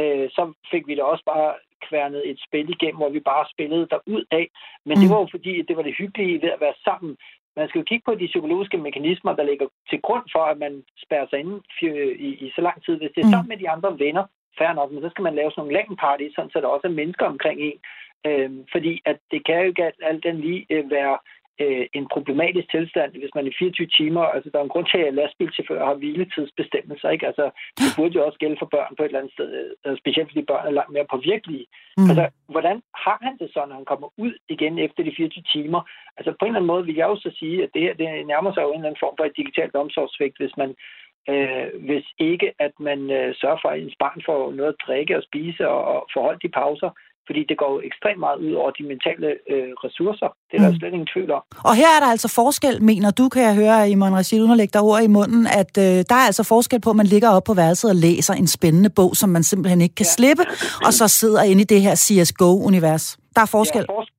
øh, 0.00 0.26
så 0.36 0.52
fik 0.70 0.84
vi 0.86 0.94
da 0.94 1.02
også 1.02 1.24
bare 1.24 1.54
kværnet 1.88 2.30
et 2.30 2.38
spil 2.46 2.70
igennem, 2.70 3.00
hvor 3.00 3.10
vi 3.16 3.20
bare 3.20 3.44
spillede 3.54 3.86
der 3.92 3.98
ud 4.06 4.24
af. 4.30 4.46
Men 4.86 4.94
mm. 4.94 5.00
det 5.00 5.10
var 5.10 5.20
jo 5.20 5.28
fordi, 5.30 5.62
det 5.68 5.76
var 5.76 5.82
det 5.82 5.98
hyggelige 5.98 6.42
ved 6.42 6.50
at 6.56 6.60
være 6.60 6.76
sammen. 6.84 7.16
Man 7.56 7.68
skal 7.68 7.78
jo 7.78 7.84
kigge 7.90 8.04
på 8.06 8.14
de 8.14 8.32
psykologiske 8.32 8.78
mekanismer, 8.78 9.32
der 9.36 9.44
ligger 9.50 9.66
til 9.90 10.00
grund 10.06 10.26
for, 10.34 10.44
at 10.52 10.58
man 10.58 10.84
spærrer 11.04 11.26
sig 11.30 11.38
inde 11.38 11.56
i, 12.26 12.28
i 12.44 12.52
så 12.54 12.60
lang 12.60 12.84
tid. 12.84 12.94
Hvis 12.98 13.12
det 13.14 13.20
er 13.22 13.30
mm. 13.30 13.34
sammen 13.34 13.48
med 13.52 13.58
de 13.62 13.70
andre 13.70 13.98
venner, 13.98 14.24
fair 14.58 14.72
nok, 14.72 14.90
men 14.92 15.02
så 15.02 15.08
skal 15.10 15.26
man 15.28 15.34
lave 15.34 15.50
sådan 15.50 15.60
nogle 15.62 15.76
LAN-party, 15.76 16.26
sådan 16.34 16.50
så 16.50 16.58
der 16.60 16.66
også 16.66 16.86
er 16.86 16.98
mennesker 17.00 17.26
omkring 17.26 17.60
en. 17.60 17.78
Øhm, 18.26 18.64
fordi 18.72 18.92
at 19.04 19.18
det 19.30 19.40
kan 19.46 19.58
jo 19.58 19.62
ikke 19.62 19.92
alt 20.02 20.24
den 20.24 20.36
lige 20.40 20.66
øh, 20.70 20.90
være 20.90 21.18
øh, 21.60 21.86
en 21.92 22.06
problematisk 22.14 22.70
tilstand, 22.70 23.10
hvis 23.12 23.34
man 23.34 23.46
i 23.46 23.52
24 23.58 23.86
timer, 23.86 24.22
altså 24.34 24.50
der 24.50 24.58
er 24.58 24.62
en 24.62 24.74
grund 24.74 24.86
til, 24.92 24.98
at 24.98 25.14
lastbilchauffører 25.14 25.86
har 25.86 25.94
hviletidsbestemmelser, 25.94 27.08
ikke? 27.10 27.26
Altså, 27.26 27.50
det 27.78 27.88
burde 27.96 28.14
jo 28.14 28.26
også 28.26 28.38
gælde 28.38 28.56
for 28.58 28.68
børn 28.76 28.92
på 28.96 29.02
et 29.02 29.06
eller 29.06 29.18
andet 29.20 29.32
sted, 29.32 29.48
øh, 29.86 29.98
specielt 29.98 30.28
fordi 30.30 30.42
børn 30.42 30.66
er 30.66 30.78
langt 30.78 30.92
mere 30.92 31.12
påvirkelige. 31.14 31.66
Mm. 31.96 32.08
Altså, 32.10 32.24
hvordan 32.54 32.76
har 33.04 33.18
han 33.22 33.34
det 33.40 33.48
så, 33.54 33.60
når 33.68 33.76
han 33.80 33.90
kommer 33.92 34.08
ud 34.24 34.34
igen 34.48 34.78
efter 34.78 35.02
de 35.04 35.14
24 35.16 35.44
timer? 35.54 35.80
Altså, 36.16 36.30
på 36.30 36.44
en 36.44 36.48
eller 36.48 36.60
anden 36.60 36.72
måde 36.74 36.86
vil 36.86 37.00
jeg 37.00 37.08
jo 37.12 37.16
så 37.16 37.30
sige, 37.40 37.62
at 37.62 37.70
det 37.74 37.82
her, 37.82 37.94
det 37.94 38.26
nærmer 38.26 38.50
sig 38.52 38.62
jo 38.62 38.70
en 38.70 38.74
eller 38.74 38.88
anden 38.88 39.04
form 39.04 39.14
for 39.18 39.24
et 39.24 39.38
digitalt 39.40 39.74
omsorgsvægt, 39.74 40.36
hvis 40.38 40.56
man 40.56 40.70
øh, 41.28 41.66
hvis 41.86 42.06
ikke 42.18 42.48
at 42.58 42.74
man 42.80 43.00
øh, 43.18 43.34
sørger 43.40 43.58
for, 43.62 43.68
at 43.68 43.80
ens 43.80 43.96
barn 43.98 44.22
får 44.26 44.52
noget 44.52 44.72
at 44.72 44.82
drikke 44.86 45.16
og 45.16 45.22
spise 45.22 45.68
og, 45.68 45.84
og 45.84 46.00
forholde 46.14 46.40
de 46.44 46.48
pauser, 46.60 46.90
fordi 47.26 47.40
det 47.50 47.56
går 47.62 47.70
jo 47.74 47.80
ekstremt 47.88 48.20
meget 48.26 48.38
ud 48.46 48.52
over 48.60 48.70
de 48.78 48.82
mentale 48.92 49.28
øh, 49.52 49.70
ressourcer. 49.84 50.28
Det 50.48 50.54
er 50.56 50.60
mm. 50.60 50.64
der 50.64 50.78
slet 50.78 50.92
ingen 50.96 51.10
tvivl 51.14 51.30
om. 51.38 51.42
Og 51.68 51.74
her 51.80 51.90
er 51.96 52.00
der 52.04 52.10
altså 52.14 52.28
forskel, 52.40 52.74
mener 52.90 53.10
du, 53.10 53.24
kan 53.34 53.42
jeg 53.48 53.54
høre, 53.62 53.90
Imon 53.90 54.14
Rashid, 54.18 54.40
uden 54.40 54.54
at 54.56 54.60
lægge 54.62 54.72
dig 54.76 54.82
ord 54.90 55.02
i 55.02 55.10
munden, 55.18 55.42
at 55.60 55.72
øh, 55.78 55.98
der 56.10 56.16
er 56.22 56.26
altså 56.30 56.44
forskel 56.54 56.80
på, 56.80 56.90
at 56.90 56.96
man 56.96 57.06
ligger 57.14 57.30
op 57.36 57.44
på 57.44 57.54
værelset 57.54 57.90
og 57.90 57.96
læser 57.96 58.34
en 58.34 58.46
spændende 58.46 58.90
bog, 58.98 59.16
som 59.20 59.28
man 59.36 59.42
simpelthen 59.42 59.80
ikke 59.80 59.94
kan 59.94 60.06
ja. 60.10 60.16
slippe, 60.16 60.44
og 60.86 60.92
så 60.92 61.08
sidder 61.08 61.42
inde 61.42 61.62
i 61.62 61.68
det 61.72 61.80
her 61.86 61.94
CSGO-univers. 61.94 63.04
Der 63.34 63.42
er 63.46 63.50
forskel. 63.58 63.84
Ja, 63.88 63.94
fors- 63.94 64.11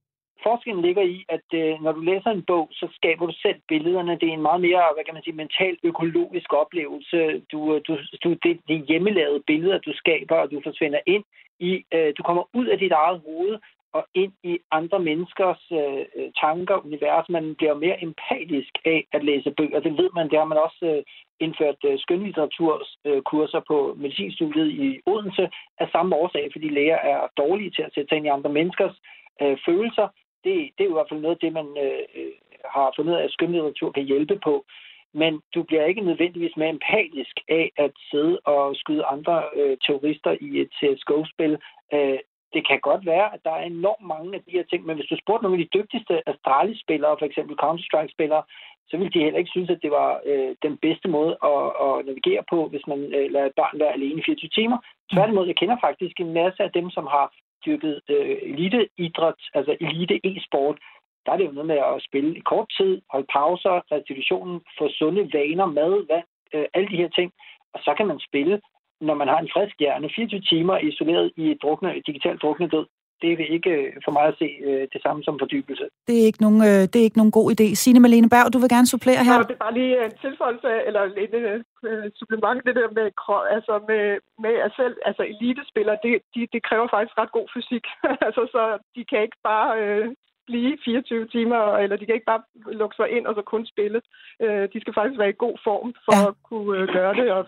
forskellen 0.44 0.86
ligger 0.86 1.04
i, 1.16 1.26
at 1.30 1.48
øh, 1.54 1.84
når 1.84 1.92
du 1.92 2.02
læser 2.02 2.30
en 2.32 2.46
bog, 2.52 2.70
så 2.72 2.88
skaber 2.98 3.26
du 3.26 3.34
selv 3.46 3.60
billederne. 3.68 4.20
Det 4.20 4.30
er 4.30 4.34
en 4.34 4.48
meget 4.50 4.62
mere, 4.62 4.84
hvad 4.96 5.04
kan 5.06 5.14
man 5.14 5.24
sige, 5.24 5.42
mental 5.44 5.78
økologisk 5.84 6.54
oplevelse. 6.54 7.18
Du, 7.52 7.60
øh, 7.76 7.82
du, 7.88 7.98
du, 8.24 8.30
det, 8.44 8.52
det 8.68 8.76
er 8.76 8.88
hjemmelavede 8.90 9.44
billeder, 9.48 9.78
du 9.78 9.94
skaber, 9.94 10.36
og 10.36 10.52
du 10.52 10.62
forsvinder 10.64 11.00
ind 11.06 11.24
i, 11.60 11.72
øh, 11.94 12.14
du 12.18 12.24
kommer 12.24 12.44
ud 12.54 12.66
af 12.66 12.78
dit 12.80 12.92
eget 12.92 13.22
hoved 13.26 13.60
og 13.94 14.06
ind 14.14 14.34
i 14.44 14.60
andre 14.72 15.00
menneskers 15.00 15.62
øh, 15.72 16.06
øh, 16.18 16.30
tanker, 16.42 16.86
univers. 16.86 17.30
Man 17.30 17.56
bliver 17.56 17.74
mere 17.74 18.04
empatisk 18.04 18.74
af 18.86 19.08
at 19.12 19.24
læse 19.24 19.52
bøger. 19.58 19.80
Det 19.80 19.98
ved 19.98 20.10
man, 20.16 20.30
det 20.30 20.38
har 20.40 20.46
man 20.46 20.58
også 20.58 20.86
øh, 20.92 21.04
indført 21.40 21.82
øh, 21.86 22.00
skønlitteraturkurser 22.00 23.62
øh, 23.62 23.68
på 23.68 23.78
medicinstudiet 23.98 24.70
i 24.86 25.02
Odense 25.06 25.50
af 25.80 25.88
samme 25.92 26.16
årsag, 26.16 26.50
fordi 26.52 26.68
læger 26.70 27.00
er 27.12 27.20
dårlige 27.38 27.72
til 27.72 27.82
at 27.82 27.94
sætte 27.94 28.10
sig 28.10 28.18
ind 28.18 28.26
i 28.26 28.36
andre 28.38 28.50
menneskers 28.58 28.96
øh, 29.42 29.58
følelser. 29.66 30.08
Det, 30.44 30.54
det 30.76 30.82
er 30.84 30.90
jo 30.90 30.96
i 30.96 31.00
hvert 31.00 31.10
fald 31.10 31.22
noget 31.22 31.36
af 31.36 31.44
det, 31.46 31.54
man 31.54 31.68
øh, 31.86 32.32
har 32.76 32.94
fundet 32.96 33.14
ud 33.14 33.18
af, 33.18 33.24
at 33.24 33.32
skønlitteratur 33.32 33.92
kan 33.92 34.04
hjælpe 34.04 34.40
på 34.44 34.66
men 35.14 35.42
du 35.56 35.64
bliver 35.64 35.86
ikke 35.86 36.02
nødvendigvis 36.02 36.58
mere 36.58 36.70
empatisk 36.70 37.36
af 37.50 37.72
at 37.78 37.92
sidde 38.12 38.40
og 38.40 38.76
skyde 38.76 39.06
andre 39.06 39.44
øh, 39.56 39.78
terrorister 39.86 40.32
i 40.42 40.50
et 40.62 40.72
CSGO-spil. 40.78 41.58
Øh, 41.94 42.20
det 42.54 42.68
kan 42.68 42.80
godt 42.80 43.06
være, 43.06 43.34
at 43.34 43.40
der 43.46 43.52
er 43.52 43.64
enormt 43.64 44.08
mange 44.14 44.36
af 44.36 44.42
de 44.46 44.52
her 44.58 44.64
ting, 44.64 44.86
men 44.86 44.96
hvis 44.96 45.10
du 45.10 45.18
spurgte 45.18 45.44
nogle 45.44 45.60
af 45.60 45.64
de 45.66 45.78
dygtigste 45.78 46.30
Astralis-spillere, 46.30 47.16
for 47.20 47.26
eksempel 47.26 47.56
Counter-Strike-spillere, 47.64 48.44
så 48.90 48.98
ville 48.98 49.14
de 49.14 49.24
heller 49.24 49.40
ikke 49.40 49.56
synes, 49.56 49.70
at 49.70 49.84
det 49.84 49.92
var 49.92 50.22
øh, 50.26 50.56
den 50.62 50.78
bedste 50.78 51.08
måde 51.08 51.34
at, 51.52 51.64
at 51.86 52.06
navigere 52.06 52.44
på, 52.50 52.68
hvis 52.68 52.88
man 52.88 53.00
øh, 53.18 53.32
lader 53.32 53.46
et 53.46 53.60
barn 53.62 53.80
være 53.80 53.94
alene 53.94 54.20
i 54.20 54.24
24 54.26 54.50
timer. 54.50 54.78
Tværtimod, 55.14 55.48
jeg 55.48 55.56
kender 55.56 55.78
faktisk 55.82 56.20
en 56.20 56.34
masse 56.34 56.64
af 56.64 56.72
dem, 56.72 56.90
som 56.90 57.06
har 57.16 57.26
dyrket 57.66 58.02
øh, 58.10 58.38
eliteidræt, 58.42 59.42
altså 59.54 59.78
elite 59.82 60.20
e-sport, 60.24 60.78
der 61.26 61.32
er 61.32 61.38
det 61.38 61.46
jo 61.46 61.52
noget 61.52 61.68
med 61.68 61.78
at 61.78 62.04
spille 62.08 62.38
i 62.38 62.40
kort 62.40 62.68
tid, 62.78 63.02
holde 63.12 63.28
pauser, 63.34 63.82
restitutionen, 63.92 64.62
få 64.78 64.90
sunde 64.90 65.30
vaner, 65.34 65.66
mad, 65.66 65.94
vand, 66.12 66.28
øh, 66.54 66.66
alle 66.74 66.90
de 66.90 67.02
her 67.02 67.10
ting. 67.10 67.32
Og 67.74 67.80
så 67.86 67.94
kan 67.98 68.08
man 68.08 68.20
spille, 68.20 68.62
når 69.02 69.14
man 69.14 69.28
har 69.28 69.40
en 69.40 69.50
frisk 69.54 69.76
hjerne, 69.80 70.10
24 70.16 70.42
timer 70.42 70.78
isoleret 70.78 71.32
i 71.38 71.52
et 71.52 71.62
drukne, 71.62 72.02
digitalt 72.08 72.42
druknedød. 72.42 72.86
Det 73.24 73.32
er 73.32 73.54
ikke 73.58 73.74
øh, 73.80 73.94
for 74.06 74.12
mig 74.18 74.26
at 74.32 74.38
se 74.42 74.50
øh, 74.68 74.84
det 74.94 75.02
samme 75.06 75.20
som 75.24 75.40
fordybelse. 75.42 75.86
Det 76.08 76.16
er 76.22 76.26
ikke 76.30 76.44
nogen, 76.46 76.62
øh, 76.70 76.82
det 76.92 76.98
er 77.00 77.08
ikke 77.08 77.22
nogen 77.22 77.38
god 77.40 77.48
idé. 77.54 77.68
Signe 77.82 78.00
Malene 78.00 78.30
Berg, 78.34 78.54
du 78.54 78.60
vil 78.60 78.74
gerne 78.76 78.92
supplere 78.94 79.22
her. 79.28 79.38
Ja, 79.38 79.44
det 79.50 79.56
er 79.58 79.66
bare 79.66 79.78
lige 79.80 79.94
en 80.06 80.16
tilføjelse, 80.26 80.70
eller 80.88 81.02
et 81.26 81.34
uh, 81.42 82.04
supplement, 82.20 82.60
det 82.68 82.76
der 82.80 82.90
med, 82.98 83.08
altså 83.56 83.74
med, 83.90 84.04
med 84.46 84.56
at 84.66 84.72
selv, 84.80 84.96
altså 85.10 85.24
elitespillere, 85.34 85.98
det, 86.04 86.12
de, 86.34 86.42
det 86.54 86.62
kræver 86.68 86.88
faktisk 86.96 87.18
ret 87.22 87.36
god 87.38 87.48
fysik. 87.56 87.86
altså, 88.28 88.44
så 88.56 88.62
de 88.96 89.02
kan 89.10 89.22
ikke 89.26 89.42
bare 89.52 89.70
øh, 89.82 90.08
blive 90.50 90.78
24 90.86 91.28
timer, 91.28 91.62
eller 91.84 91.96
de 91.98 92.06
kan 92.06 92.16
ikke 92.16 92.32
bare 92.34 92.44
lukke 92.82 92.96
sig 92.96 93.08
ind 93.16 93.26
og 93.28 93.36
så 93.36 93.42
kun 93.42 93.66
spille. 93.66 94.02
Øh, 94.44 94.66
de 94.74 94.82
skal 94.82 94.94
faktisk 94.94 95.20
være 95.20 95.34
i 95.34 95.42
god 95.46 95.58
form 95.64 95.90
for 96.06 96.18
ja. 96.20 96.28
at 96.28 96.34
kunne 96.50 96.72
øh, 96.80 96.88
gøre 96.98 97.14
det. 97.22 97.28
Og, 97.38 97.44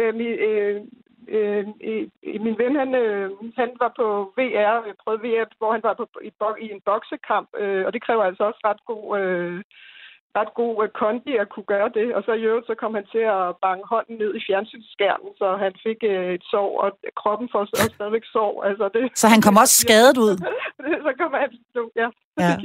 øh, 0.00 0.14
øh, 0.48 0.80
øh, 1.28 1.66
min 2.46 2.58
ven, 2.58 2.76
han, 2.76 2.94
øh, 2.94 3.30
han 3.56 3.70
var 3.82 3.92
på 3.96 4.06
VR, 4.36 4.76
prøvede 5.04 5.22
VR, 5.22 5.44
hvor 5.58 5.72
han 5.72 5.82
var 5.82 5.94
på, 5.94 6.06
i, 6.22 6.30
i 6.64 6.66
en 6.72 6.80
boksekamp, 6.84 7.48
øh, 7.58 7.86
og 7.86 7.92
det 7.92 8.04
kræver 8.04 8.24
altså 8.24 8.44
også 8.44 8.60
ret 8.64 8.80
god... 8.86 9.18
Øh, 9.20 9.62
ret 10.38 10.52
god 10.60 10.74
uh, 10.82 10.88
kondi 11.00 11.32
at 11.42 11.48
kunne 11.54 11.68
gøre 11.74 11.90
det. 11.98 12.06
Og 12.16 12.20
så 12.26 12.32
i 12.32 12.46
øvrigt, 12.50 12.66
så 12.66 12.74
kom 12.82 12.92
han 12.98 13.06
til 13.14 13.24
at 13.36 13.44
bange 13.66 13.84
hånden 13.92 14.16
ned 14.22 14.30
i 14.38 14.44
fjernsynsskærmen, 14.46 15.32
så 15.40 15.46
han 15.64 15.72
fik 15.86 15.98
uh, 16.12 16.26
et 16.36 16.44
sår, 16.52 16.70
og 16.82 16.88
kroppen 17.20 17.48
får 17.52 17.58
også 17.58 17.90
stadigvæk 17.94 18.26
sår. 18.34 18.54
Altså, 18.68 18.84
det, 18.94 19.02
så 19.22 19.26
han 19.34 19.42
kom 19.46 19.56
også 19.62 19.76
skadet 19.84 20.16
ud? 20.26 20.34
så 21.22 21.28
kom 21.28 21.34
han, 21.42 21.50
ja. 21.96 22.08
Ja. 22.38 22.56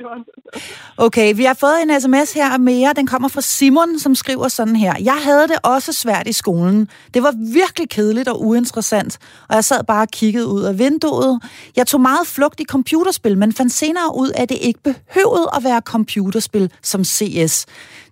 Okay, 0.98 1.36
vi 1.36 1.44
har 1.44 1.54
fået 1.54 1.82
en 1.84 2.02
sms 2.02 2.34
her 2.34 2.58
mere. 2.58 2.94
Den 2.96 3.08
kommer 3.08 3.28
fra 3.28 3.42
Simon, 3.42 4.00
som 4.00 4.16
skriver 4.16 4.48
sådan 4.48 4.76
her. 4.76 4.94
Jeg 5.04 5.18
havde 5.24 5.48
det 5.48 5.56
også 5.64 5.94
svært 5.94 6.28
i 6.28 6.34
skolen. 6.34 6.90
Det 7.14 7.24
var 7.24 7.34
virkelig 7.54 7.90
kedeligt 7.90 8.28
og 8.28 8.42
uinteressant, 8.42 9.18
og 9.50 9.56
jeg 9.56 9.64
sad 9.64 9.84
bare 9.84 10.02
og 10.02 10.08
kiggede 10.08 10.48
ud 10.48 10.64
af 10.64 10.80
vinduet. 10.80 11.42
Jeg 11.76 11.88
tog 11.88 12.02
meget 12.02 12.28
flugt 12.28 12.60
i 12.60 12.66
computerspil, 12.66 13.38
men 13.38 13.54
fandt 13.54 13.72
senere 13.72 14.16
ud 14.16 14.30
af, 14.30 14.42
at 14.42 14.50
det 14.50 14.58
ikke 14.62 14.80
behøvede 14.84 15.50
at 15.56 15.64
være 15.64 15.82
computerspil 15.86 16.72
som 16.82 17.04
CS. 17.04 17.66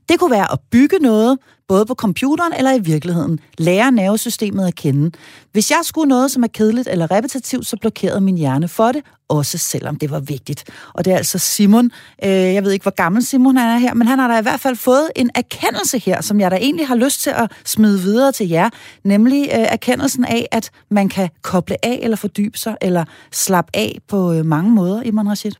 Det 0.09 0.19
kunne 0.19 0.31
være 0.31 0.51
at 0.51 0.59
bygge 0.71 0.99
noget, 0.99 1.37
både 1.67 1.85
på 1.85 1.95
computeren 1.95 2.53
eller 2.53 2.73
i 2.73 2.79
virkeligheden. 2.79 3.39
Lære 3.57 3.91
nervesystemet 3.91 4.67
at 4.67 4.75
kende. 4.75 5.11
Hvis 5.51 5.71
jeg 5.71 5.79
skulle 5.83 6.09
noget, 6.09 6.31
som 6.31 6.43
er 6.43 6.47
kedeligt 6.47 6.87
eller 6.87 7.11
repetitivt, 7.11 7.67
så 7.67 7.77
blokerede 7.77 8.21
min 8.21 8.37
hjerne 8.37 8.67
for 8.67 8.91
det, 8.91 9.03
også 9.27 9.57
selvom 9.57 9.95
det 9.95 10.11
var 10.11 10.19
vigtigt. 10.19 10.63
Og 10.93 11.05
det 11.05 11.13
er 11.13 11.17
altså 11.17 11.39
Simon. 11.39 11.91
Øh, 12.23 12.29
jeg 12.29 12.63
ved 12.63 12.71
ikke, 12.71 12.83
hvor 12.83 12.95
gammel 12.95 13.23
Simon 13.23 13.57
er 13.57 13.77
her, 13.77 13.93
men 13.93 14.07
han 14.07 14.19
har 14.19 14.27
da 14.27 14.39
i 14.39 14.41
hvert 14.41 14.59
fald 14.59 14.75
fået 14.75 15.09
en 15.15 15.29
erkendelse 15.35 15.99
her, 15.99 16.21
som 16.21 16.39
jeg 16.39 16.51
da 16.51 16.55
egentlig 16.55 16.87
har 16.87 16.95
lyst 16.95 17.21
til 17.21 17.29
at 17.29 17.51
smide 17.65 17.99
videre 17.99 18.31
til 18.31 18.49
jer, 18.49 18.69
nemlig 19.03 19.43
øh, 19.43 19.59
erkendelsen 19.59 20.25
af, 20.25 20.47
at 20.51 20.71
man 20.89 21.09
kan 21.09 21.29
koble 21.41 21.85
af 21.85 21.99
eller 22.01 22.17
fordybe 22.17 22.57
sig, 22.57 22.77
eller 22.81 23.05
slappe 23.31 23.71
af 23.73 23.97
på 24.07 24.33
øh, 24.33 24.45
mange 24.45 24.71
måder, 24.71 25.03
Iman 25.03 25.29
Rashid. 25.29 25.51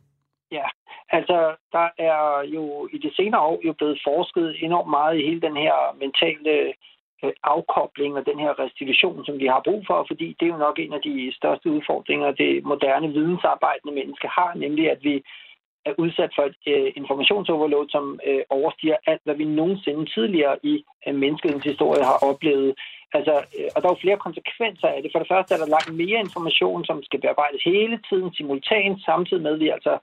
Ja, 0.52 0.66
Altså, 1.10 1.54
der 1.72 1.88
er 1.98 2.42
jo 2.54 2.88
i 2.92 2.98
de 2.98 3.14
senere 3.14 3.40
år 3.40 3.60
jo 3.64 3.72
blevet 3.72 4.00
forsket 4.04 4.56
enormt 4.60 4.90
meget 4.90 5.18
i 5.18 5.26
hele 5.28 5.40
den 5.40 5.56
her 5.56 5.74
mentale 6.00 6.74
øh, 7.24 7.32
afkobling 7.42 8.16
og 8.16 8.26
den 8.26 8.38
her 8.38 8.52
restitution, 8.58 9.24
som 9.24 9.38
vi 9.38 9.46
har 9.46 9.60
brug 9.64 9.84
for, 9.86 10.04
fordi 10.08 10.36
det 10.38 10.46
er 10.46 10.54
jo 10.54 10.64
nok 10.66 10.78
en 10.78 10.92
af 10.92 11.02
de 11.02 11.32
største 11.38 11.70
udfordringer, 11.70 12.30
det 12.30 12.64
moderne 12.64 13.08
vidensarbejdende 13.08 13.94
menneske 13.94 14.28
har, 14.28 14.52
nemlig 14.54 14.90
at 14.90 14.98
vi 15.02 15.22
er 15.88 15.94
udsat 15.98 16.32
for 16.36 16.44
et 16.50 16.62
øh, 16.74 16.92
informationsoverload, 17.00 17.88
som 17.88 18.20
øh, 18.28 18.42
overstiger 18.50 18.96
alt, 19.06 19.22
hvad 19.24 19.34
vi 19.34 19.44
nogensinde 19.44 20.04
tidligere 20.14 20.56
i 20.62 20.84
øh, 21.06 21.14
menneskets 21.14 21.64
historie 21.72 22.04
har 22.10 22.18
oplevet. 22.30 22.70
Altså, 23.16 23.34
øh, 23.58 23.68
og 23.74 23.78
der 23.78 23.88
er 23.88 23.94
jo 23.94 24.04
flere 24.04 24.24
konsekvenser 24.26 24.88
af 24.88 24.98
det. 25.02 25.10
For 25.12 25.18
det 25.18 25.32
første 25.32 25.54
er 25.54 25.60
der 25.60 25.74
langt 25.76 25.92
mere 26.02 26.18
information, 26.26 26.84
som 26.84 27.02
skal 27.02 27.20
bearbejdes 27.20 27.62
hele 27.62 27.96
tiden 28.08 28.28
simultant, 28.34 28.96
samtidig 29.08 29.42
med, 29.42 29.54
at 29.54 29.60
vi 29.60 29.68
altså 29.68 29.94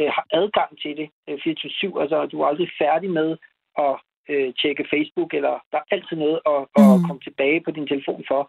øh, 0.00 0.08
har 0.16 0.26
adgang 0.32 0.70
til 0.82 0.96
det 0.96 1.08
øh, 1.28 1.38
24-7. 1.46 2.00
Altså, 2.02 2.26
du 2.32 2.40
er 2.40 2.46
aldrig 2.46 2.70
færdig 2.82 3.10
med 3.10 3.36
at 3.78 3.94
øh, 4.28 4.54
tjekke 4.60 4.90
Facebook, 4.92 5.34
eller 5.34 5.54
der 5.72 5.78
er 5.78 5.90
altid 5.90 6.16
noget 6.16 6.40
at, 6.52 6.60
at 6.80 6.84
mm. 6.96 7.04
komme 7.06 7.20
tilbage 7.22 7.60
på 7.64 7.70
din 7.70 7.86
telefon 7.86 8.24
for. 8.28 8.42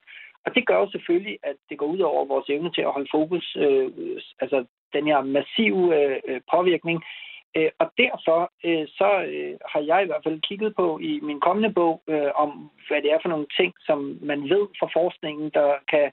Og 0.46 0.56
det 0.56 0.68
gør 0.68 0.78
jo 0.80 0.92
selvfølgelig, 0.92 1.38
at 1.44 1.56
det 1.70 1.78
går 1.78 1.86
ud 1.86 2.00
over 2.00 2.26
vores 2.26 2.50
evne 2.50 2.72
til 2.74 2.82
at 2.82 2.94
holde 2.96 3.10
fokus, 3.12 3.58
øh, 3.60 3.92
altså 4.40 4.66
den 4.94 5.06
her 5.08 5.22
massive 5.22 5.84
øh, 6.28 6.42
påvirkning. 6.54 7.04
Øh, 7.58 7.72
og 7.80 7.88
derfor 7.98 8.52
øh, 8.66 8.88
så 8.88 9.10
øh, 9.34 9.56
har 9.72 9.82
jeg 9.92 10.04
i 10.04 10.06
hvert 10.06 10.24
fald 10.26 10.42
kigget 10.42 10.76
på 10.76 11.00
i 11.00 11.20
min 11.22 11.40
kommende 11.40 11.74
bog, 11.74 12.04
øh, 12.08 12.32
om 12.36 12.72
hvad 12.88 13.02
det 13.02 13.12
er 13.12 13.20
for 13.22 13.30
nogle 13.30 13.48
ting, 13.60 13.74
som 13.88 14.20
man 14.22 14.42
ved 14.44 14.64
fra 14.80 14.88
forskningen, 14.94 15.52
der 15.54 15.72
kan 15.92 16.12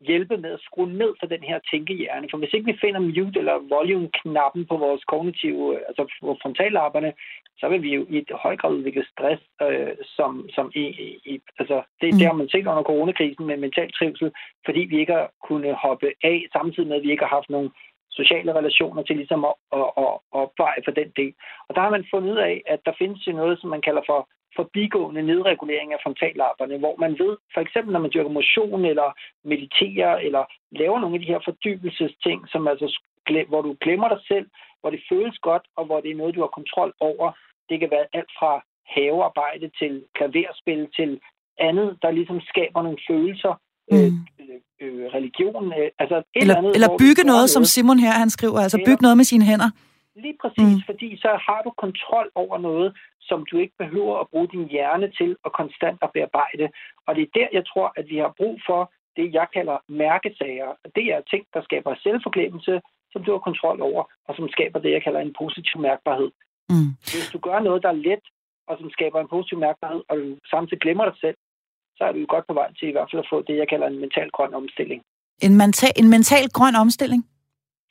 hjælpe 0.00 0.36
med 0.36 0.52
at 0.52 0.60
skrue 0.60 0.92
ned 0.92 1.12
for 1.20 1.26
den 1.26 1.42
her 1.42 1.58
tænkehjerne. 1.70 2.28
For 2.30 2.38
hvis 2.38 2.54
ikke 2.54 2.72
vi 2.72 2.78
finder 2.80 3.00
mute 3.00 3.38
eller 3.38 3.56
volume-knappen 3.74 4.66
på 4.66 4.76
vores 4.76 5.04
kognitive, 5.04 5.74
øh, 5.74 5.80
altså 5.88 6.02
på 6.20 6.36
frontallapperne, 6.42 7.12
så 7.60 7.68
vil 7.68 7.82
vi 7.82 7.94
jo 7.94 8.06
i 8.08 8.18
et 8.18 8.30
høj 8.44 8.56
grad 8.56 8.72
udvikle 8.72 9.04
stress, 9.12 9.42
øh, 9.62 9.92
som, 10.16 10.48
som 10.54 10.72
i, 10.74 10.84
i, 11.32 11.40
altså 11.58 11.82
det, 12.00 12.08
mm. 12.12 12.18
det 12.18 12.26
har 12.26 12.36
man 12.40 12.48
set 12.48 12.66
under 12.66 12.82
coronakrisen 12.82 13.46
med 13.46 13.56
mental 13.56 13.92
trivsel, 13.92 14.30
fordi 14.64 14.80
vi 14.80 15.00
ikke 15.00 15.12
har 15.12 15.30
kunnet 15.48 15.74
hoppe 15.74 16.08
af, 16.22 16.46
samtidig 16.52 16.88
med 16.88 16.96
at 16.96 17.02
vi 17.02 17.10
ikke 17.10 17.24
har 17.24 17.36
haft 17.38 17.50
nogen 17.50 17.70
sociale 18.10 18.52
relationer 18.58 19.02
til 19.02 19.16
ligesom 19.16 19.44
at, 19.44 19.54
at, 19.72 19.88
at, 20.04 20.14
at 20.34 20.40
opveje 20.44 20.80
for 20.84 20.90
den 21.00 21.10
del. 21.16 21.32
Og 21.68 21.74
der 21.74 21.80
har 21.80 21.90
man 21.90 22.06
fundet 22.10 22.32
ud 22.32 22.38
af, 22.50 22.62
at 22.66 22.80
der 22.86 22.92
findes 22.98 23.26
jo 23.26 23.32
noget, 23.32 23.60
som 23.60 23.70
man 23.70 23.82
kalder 23.88 24.02
for 24.06 24.28
forbigående 24.56 25.22
nedregulering 25.22 25.92
af 25.92 26.00
frontallapperne, 26.02 26.78
hvor 26.78 26.96
man 27.04 27.12
ved, 27.22 27.36
for 27.54 27.60
eksempel 27.60 27.92
når 27.92 28.00
man 28.00 28.10
dyrker 28.14 28.30
motion 28.30 28.84
eller 28.84 29.08
mediterer 29.44 30.16
eller 30.26 30.44
laver 30.80 30.98
nogle 31.00 31.16
af 31.16 31.20
de 31.20 31.32
her 31.32 31.40
fordybelsesting, 31.44 32.48
som 32.52 32.68
altså, 32.68 32.86
hvor 33.48 33.62
du 33.62 33.76
glemmer 33.80 34.08
dig 34.08 34.20
selv, 34.28 34.46
hvor 34.80 34.90
det 34.90 35.02
føles 35.12 35.38
godt, 35.38 35.64
og 35.76 35.84
hvor 35.86 36.00
det 36.00 36.10
er 36.10 36.20
noget, 36.20 36.34
du 36.34 36.40
har 36.40 36.56
kontrol 36.58 36.92
over. 37.00 37.32
Det 37.68 37.80
kan 37.80 37.90
være 37.90 38.06
alt 38.12 38.32
fra 38.38 38.52
havearbejde 38.94 39.70
til 39.78 40.04
klaverspil 40.16 40.88
til 40.98 41.20
andet, 41.58 41.98
der 42.02 42.10
ligesom 42.10 42.40
skaber 42.40 42.82
nogle 42.82 42.98
følelser, 43.10 43.54
mm. 43.90 43.96
øh, 43.96 44.12
øh, 44.82 45.04
religion. 45.16 45.64
Øh, 45.78 45.90
altså 45.98 46.16
et 46.18 46.24
eller, 46.34 46.56
andet, 46.56 46.74
eller 46.74 46.88
bygge 47.04 47.22
noget, 47.24 47.26
noget, 47.26 47.50
som 47.50 47.64
Simon 47.64 47.98
her 47.98 48.12
han 48.22 48.30
skriver, 48.30 48.58
altså 48.60 48.78
bygge 48.88 49.02
noget 49.02 49.16
med 49.16 49.24
sine 49.24 49.44
hænder. 49.50 49.70
Lige 50.24 50.36
præcis, 50.42 50.76
mm. 50.76 50.82
fordi 50.90 51.08
så 51.24 51.30
har 51.46 51.60
du 51.66 51.70
kontrol 51.84 52.28
over 52.34 52.58
noget, 52.58 52.88
som 53.20 53.46
du 53.50 53.56
ikke 53.58 53.76
behøver 53.78 54.14
at 54.18 54.28
bruge 54.28 54.48
din 54.48 54.68
hjerne 54.68 55.08
til 55.18 55.36
at 55.44 55.52
konstant 55.52 55.98
at 56.02 56.12
bearbejde. 56.14 56.66
Og 57.06 57.14
det 57.16 57.22
er 57.22 57.32
der, 57.38 57.48
jeg 57.52 57.64
tror, 57.66 57.92
at 57.96 58.06
vi 58.08 58.16
har 58.16 58.34
brug 58.36 58.60
for 58.68 58.92
det, 59.16 59.34
jeg 59.34 59.46
kalder 59.56 59.76
mærkesager. 59.88 60.70
Det 60.96 61.06
er 61.14 61.20
ting, 61.20 61.44
der 61.54 61.62
skaber 61.62 61.94
selvforglemmelse, 62.02 62.80
som 63.12 63.24
du 63.24 63.30
har 63.32 63.38
kontrol 63.38 63.80
over, 63.80 64.02
og 64.28 64.36
som 64.36 64.48
skaber 64.48 64.78
det, 64.78 64.90
jeg 64.92 65.02
kalder 65.02 65.20
en 65.20 65.34
positiv 65.42 65.80
mærkbarhed. 65.80 66.30
Mm. 66.72 66.90
Hvis 67.12 67.30
du 67.32 67.38
gør 67.38 67.58
noget, 67.60 67.82
der 67.82 67.88
er 67.88 68.02
let, 68.08 68.24
og 68.68 68.78
som 68.80 68.90
skaber 68.90 69.20
en 69.20 69.32
positiv 69.34 69.58
mærkbarhed, 69.58 70.02
og 70.08 70.16
du 70.16 70.36
samtidig 70.50 70.80
glemmer 70.80 71.04
dig 71.04 71.16
selv, 71.20 71.36
så 71.96 72.04
er 72.04 72.12
du 72.12 72.26
godt 72.26 72.46
på 72.46 72.54
vej 72.54 72.72
til 72.72 72.88
i 72.88 72.92
hvert 72.92 73.08
fald 73.10 73.22
at 73.24 73.30
få 73.32 73.42
det, 73.48 73.56
jeg 73.56 73.68
kalder 73.68 73.86
en 73.86 74.00
mental 74.00 74.30
grøn 74.30 74.54
omstilling. 74.54 75.02
En, 75.46 75.56
mental, 75.56 75.92
en 75.96 76.08
mental 76.10 76.48
grøn 76.48 76.74
omstilling? 76.74 77.22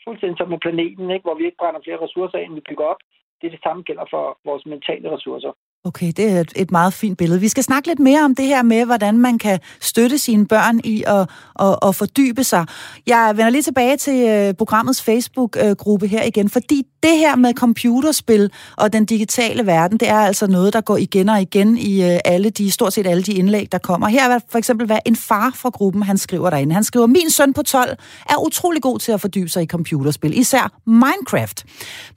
fuldstændig 0.10 0.38
som 0.38 0.50
med 0.54 0.62
planeten, 0.66 1.06
ikke? 1.16 1.26
hvor 1.26 1.38
vi 1.40 1.44
ikke 1.46 1.62
brænder 1.62 1.82
flere 1.84 2.04
ressourcer 2.06 2.38
ind, 2.44 2.54
vi 2.60 2.68
bygger 2.70 2.86
op. 2.94 3.02
Det 3.42 3.52
det 3.52 3.60
samme 3.64 3.84
gælder 3.84 4.06
for 4.10 4.40
vores 4.46 4.66
mentale 4.66 5.16
ressourcer. 5.16 5.52
Okay, 5.84 6.12
det 6.18 6.32
er 6.32 6.44
et 6.56 6.72
meget 6.72 6.94
fint 6.94 7.18
billede. 7.18 7.40
Vi 7.40 7.48
skal 7.48 7.64
snakke 7.64 7.88
lidt 7.88 8.00
mere 8.00 8.24
om 8.24 8.36
det 8.36 8.46
her 8.46 8.64
med, 8.64 8.86
hvordan 8.86 9.18
man 9.18 9.38
kan 9.38 9.60
støtte 9.82 10.18
sine 10.18 10.48
børn 10.48 10.80
i 10.84 11.04
at, 11.08 11.30
at, 11.60 11.76
at 11.82 11.96
fordybe 11.96 12.44
sig. 12.44 12.66
Jeg 13.08 13.34
vender 13.36 13.50
lige 13.50 13.62
tilbage 13.62 13.98
til 13.98 14.28
øh, 14.30 14.54
programmets 14.54 15.02
Facebook-gruppe 15.02 16.08
her 16.08 16.24
igen, 16.24 16.50
fordi 16.50 16.84
det 17.04 17.18
her 17.18 17.36
med 17.36 17.54
computerspil 17.54 18.52
og 18.78 18.94
den 18.94 19.06
digitale 19.06 19.66
verden, 19.66 19.98
det 19.98 20.10
er 20.10 20.20
altså 20.20 20.48
noget, 20.48 20.74
der 20.74 20.82
går 20.82 20.98
igen 20.98 21.30
og 21.30 21.42
igen 21.42 21.78
i 21.78 22.04
øh, 22.04 22.20
alle 22.26 22.50
de, 22.50 22.72
stort 22.72 22.94
set 22.94 23.08
alle 23.08 23.24
de 23.24 23.34
indlæg, 23.34 23.72
der 23.72 23.78
kommer. 23.78 24.08
Her 24.08 24.30
er 24.30 24.40
for 24.50 24.58
eksempel 24.58 24.88
hvad 24.88 25.00
en 25.06 25.16
far 25.16 25.52
fra 25.56 25.70
gruppen, 25.70 26.04
han 26.04 26.18
skriver 26.18 26.50
derinde. 26.50 26.74
Han 26.74 26.84
skriver, 26.84 27.08
min 27.08 27.30
søn 27.30 27.54
på 27.54 27.62
12 27.62 27.98
er 28.30 28.46
utrolig 28.46 28.82
god 28.82 29.00
til 29.00 29.12
at 29.12 29.22
fordybe 29.22 29.50
sig 29.50 29.64
i 29.64 29.68
computerspil, 29.68 30.40
især 30.40 30.80
Minecraft. 30.86 31.66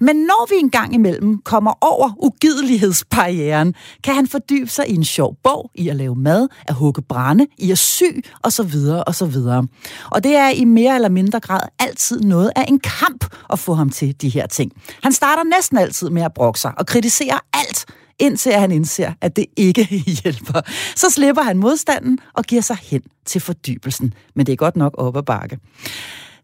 Men 0.00 0.16
når 0.16 0.48
vi 0.50 0.54
engang 0.60 0.94
imellem 0.94 1.38
kommer 1.38 1.72
over 1.80 2.10
ugidelighedsbarriere, 2.18 3.51
karrieren, 3.52 3.74
kan 4.04 4.14
han 4.14 4.26
fordybe 4.26 4.70
sig 4.70 4.88
i 4.88 4.94
en 4.94 5.04
sjov 5.04 5.36
bog, 5.42 5.70
i 5.74 5.88
at 5.88 5.96
lave 5.96 6.14
mad, 6.14 6.48
at 6.68 6.74
hugge 6.74 7.02
brænde, 7.02 7.46
i 7.58 7.70
at 7.70 7.78
sy, 7.78 8.02
og 8.42 8.52
så 8.52 8.62
videre, 8.62 9.04
og 9.04 9.14
så 9.14 9.26
videre. 9.26 9.66
Og 10.10 10.24
det 10.24 10.36
er 10.36 10.48
i 10.48 10.64
mere 10.64 10.94
eller 10.94 11.08
mindre 11.08 11.40
grad 11.40 11.60
altid 11.78 12.20
noget 12.20 12.50
af 12.56 12.64
en 12.68 12.78
kamp 12.78 13.24
at 13.52 13.58
få 13.58 13.74
ham 13.74 13.90
til 13.90 14.20
de 14.20 14.28
her 14.28 14.46
ting. 14.46 14.72
Han 15.02 15.12
starter 15.12 15.42
næsten 15.44 15.78
altid 15.78 16.10
med 16.10 16.22
at 16.22 16.32
brokke 16.34 16.60
sig 16.60 16.72
og 16.78 16.86
kritisere 16.86 17.40
alt, 17.52 17.84
indtil 18.18 18.52
han 18.52 18.70
indser, 18.70 19.12
at 19.20 19.36
det 19.36 19.46
ikke 19.56 19.84
hjælper. 20.22 20.60
Så 20.96 21.10
slipper 21.10 21.42
han 21.42 21.58
modstanden 21.58 22.18
og 22.34 22.44
giver 22.44 22.62
sig 22.62 22.76
hen 22.82 23.02
til 23.24 23.40
fordybelsen. 23.40 24.14
Men 24.34 24.46
det 24.46 24.52
er 24.52 24.56
godt 24.56 24.76
nok 24.76 24.94
op 24.98 25.16
ad 25.16 25.22
bakke. 25.22 25.58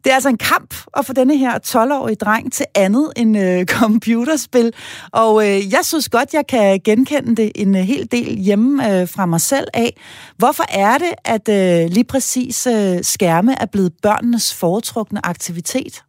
Det 0.05 0.11
er 0.11 0.15
altså 0.15 0.29
en 0.29 0.39
kamp 0.39 0.75
at 0.97 1.07
få 1.07 1.13
denne 1.13 1.37
her 1.37 1.53
12-årige 1.67 2.17
dreng 2.17 2.53
til 2.53 2.67
andet 2.75 3.13
end 3.17 3.39
øh, 3.39 3.67
computerspil. 3.81 4.73
Og 5.13 5.33
øh, 5.47 5.73
jeg 5.73 5.81
synes 5.83 6.09
godt, 6.09 6.35
jeg 6.35 6.47
kan 6.47 6.81
genkende 6.85 7.37
det 7.37 7.53
en 7.55 7.77
øh, 7.77 7.83
hel 7.83 8.13
del 8.13 8.37
hjemme 8.37 8.73
øh, 8.85 9.09
fra 9.15 9.27
mig 9.27 9.41
selv 9.41 9.69
af. 9.75 9.91
Hvorfor 10.39 10.65
er 10.87 10.99
det, 10.99 11.13
at 11.35 11.47
øh, 11.59 11.91
lige 11.91 12.09
præcis 12.13 12.67
øh, 12.67 13.03
skærme 13.03 13.53
er 13.63 13.67
blevet 13.67 13.93
børnenes 14.03 14.61
foretrukne 14.61 15.21
aktivitet? 15.27 16.05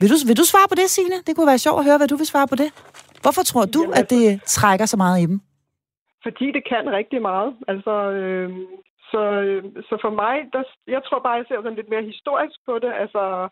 Vil 0.00 0.10
du, 0.10 0.16
vil 0.26 0.36
du 0.36 0.44
svare 0.44 0.68
på 0.68 0.74
det, 0.74 0.90
Signe? 0.90 1.16
Det 1.26 1.36
kunne 1.36 1.46
være 1.46 1.58
sjovt 1.58 1.78
at 1.78 1.84
høre, 1.84 1.96
hvad 1.96 2.08
du 2.08 2.16
vil 2.16 2.26
svare 2.26 2.48
på 2.48 2.56
det. 2.56 2.70
Hvorfor 3.22 3.42
tror 3.42 3.64
du, 3.64 3.82
at 3.96 4.10
det 4.10 4.42
trækker 4.46 4.86
så 4.86 4.96
meget 4.96 5.22
i 5.22 5.26
dem? 5.26 5.40
Fordi 6.22 6.46
det 6.56 6.62
kan 6.70 6.84
rigtig 6.98 7.22
meget. 7.22 7.50
Altså, 7.68 7.94
øh, 8.10 8.50
så, 9.10 9.22
øh, 9.46 9.64
så 9.88 9.98
for 10.00 10.10
mig, 10.10 10.36
der, 10.52 10.62
jeg 10.86 11.02
tror 11.04 11.18
bare, 11.18 11.38
jeg 11.40 11.44
ser 11.48 11.62
sådan 11.62 11.74
lidt 11.74 11.88
mere 11.90 12.10
historisk 12.12 12.58
på 12.66 12.78
det. 12.78 12.92
Altså, 13.02 13.48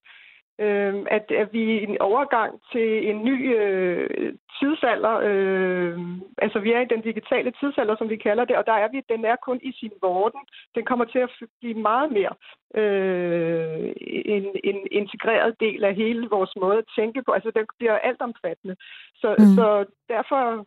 øh, 0.61 0.95
at, 1.11 1.25
at 1.43 1.49
vi 1.53 1.63
er 1.63 1.81
i 1.81 1.85
en 1.85 1.99
overgang 2.01 2.61
til 2.73 3.09
en 3.11 3.25
ny 3.25 3.57
øh, 3.57 4.35
tidsalder. 4.61 5.15
Øh, 5.29 5.99
altså, 6.39 6.59
vi 6.59 6.73
er 6.73 6.81
i 6.81 6.93
den 6.95 7.01
digitale 7.01 7.53
tidsalder, 7.61 7.97
som 7.97 8.09
vi 8.09 8.17
kalder 8.17 8.45
det, 8.45 8.57
og 8.57 8.67
der 8.67 8.73
er 8.73 8.89
vi, 8.89 9.01
den 9.09 9.25
er 9.25 9.37
kun 9.37 9.61
i 9.63 9.73
sin 9.73 9.93
vorden. 10.03 10.41
Den 10.75 10.85
kommer 10.85 11.05
til 11.05 11.19
at 11.19 11.31
blive 11.61 11.75
meget 11.75 12.13
mere 12.13 12.35
øh, 12.75 13.93
en, 14.35 14.45
en 14.65 14.79
integreret 14.91 15.61
del 15.61 15.85
af 15.85 15.95
hele 15.95 16.29
vores 16.31 16.53
måde 16.61 16.79
at 16.79 16.91
tænke 16.99 17.23
på. 17.23 17.33
Altså, 17.33 17.51
den 17.51 17.67
bliver 17.79 17.99
altomfattende. 17.99 18.77
Så, 19.21 19.37
mm. 19.39 19.45
så 19.57 19.85
derfor 20.09 20.67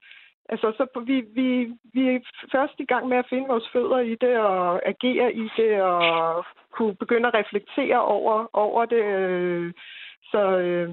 Altså, 0.50 0.74
så 0.78 1.00
vi, 1.00 1.24
vi, 1.36 1.74
vi 1.94 2.10
er 2.10 2.20
først 2.52 2.74
i 2.80 2.86
gang 2.86 3.08
med 3.08 3.18
at 3.18 3.26
finde 3.30 3.48
vores 3.48 3.70
fødder 3.74 4.00
i 4.00 4.16
det, 4.16 4.38
og 4.38 4.88
agere 4.88 5.34
i 5.34 5.50
det, 5.58 5.82
og 5.82 6.46
kunne 6.72 6.96
begynde 6.96 7.28
at 7.28 7.34
reflektere 7.34 8.02
over, 8.02 8.48
over 8.54 8.86
det. 8.86 9.04
Øh, 9.04 9.74
så, 10.32 10.42
øh, 10.58 10.90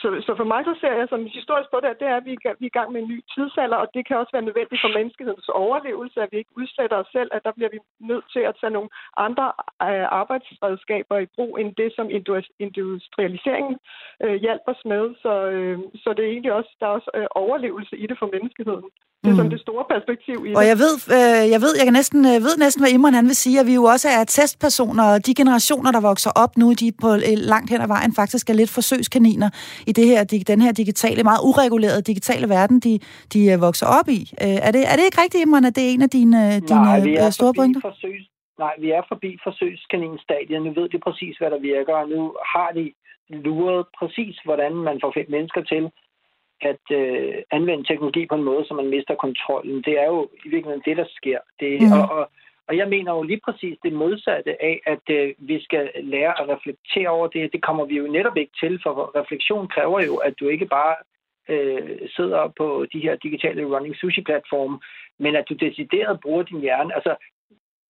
så, 0.00 0.08
så 0.26 0.32
for 0.36 0.44
mig 0.44 0.64
så 0.64 0.74
ser 0.80 0.92
jeg 0.92 1.08
som 1.08 1.26
historisk 1.38 1.70
på 1.70 1.78
det, 1.80 1.88
at 1.88 2.00
det 2.00 2.08
er, 2.08 2.16
at 2.16 2.24
vi, 2.24 2.30
vi 2.60 2.66
er 2.66 2.72
i 2.74 2.76
gang 2.78 2.92
med 2.92 3.00
en 3.02 3.08
ny 3.08 3.18
tidsalder, 3.34 3.76
og 3.76 3.88
det 3.94 4.06
kan 4.06 4.16
også 4.16 4.32
være 4.32 4.48
nødvendigt 4.48 4.80
for 4.80 4.96
menneskehedens 4.98 5.48
overlevelse, 5.48 6.22
at 6.22 6.28
vi 6.32 6.36
ikke 6.38 6.56
udsletter 6.60 6.96
os 6.96 7.10
selv, 7.12 7.30
at 7.32 7.44
der 7.44 7.52
bliver 7.52 7.70
vi 7.74 7.78
nødt 8.00 8.26
til 8.32 8.42
at 8.50 8.56
tage 8.60 8.76
nogle 8.76 8.90
andre 9.16 9.46
øh, 9.88 10.06
arbejdsredskaber 10.20 11.18
i 11.18 11.26
brug, 11.36 11.58
end 11.60 11.74
det, 11.74 11.90
som 11.96 12.06
industrialiseringen 12.60 13.76
øh, 14.24 14.36
hjælper 14.44 14.72
os 14.74 14.84
med. 14.84 15.04
Så, 15.22 15.32
øh, 15.54 15.78
så 16.02 16.08
det 16.16 16.24
er 16.24 16.30
egentlig 16.30 16.52
også, 16.52 16.70
der 16.80 16.86
er 16.86 16.96
også 16.98 17.10
øh, 17.14 17.26
overlevelse 17.30 17.96
i 17.96 18.06
det 18.06 18.18
for 18.18 18.28
menneskeheden. 18.34 18.90
Det 19.22 19.30
er 19.30 19.36
sådan 19.36 19.50
mm. 19.50 19.56
det 19.56 19.60
store 19.66 19.84
perspektiv 19.94 20.36
i 20.46 20.54
Og 20.58 20.64
jeg 20.70 20.78
ved, 20.84 20.94
øh, 21.16 21.44
jeg 21.54 21.60
ved, 21.64 21.72
jeg 21.78 21.86
kan 21.88 21.96
næsten, 22.00 22.20
øh, 22.30 22.38
ved 22.46 22.54
næsten, 22.64 22.80
hvad 22.82 22.92
Imran 22.96 23.14
han 23.20 23.26
vil 23.30 23.38
sige, 23.44 23.60
at 23.60 23.66
vi 23.70 23.74
jo 23.80 23.84
også 23.94 24.08
er 24.18 24.24
testpersoner, 24.24 25.04
og 25.12 25.26
de 25.26 25.32
generationer, 25.40 25.90
der 25.96 26.02
vokser 26.10 26.32
op 26.42 26.52
nu, 26.62 26.66
de 26.80 26.86
på 27.02 27.08
øh, 27.28 27.36
langt 27.52 27.70
hen 27.72 27.80
ad 27.86 27.90
vejen 27.96 28.12
faktisk 28.20 28.44
er 28.50 28.56
lidt 28.60 28.72
forsøgskaniner 28.78 29.50
i 29.90 29.92
det 29.98 30.06
her, 30.10 30.20
den 30.52 30.60
her 30.64 30.72
digitale, 30.72 31.22
meget 31.30 31.42
uregulerede 31.48 32.02
digitale 32.02 32.46
verden, 32.48 32.76
de, 32.86 32.94
de 33.34 33.40
øh, 33.52 33.60
vokser 33.66 33.86
op 33.98 34.08
i. 34.18 34.20
Er 34.68 34.72
det, 34.76 34.82
er 34.90 34.94
det 34.96 35.04
ikke 35.08 35.20
rigtigt, 35.24 35.42
Imran, 35.46 35.64
at 35.64 35.76
det 35.76 35.82
er 35.86 35.90
en 35.94 36.02
af 36.08 36.10
dine, 36.18 36.60
dine 36.68 36.82
Nej, 36.88 37.00
vi 37.08 37.12
er 37.24 37.30
store 37.30 37.54
pointer? 37.58 37.80
Forsøgs, 37.90 38.24
nej, 38.64 38.74
vi 38.82 38.88
er 38.98 39.02
forbi 39.12 39.30
forsøgskaninstadiet. 39.46 40.62
Nu 40.66 40.70
ved 40.78 40.88
de 40.92 40.98
præcis, 41.06 41.34
hvad 41.40 41.50
der 41.54 41.60
virker, 41.72 41.94
og 42.02 42.08
nu 42.14 42.22
har 42.54 42.70
de 42.78 42.84
luret 43.46 43.84
præcis, 43.98 44.34
hvordan 44.44 44.72
man 44.88 44.96
får 45.02 45.12
mennesker 45.36 45.62
til 45.72 45.84
at 46.60 46.84
øh, 46.90 47.34
anvende 47.50 47.84
teknologi 47.84 48.26
på 48.26 48.34
en 48.34 48.42
måde, 48.42 48.64
så 48.64 48.74
man 48.74 48.90
mister 48.90 49.14
kontrollen. 49.14 49.82
Det 49.82 50.00
er 50.00 50.06
jo 50.06 50.28
i 50.44 50.48
virkeligheden 50.48 50.82
det, 50.86 50.96
der 50.96 51.04
sker. 51.16 51.38
Det, 51.60 51.80
mm. 51.80 51.92
og, 51.92 52.16
og, 52.16 52.30
og 52.68 52.76
jeg 52.76 52.88
mener 52.88 53.12
jo 53.12 53.22
lige 53.22 53.40
præcis 53.44 53.78
det 53.82 53.92
modsatte 53.92 54.62
af, 54.62 54.80
at 54.86 55.04
øh, 55.10 55.34
vi 55.38 55.62
skal 55.62 55.90
lære 56.02 56.40
at 56.40 56.48
reflektere 56.48 57.08
over 57.08 57.26
det. 57.26 57.52
Det 57.52 57.62
kommer 57.62 57.84
vi 57.84 57.96
jo 57.96 58.06
netop 58.06 58.36
ikke 58.36 58.52
til, 58.60 58.80
for 58.82 59.12
refleksion 59.20 59.68
kræver 59.68 60.00
jo, 60.00 60.16
at 60.16 60.34
du 60.40 60.48
ikke 60.48 60.66
bare 60.66 60.96
øh, 61.48 61.98
sidder 62.16 62.52
på 62.56 62.86
de 62.92 63.00
her 63.00 63.16
digitale 63.16 63.76
running 63.76 63.96
sushi-platforme, 63.96 64.78
men 65.18 65.36
at 65.36 65.48
du 65.48 65.54
decideret 65.54 66.20
bruger 66.20 66.42
din 66.42 66.60
hjerne. 66.60 66.94
Altså, 66.94 67.14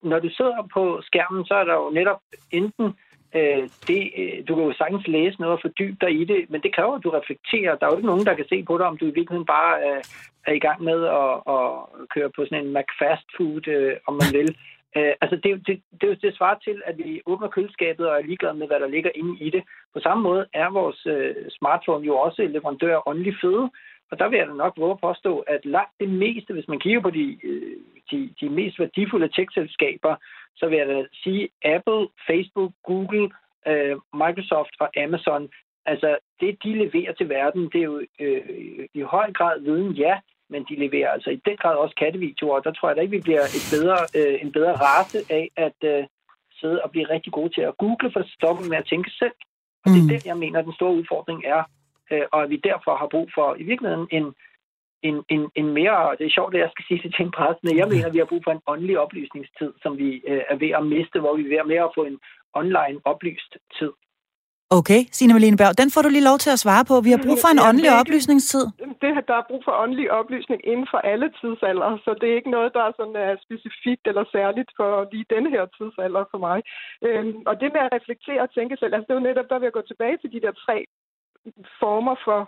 når 0.03 0.19
du 0.19 0.29
sidder 0.29 0.67
på 0.73 1.01
skærmen, 1.01 1.45
så 1.45 1.53
er 1.53 1.63
der 1.63 1.73
jo 1.73 1.89
netop 1.89 2.21
enten 2.51 2.93
Øh, 3.35 3.63
det, 3.87 4.01
øh, 4.17 4.47
du 4.47 4.55
kan 4.55 4.63
jo 4.63 4.73
sagtens 4.73 5.07
læse 5.07 5.39
noget 5.39 5.55
og 5.55 5.61
fordybe 5.61 5.97
dig 6.01 6.21
i 6.21 6.23
det, 6.25 6.49
men 6.49 6.61
det 6.61 6.75
kræver, 6.75 6.95
at 6.95 7.03
du 7.03 7.09
reflekterer. 7.09 7.75
Der 7.75 7.85
er 7.85 7.91
jo 7.91 7.97
ikke 7.97 8.11
nogen, 8.13 8.25
der 8.25 8.33
kan 8.33 8.49
se 8.49 8.63
på 8.63 8.77
dig, 8.77 8.85
om 8.85 8.97
du 8.97 9.05
i 9.05 9.17
virkeligheden 9.17 9.45
bare 9.45 9.73
øh, 9.87 10.03
er 10.47 10.53
i 10.53 10.59
gang 10.59 10.83
med 10.83 10.99
at, 11.21 11.33
at 11.55 11.63
køre 12.13 12.29
på 12.35 12.45
sådan 12.45 12.65
en 12.65 12.73
McFast 12.77 13.27
food, 13.37 13.67
øh, 13.67 13.95
om 14.07 14.13
man 14.13 14.29
vil. 14.37 14.49
Øh, 14.97 15.13
altså 15.21 15.35
det, 15.43 15.67
det, 15.67 15.67
det, 15.67 16.01
det, 16.01 16.21
det 16.21 16.37
svarer 16.37 16.57
til, 16.63 16.81
at 16.85 16.97
vi 16.97 17.21
åbner 17.25 17.47
køleskabet 17.47 18.09
og 18.09 18.15
er 18.15 18.27
ligeglade 18.27 18.57
med, 18.57 18.67
hvad 18.67 18.79
der 18.79 18.87
ligger 18.87 19.11
inde 19.15 19.35
i 19.45 19.49
det. 19.49 19.63
På 19.93 19.99
samme 19.99 20.23
måde 20.23 20.45
er 20.53 20.69
vores 20.69 21.05
øh, 21.05 21.35
smartphone 21.49 22.05
jo 22.05 22.15
også 22.17 22.41
leverandør 22.41 22.95
af 22.95 23.01
åndelig 23.05 23.35
føde, 23.41 23.69
og 24.11 24.19
der 24.19 24.29
vil 24.29 24.37
jeg 24.37 24.47
da 24.47 24.53
nok 24.53 24.73
våge 24.77 24.91
at 24.91 25.01
påstå, 25.01 25.39
at 25.39 25.65
langt 25.65 25.93
det 25.99 26.09
meste, 26.09 26.53
hvis 26.53 26.67
man 26.67 26.79
kigger 26.79 27.01
på 27.01 27.09
de, 27.09 27.37
øh, 27.43 27.77
de, 28.11 28.29
de 28.41 28.49
mest 28.49 28.79
værdifulde 28.79 29.29
tech-selskaber, 29.29 30.15
så 30.55 30.67
vil 30.69 30.77
jeg 30.77 30.87
da 30.87 31.05
sige 31.23 31.49
Apple, 31.63 32.07
Facebook, 32.27 32.71
Google, 32.83 33.29
øh, 33.67 33.95
Microsoft 34.13 34.75
og 34.79 34.89
Amazon. 35.03 35.49
Altså 35.85 36.17
det, 36.39 36.57
de 36.63 36.71
leverer 36.83 37.13
til 37.13 37.29
verden, 37.29 37.63
det 37.73 37.79
er 37.79 37.89
jo 37.93 38.01
øh, 38.19 38.41
i 38.93 39.01
høj 39.01 39.31
grad 39.31 39.59
viden, 39.61 39.91
ja, 39.91 40.19
men 40.49 40.65
de 40.69 40.75
leverer 40.75 41.11
altså 41.11 41.29
i 41.29 41.41
den 41.45 41.57
grad 41.57 41.75
også 41.75 41.95
kattevideoer, 41.95 42.55
og 42.55 42.63
der 42.63 42.71
tror 42.73 42.89
jeg 42.89 42.95
da 42.95 43.01
ikke, 43.01 43.17
vi 43.17 43.21
bliver 43.21 43.41
et 43.41 43.65
bedre, 43.75 43.99
øh, 44.17 44.41
en 44.41 44.51
bedre 44.51 44.73
race 44.73 45.19
af 45.29 45.49
at 45.55 45.79
øh, 45.83 46.03
sidde 46.59 46.83
og 46.83 46.91
blive 46.91 47.09
rigtig 47.09 47.33
gode 47.33 47.53
til 47.53 47.61
at 47.61 47.77
google, 47.77 48.11
for 48.13 48.19
at 48.19 48.29
stoppe 48.37 48.69
med 48.69 48.77
at 48.77 48.87
tænke 48.89 49.11
selv. 49.11 49.37
Og 49.83 49.89
det 49.91 49.99
er 49.99 50.07
mm. 50.07 50.13
det, 50.13 50.25
jeg 50.25 50.37
mener, 50.37 50.61
den 50.61 50.73
store 50.73 50.93
udfordring 50.93 51.45
er 51.45 51.63
øh, 52.11 52.25
og 52.31 52.43
at 52.43 52.49
vi 52.49 52.57
derfor 52.69 52.95
har 52.95 53.07
brug 53.07 53.29
for 53.35 53.55
i 53.55 53.63
virkeligheden 53.63 54.07
en, 54.11 54.25
en, 55.03 55.23
en, 55.29 55.41
en 55.55 55.67
mere, 55.79 56.15
det 56.17 56.25
er 56.25 56.37
sjovt, 56.37 56.53
at 56.55 56.61
jeg 56.61 56.71
skal 56.71 56.85
sige 56.87 57.01
det 57.03 57.15
til 57.15 57.25
en 57.25 57.35
præst, 57.37 57.59
men 57.63 57.77
jeg 57.77 57.87
mener, 57.87 58.07
at 58.07 58.13
vi 58.13 58.23
har 58.23 58.31
brug 58.31 58.41
for 58.43 58.51
en 58.51 58.65
åndelig 58.67 58.99
oplysningstid, 58.99 59.71
som 59.83 59.97
vi 59.97 60.09
øh, 60.29 60.43
er 60.51 60.57
ved 60.63 60.71
at 60.79 60.85
miste, 60.93 61.19
hvor 61.19 61.33
vi 61.37 61.43
er 61.43 61.67
ved 61.71 61.75
at, 61.75 61.89
at 61.89 61.95
få 61.97 62.03
en 62.11 62.19
online 62.61 62.99
oplyst 63.11 63.51
tid. 63.77 63.91
Okay, 64.77 65.01
Signe 65.15 65.33
Malene 65.33 65.57
Berg, 65.61 65.73
den 65.81 65.89
får 65.93 66.01
du 66.03 66.09
lige 66.09 66.29
lov 66.31 66.37
til 66.45 66.51
at 66.55 66.63
svare 66.65 66.85
på. 66.89 66.95
Vi 67.07 67.11
har 67.13 67.21
brug 67.25 67.37
for 67.43 67.51
en 67.55 67.63
åndelig 67.67 67.91
oplysningstid. 68.01 68.65
Det, 69.03 69.11
der 69.29 69.37
er 69.41 69.49
brug 69.49 69.61
for 69.67 69.73
åndelig 69.83 70.07
oplysning 70.19 70.59
inden 70.71 70.87
for 70.91 70.99
alle 71.11 71.27
tidsalder, 71.39 71.89
så 72.05 72.09
det 72.19 72.27
er 72.29 72.39
ikke 72.39 72.55
noget, 72.57 72.69
der 72.77 72.83
er 72.87 72.93
sådan 72.99 73.17
uh, 73.25 73.33
specifikt 73.45 74.03
eller 74.09 74.25
særligt 74.35 74.71
for 74.77 74.89
lige 75.11 75.31
denne 75.33 75.49
her 75.55 75.65
tidsalder 75.77 76.23
for 76.31 76.39
mig. 76.47 76.59
Øhm, 77.07 77.39
og 77.49 77.53
det 77.61 77.69
med 77.75 77.81
at 77.85 77.93
reflektere 77.97 78.41
og 78.45 78.51
tænke 78.57 78.75
selv, 78.77 78.93
altså 78.93 79.05
det 79.07 79.13
er 79.13 79.19
jo 79.21 79.29
netop, 79.29 79.49
der 79.49 79.57
vil 79.59 79.69
jeg 79.69 79.77
gå 79.79 79.83
tilbage 79.87 80.17
til 80.17 80.29
de 80.35 80.43
der 80.45 80.53
tre 80.65 80.77
former 81.81 82.15
for 82.25 82.39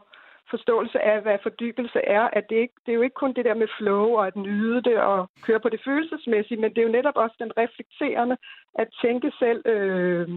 forståelse 0.53 0.99
af, 1.11 1.21
hvad 1.21 1.37
fordybelse 1.43 1.99
er, 2.17 2.25
at 2.37 2.43
det, 2.49 2.55
ikke, 2.55 2.73
det 2.85 2.91
er 2.91 2.95
jo 2.95 3.01
ikke 3.07 3.21
kun 3.23 3.33
det 3.33 3.45
der 3.45 3.53
med 3.53 3.67
flow 3.77 4.05
og 4.17 4.27
at 4.27 4.35
nyde 4.35 4.81
det 4.89 4.97
og 4.97 5.29
køre 5.41 5.59
på 5.59 5.69
det 5.69 5.81
følelsesmæssige, 5.85 6.61
men 6.61 6.69
det 6.69 6.77
er 6.77 6.87
jo 6.89 6.97
netop 6.97 7.17
også 7.23 7.35
den 7.39 7.51
reflekterende, 7.57 8.37
at 8.81 8.87
tænke 9.01 9.31
selv 9.39 9.61
øh, 9.65 10.27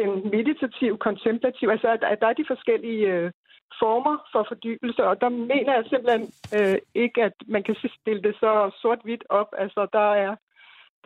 den 0.00 0.10
meditative, 0.36 0.96
kontemplative, 0.98 1.72
altså 1.72 1.88
at, 1.88 2.02
at 2.04 2.20
der 2.20 2.26
er 2.28 2.40
de 2.40 2.50
forskellige 2.52 3.06
øh, 3.14 3.30
former 3.82 4.16
for 4.32 4.42
fordybelse, 4.48 5.04
og 5.04 5.20
der 5.20 5.28
mener 5.28 5.72
jeg 5.74 5.84
simpelthen 5.86 6.26
øh, 6.56 6.78
ikke, 6.94 7.22
at 7.22 7.36
man 7.46 7.62
kan 7.62 7.76
stille 8.00 8.22
det 8.22 8.34
så 8.34 8.70
sort-hvidt 8.80 9.24
op. 9.28 9.50
Altså 9.58 9.86
der 9.92 10.08
er 10.24 10.36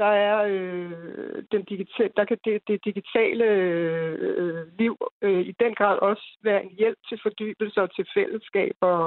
der 0.02 0.12
er 0.28 0.36
øh, 0.52 1.42
den 1.52 1.62
digitale, 1.72 2.12
der 2.18 2.24
kan 2.30 2.38
det, 2.46 2.54
det 2.68 2.78
digitale 2.88 3.44
øh, 3.44 4.60
liv 4.78 4.94
øh, 5.22 5.42
i 5.50 5.52
den 5.62 5.72
grad 5.78 5.96
også 6.10 6.26
være 6.48 6.60
en 6.64 6.72
hjælp 6.78 6.98
til 7.08 7.18
fordybelse 7.24 7.78
og 7.84 7.90
til 7.96 8.04
fællesskab 8.16 8.76
og 8.80 9.04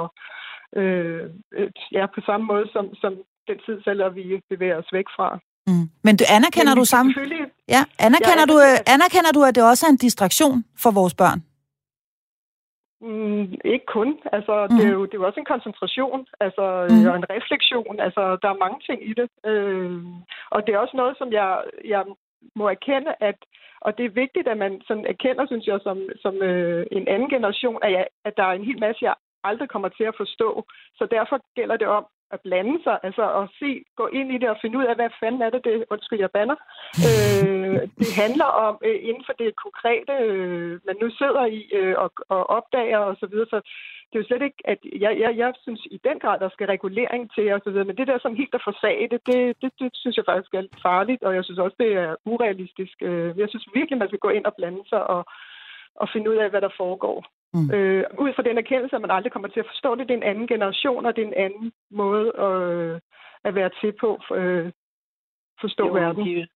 øh, 0.80 1.24
ja, 1.96 2.04
på 2.14 2.20
samme 2.28 2.44
måde 2.52 2.66
som, 2.74 2.84
som 3.02 3.12
den 3.48 3.58
tidsalder, 3.66 4.08
vi 4.08 4.24
bevæger 4.50 4.76
os 4.82 4.90
væk 4.92 5.08
fra. 5.16 5.28
Mm. 5.66 5.86
Men 6.06 6.16
du 6.16 6.24
anerkender 6.36 6.74
Men 6.74 6.80
du 6.80 6.84
sammen? 6.84 7.14
Ja, 7.74 7.82
anerkender, 8.06 8.46
du, 8.52 8.56
øh, 8.66 8.94
anerkender 8.94 9.32
du, 9.36 9.40
at 9.48 9.54
det 9.54 9.64
også 9.70 9.86
er 9.86 9.90
en 9.90 10.02
distraktion 10.06 10.64
for 10.82 10.90
vores 10.90 11.14
børn? 11.14 11.40
Mm, 13.04 13.54
ikke 13.64 13.86
kun. 13.86 14.10
Altså, 14.32 14.66
mm. 14.70 14.76
det, 14.76 14.86
er 14.86 14.92
jo, 14.92 15.04
det 15.04 15.14
er 15.14 15.20
jo 15.22 15.26
også 15.26 15.40
en 15.40 15.52
koncentration 15.54 16.26
altså, 16.40 16.64
mm. 16.90 17.06
og 17.10 17.16
en 17.16 17.30
refleksion. 17.36 18.00
Altså, 18.00 18.22
der 18.42 18.48
er 18.50 18.62
mange 18.64 18.80
ting 18.86 18.98
i 19.10 19.12
det. 19.20 19.28
Øh, 19.50 20.02
og 20.50 20.66
det 20.66 20.74
er 20.74 20.78
også 20.78 20.96
noget, 20.96 21.14
som 21.18 21.32
jeg, 21.32 21.62
jeg 21.84 22.04
må 22.56 22.68
erkende, 22.68 23.14
at, 23.20 23.38
og 23.80 23.98
det 23.98 24.04
er 24.04 24.20
vigtigt, 24.22 24.48
at 24.48 24.58
man 24.58 24.80
sådan 24.88 25.06
erkender, 25.06 25.46
synes 25.46 25.66
jeg, 25.66 25.80
som, 25.82 25.98
som 26.22 26.34
øh, 26.42 26.86
en 26.92 27.08
anden 27.08 27.30
generation, 27.30 27.78
at, 27.82 27.92
jeg, 27.92 28.06
at 28.24 28.36
der 28.36 28.44
er 28.44 28.52
en 28.52 28.64
hel 28.64 28.80
masse, 28.80 29.04
jeg 29.04 29.14
aldrig 29.44 29.68
kommer 29.68 29.88
til 29.88 30.04
at 30.04 30.18
forstå. 30.22 30.64
Så 30.98 31.06
derfor 31.10 31.36
gælder 31.56 31.76
det 31.76 31.86
om 31.86 32.06
at 32.32 32.40
blande 32.40 32.82
sig, 32.82 32.96
altså 33.02 33.24
at 33.40 33.48
se, 33.58 33.84
gå 33.96 34.06
ind 34.06 34.28
i 34.32 34.38
det 34.38 34.48
og 34.50 34.58
finde 34.62 34.78
ud 34.78 34.84
af, 34.84 34.94
hvad 34.94 35.10
fanden 35.20 35.42
er 35.42 35.50
det, 35.50 35.64
det 35.64 35.84
undskyld, 35.90 36.20
jeg 36.20 36.30
banner. 36.30 36.56
Øh, 37.08 37.80
det 38.00 38.10
handler 38.22 38.48
om 38.66 38.74
øh, 38.88 38.98
inden 39.08 39.24
for 39.26 39.32
det 39.32 39.56
konkrete, 39.64 40.12
øh, 40.28 40.80
man 40.88 40.96
nu 41.02 41.08
sidder 41.20 41.44
i 41.58 41.60
øh, 41.78 41.94
og, 42.04 42.10
og 42.28 42.50
opdager 42.58 42.98
og 42.98 43.16
så 43.20 43.26
videre, 43.26 43.46
så 43.50 43.58
det 44.08 44.18
er 44.18 44.22
jo 44.22 44.30
slet 44.30 44.42
ikke, 44.48 44.62
at 44.72 44.78
jeg, 45.04 45.12
jeg, 45.22 45.32
jeg 45.36 45.52
synes 45.64 45.82
i 45.96 45.98
den 46.08 46.18
grad, 46.18 46.38
der 46.40 46.48
skal 46.48 46.66
regulering 46.66 47.24
til 47.34 47.52
og 47.52 47.60
så 47.64 47.70
videre, 47.70 47.84
men 47.84 47.96
det 47.96 48.06
der 48.06 48.18
som 48.18 48.36
helt 48.36 48.54
at 48.54 48.66
forsage 48.68 49.08
det, 49.12 49.20
det, 49.26 49.40
det, 49.62 49.70
det 49.80 49.90
synes 49.94 50.16
jeg 50.16 50.24
faktisk 50.28 50.54
er 50.54 50.62
farligt, 50.82 51.22
og 51.22 51.34
jeg 51.34 51.44
synes 51.44 51.60
også, 51.64 51.76
det 51.78 51.92
er 51.92 52.16
urealistisk. 52.24 52.96
Øh, 53.02 53.38
jeg 53.38 53.48
synes 53.48 53.66
virkelig, 53.74 53.98
man 53.98 54.08
skal 54.08 54.24
gå 54.26 54.28
ind 54.28 54.46
og 54.46 54.54
blande 54.58 54.82
sig 54.88 55.02
og, 55.14 55.22
og 55.94 56.08
finde 56.12 56.30
ud 56.30 56.36
af, 56.36 56.50
hvad 56.50 56.60
der 56.60 56.78
foregår. 56.82 57.18
Mm. 57.54 57.70
Øh, 57.74 58.04
ud 58.18 58.32
fra 58.36 58.42
den 58.42 58.58
erkendelse, 58.58 58.96
at 58.96 59.02
man 59.02 59.10
aldrig 59.10 59.32
kommer 59.32 59.48
til 59.48 59.60
at 59.60 59.70
forstå 59.72 59.94
det. 59.94 60.08
Det 60.08 60.14
er 60.14 60.18
en 60.18 60.30
anden 60.32 60.46
generation, 60.46 61.06
og 61.06 61.16
det 61.16 61.22
er 61.22 61.28
en 61.28 61.42
anden 61.46 61.72
måde 61.90 62.32
at, 62.46 62.56
øh, 62.72 63.00
at 63.44 63.54
være 63.54 63.70
til 63.80 63.92
på, 64.00 64.10
øh, 64.34 64.72
forstå 65.60 65.86
jo, 65.86 65.92
verden. 65.92 66.26
De, 66.26 66.46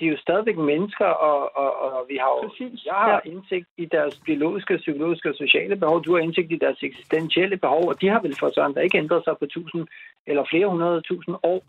de 0.00 0.06
er 0.06 0.10
jo 0.10 0.16
stadigvæk 0.16 0.56
mennesker, 0.56 1.06
og, 1.06 1.56
og, 1.56 1.70
og 1.82 2.06
vi 2.08 2.16
har 2.16 2.30
jo, 2.36 2.48
Præcis. 2.48 2.84
jeg 2.86 2.94
har 2.94 3.20
ja. 3.24 3.30
indsigt 3.30 3.68
i 3.76 3.84
deres 3.84 4.20
biologiske, 4.26 4.76
psykologiske 4.76 5.28
og 5.28 5.34
sociale 5.34 5.76
behov. 5.76 6.04
Du 6.04 6.12
har 6.14 6.20
indsigt 6.20 6.52
i 6.52 6.58
deres 6.64 6.82
eksistentielle 6.82 7.56
behov, 7.56 7.88
og 7.88 8.00
de 8.00 8.08
har 8.08 8.20
vel 8.20 8.36
for 8.40 8.50
sådan, 8.54 8.74
der 8.74 8.80
ikke 8.80 8.98
ændret 8.98 9.24
sig 9.24 9.34
på 9.38 9.46
tusind 9.46 9.86
eller 10.26 10.44
flere 10.50 10.68
hundrede 10.68 11.00
tusind 11.00 11.36
år. 11.42 11.62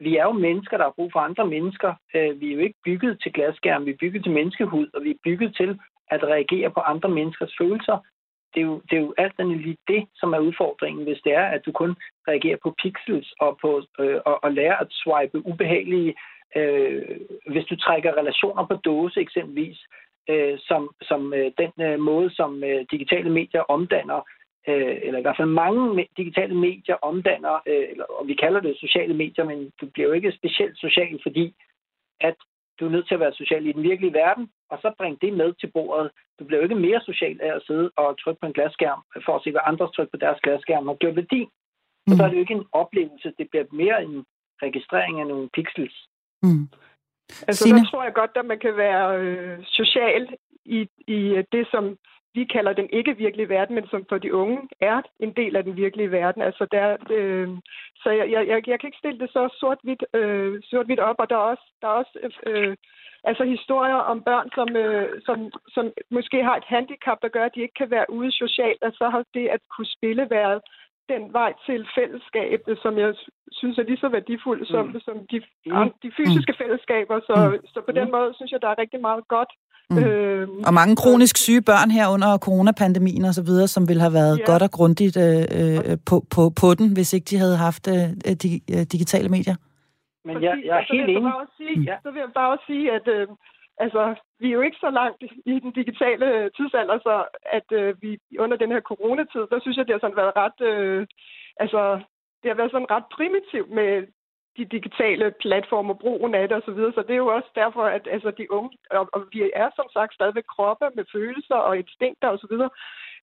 Vi 0.00 0.16
er 0.16 0.22
jo 0.22 0.32
mennesker, 0.32 0.76
der 0.76 0.84
har 0.84 0.96
brug 0.98 1.12
for 1.12 1.20
andre 1.20 1.46
mennesker. 1.46 1.94
Øh, 2.14 2.40
vi 2.40 2.50
er 2.50 2.54
jo 2.54 2.60
ikke 2.60 2.78
bygget 2.84 3.20
til 3.22 3.32
glasskærm, 3.32 3.86
vi 3.86 3.90
er 3.90 4.00
bygget 4.00 4.22
til 4.24 4.32
menneskehud, 4.32 4.86
og 4.94 5.04
vi 5.04 5.10
er 5.10 5.24
bygget 5.24 5.56
til 5.56 5.80
at 6.10 6.24
reagere 6.24 6.70
på 6.70 6.80
andre 6.80 7.08
menneskers 7.08 7.54
følelser 7.60 7.98
det 8.54 8.60
er 8.60 8.66
jo, 8.66 8.80
det 8.90 8.96
er 8.96 9.00
jo 9.00 9.14
alt 9.18 9.34
andet 9.38 9.58
lige 9.58 9.76
det, 9.88 10.06
som 10.14 10.32
er 10.32 10.38
udfordringen, 10.38 11.04
hvis 11.04 11.20
det 11.24 11.32
er, 11.34 11.44
at 11.44 11.66
du 11.66 11.72
kun 11.72 11.96
reagerer 12.28 12.56
på 12.62 12.74
pixels 12.82 13.32
og, 13.40 13.58
på, 13.62 13.82
øh, 14.00 14.20
og, 14.24 14.44
og 14.44 14.52
lærer 14.52 14.76
at 14.76 14.86
swipe 14.90 15.46
ubehagelige, 15.46 16.14
øh, 16.56 17.02
hvis 17.46 17.64
du 17.64 17.76
trækker 17.76 18.18
relationer 18.20 18.66
på 18.66 18.74
dåse 18.74 19.20
eksempelvis, 19.20 19.78
øh, 20.30 20.58
som, 20.58 20.90
som 21.02 21.34
øh, 21.34 21.52
den 21.58 21.72
øh, 21.86 22.00
måde, 22.00 22.30
som 22.34 22.64
øh, 22.64 22.86
digitale 22.90 23.30
medier 23.30 23.62
omdanner, 23.62 24.20
øh, 24.68 24.96
eller 25.02 25.18
i 25.18 25.22
hvert 25.22 25.36
fald 25.36 25.48
mange 25.48 26.08
digitale 26.16 26.54
medier 26.54 26.96
omdanner, 27.02 27.54
øh, 27.66 27.86
eller, 27.90 28.04
og 28.04 28.28
vi 28.28 28.34
kalder 28.34 28.60
det 28.60 28.76
sociale 28.80 29.14
medier, 29.14 29.44
men 29.44 29.72
du 29.80 29.86
bliver 29.86 30.08
jo 30.08 30.14
ikke 30.14 30.32
specielt 30.32 30.78
social, 30.78 31.20
fordi 31.22 31.54
at 32.20 32.36
du 32.80 32.86
er 32.86 32.90
nødt 32.90 33.08
til 33.08 33.14
at 33.14 33.20
være 33.20 33.40
social 33.40 33.66
i 33.66 33.72
den 33.72 33.82
virkelige 33.82 34.12
verden, 34.12 34.50
og 34.70 34.78
så 34.82 34.88
bring 34.98 35.20
det 35.22 35.32
med 35.32 35.52
til 35.60 35.70
bordet. 35.76 36.10
Du 36.38 36.44
bliver 36.44 36.58
jo 36.58 36.62
ikke 36.62 36.84
mere 36.86 37.00
social 37.00 37.40
af 37.42 37.52
at 37.56 37.62
sidde 37.66 37.90
og 37.96 38.18
trykke 38.22 38.40
på 38.40 38.46
en 38.46 38.52
glasskærm, 38.52 39.02
for 39.26 39.32
at 39.36 39.42
se, 39.44 39.50
hvad 39.50 39.68
andre 39.70 39.86
trykker 39.94 40.10
på 40.10 40.22
deres 40.24 40.40
glasskærm 40.44 40.88
og 40.88 40.98
gjort 40.98 41.16
værdi. 41.16 41.42
Så, 42.08 42.12
mm. 42.14 42.16
så 42.16 42.22
er 42.24 42.28
det 42.28 42.36
jo 42.36 42.44
ikke 42.46 42.60
en 42.60 42.70
oplevelse, 42.72 43.32
det 43.38 43.46
bliver 43.50 43.64
mere 43.72 44.04
en 44.04 44.24
registrering 44.62 45.20
af 45.20 45.26
nogle 45.26 45.48
pixels. 45.56 45.96
Mm. 46.42 46.64
Altså, 47.48 47.64
Signe? 47.64 47.78
der 47.78 47.84
tror 47.90 48.04
jeg 48.04 48.14
godt, 48.14 48.30
at 48.36 48.46
man 48.46 48.58
kan 48.58 48.76
være 48.76 49.18
øh, 49.20 49.58
social 49.64 50.24
i, 50.64 50.80
i 51.06 51.42
det, 51.52 51.66
som 51.70 51.98
vi 52.34 52.44
kalder 52.44 52.72
den 52.72 52.88
ikke 52.92 53.16
virkelige 53.16 53.48
verden, 53.48 53.74
men 53.74 53.86
som 53.86 54.04
for 54.08 54.18
de 54.18 54.34
unge 54.34 54.58
er 54.80 55.02
en 55.20 55.32
del 55.32 55.56
af 55.56 55.64
den 55.64 55.76
virkelige 55.76 56.10
verden. 56.10 56.42
Altså 56.42 56.66
der, 56.72 56.96
øh, 57.10 57.48
så 58.02 58.10
jeg, 58.10 58.30
jeg, 58.30 58.42
jeg, 58.48 58.68
jeg 58.68 58.80
kan 58.80 58.88
ikke 58.88 59.02
stille 59.02 59.20
det 59.20 59.30
så 59.32 59.42
sort-hvidt 59.60 60.04
øh, 60.14 60.62
sort 60.62 60.98
op, 60.98 61.18
og 61.18 61.30
der 61.30 61.36
er 61.36 61.46
også, 61.52 61.66
der 61.80 61.88
er 61.88 61.96
også 62.02 62.18
øh, 62.46 62.76
altså 63.24 63.44
historier 63.44 64.00
om 64.12 64.22
børn, 64.22 64.48
som, 64.54 64.68
øh, 64.76 65.20
som, 65.26 65.38
som 65.74 65.84
måske 66.10 66.44
har 66.44 66.56
et 66.56 66.70
handicap, 66.74 67.18
der 67.22 67.28
gør, 67.28 67.44
at 67.44 67.54
de 67.54 67.62
ikke 67.62 67.78
kan 67.82 67.90
være 67.90 68.10
ude 68.10 68.32
socialt, 68.32 68.82
og 68.82 68.92
så 68.92 69.08
har 69.08 69.24
det 69.34 69.46
at 69.48 69.60
kunne 69.74 69.90
spille 69.96 70.26
været 70.30 70.60
den 71.08 71.32
vej 71.32 71.52
til 71.66 71.80
fællesskabet, 71.94 72.78
som 72.82 72.98
jeg 72.98 73.14
synes 73.52 73.78
er 73.78 73.82
lige 73.82 74.02
så 74.04 74.08
værdifuld 74.08 74.66
som, 74.66 74.86
mm. 74.86 75.00
som 75.00 75.16
de, 75.30 75.38
mm. 75.66 75.92
de 76.02 76.10
fysiske 76.18 76.54
fællesskaber. 76.60 77.20
Så, 77.28 77.34
mm. 77.36 77.66
så 77.72 77.78
på 77.88 77.92
den 77.98 78.04
mm. 78.04 78.14
måde 78.16 78.30
synes 78.34 78.52
jeg, 78.52 78.62
der 78.62 78.68
er 78.68 78.82
rigtig 78.82 79.00
meget 79.00 79.28
godt 79.28 79.52
Mm. 79.90 79.98
Øh, 79.98 80.48
og 80.66 80.72
mange 80.74 80.96
kronisk 81.02 81.36
syge 81.36 81.62
børn 81.70 81.90
her 81.90 82.06
under 82.14 82.30
coronapandemien 82.46 83.24
og 83.24 83.34
så 83.38 83.42
videre, 83.48 83.68
som 83.68 83.88
ville 83.88 84.02
have 84.06 84.16
været 84.20 84.36
ja. 84.38 84.44
godt 84.50 84.62
og 84.66 84.70
grundigt 84.78 85.16
øh, 85.26 85.44
øh, 85.58 85.98
på, 86.08 86.16
på, 86.34 86.42
på 86.60 86.68
den, 86.78 86.86
hvis 86.96 87.12
ikke 87.16 87.28
de 87.30 87.36
havde 87.42 87.56
haft 87.66 87.84
øh, 87.94 88.06
de, 88.42 88.50
øh, 88.74 88.82
digitale 88.94 89.28
medier. 89.36 89.56
Men 90.28 90.36
jeg, 90.46 90.54
jeg 90.68 90.76
er 90.80 90.86
helt 90.94 91.10
enig. 91.14 91.32
Mm. 91.76 91.86
Så 92.04 92.08
vil 92.12 92.20
jeg 92.24 92.32
bare 92.40 92.52
også 92.54 92.64
sige, 92.72 92.86
at 92.98 93.06
øh, 93.16 93.26
altså, 93.84 94.02
vi 94.40 94.46
er 94.48 94.56
jo 94.58 94.66
ikke 94.68 94.80
så 94.86 94.90
langt 95.00 95.22
i 95.52 95.54
den 95.64 95.72
digitale 95.80 96.26
tidsalder, 96.56 96.96
så 97.06 97.14
at 97.58 97.68
øh, 97.80 97.88
vi 98.02 98.10
under 98.44 98.56
den 98.62 98.70
her 98.74 98.82
coronatid, 98.90 99.44
der 99.52 99.58
synes 99.60 99.76
jeg, 99.76 99.86
det 99.86 99.94
har 99.94 100.02
sådan 100.02 100.22
været 100.22 100.36
ret... 100.42 100.58
Øh, 100.70 101.06
altså, 101.62 101.80
det 102.40 102.48
har 102.50 102.58
været 102.60 102.72
sådan 102.72 102.92
ret 102.96 103.06
primitivt 103.16 103.70
med 103.78 103.90
de 104.56 104.64
digitale 104.76 105.26
platformer, 105.40 105.94
brugen 105.94 106.34
af 106.34 106.48
det 106.48 106.56
osv. 106.56 106.64
Så, 106.64 106.72
videre. 106.72 106.92
så 106.96 107.02
det 107.06 107.14
er 107.14 107.24
jo 107.24 107.34
også 107.36 107.50
derfor, 107.54 107.84
at 107.96 108.04
altså, 108.14 108.30
de 108.38 108.52
unge, 108.52 108.70
og, 108.90 109.08
og 109.14 109.20
vi 109.32 109.38
er 109.54 109.68
som 109.76 109.88
sagt 109.96 110.14
stadigvæk 110.14 110.48
kroppe 110.54 110.86
med 110.96 111.04
følelser 111.14 111.58
og 111.68 111.78
instinkter 111.78 112.28
osv., 112.28 112.54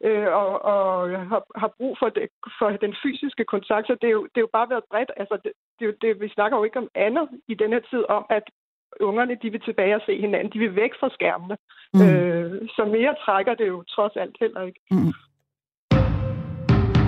øh, 0.08 0.28
og, 0.42 0.52
og 0.74 1.10
har, 1.32 1.42
har 1.62 1.72
brug 1.78 1.94
for, 2.00 2.10
det, 2.10 2.28
for 2.60 2.70
den 2.70 2.96
fysiske 3.04 3.46
kontakt. 3.54 3.88
Så 3.88 3.96
det 4.02 4.08
er 4.08 4.16
jo, 4.20 4.24
det 4.24 4.38
er 4.38 4.48
jo 4.48 4.56
bare 4.58 4.70
været 4.70 4.90
bredt. 4.92 5.12
Altså, 5.18 5.36
det, 5.44 5.52
det, 5.80 5.88
det, 6.02 6.22
vi 6.22 6.30
snakker 6.30 6.58
jo 6.58 6.64
ikke 6.64 6.82
om 6.84 6.90
andet 6.96 7.28
i 7.48 7.54
den 7.54 7.70
her 7.74 7.84
tid 7.92 8.04
om, 8.10 8.26
at 8.30 8.46
ungerne 9.00 9.36
de 9.42 9.50
vil 9.50 9.62
tilbage 9.62 9.96
og 9.96 10.02
se 10.06 10.22
hinanden. 10.22 10.54
De 10.54 10.60
vil 10.60 10.76
væk 10.76 10.92
fra 11.00 11.10
skærmene. 11.18 11.58
Mm. 11.94 12.02
Øh, 12.02 12.68
så 12.76 12.86
mere 12.86 13.16
trækker 13.26 13.54
det 13.54 13.68
jo 13.68 13.84
trods 13.84 14.16
alt 14.16 14.36
heller 14.40 14.62
ikke. 14.62 14.80
Mm. 14.92 15.14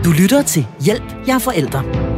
Du 0.05 0.09
lytter 0.21 0.41
til 0.53 0.63
Hjælp, 0.85 1.09
jeg 1.27 1.35
er 1.39 1.43
forældre. 1.49 2.08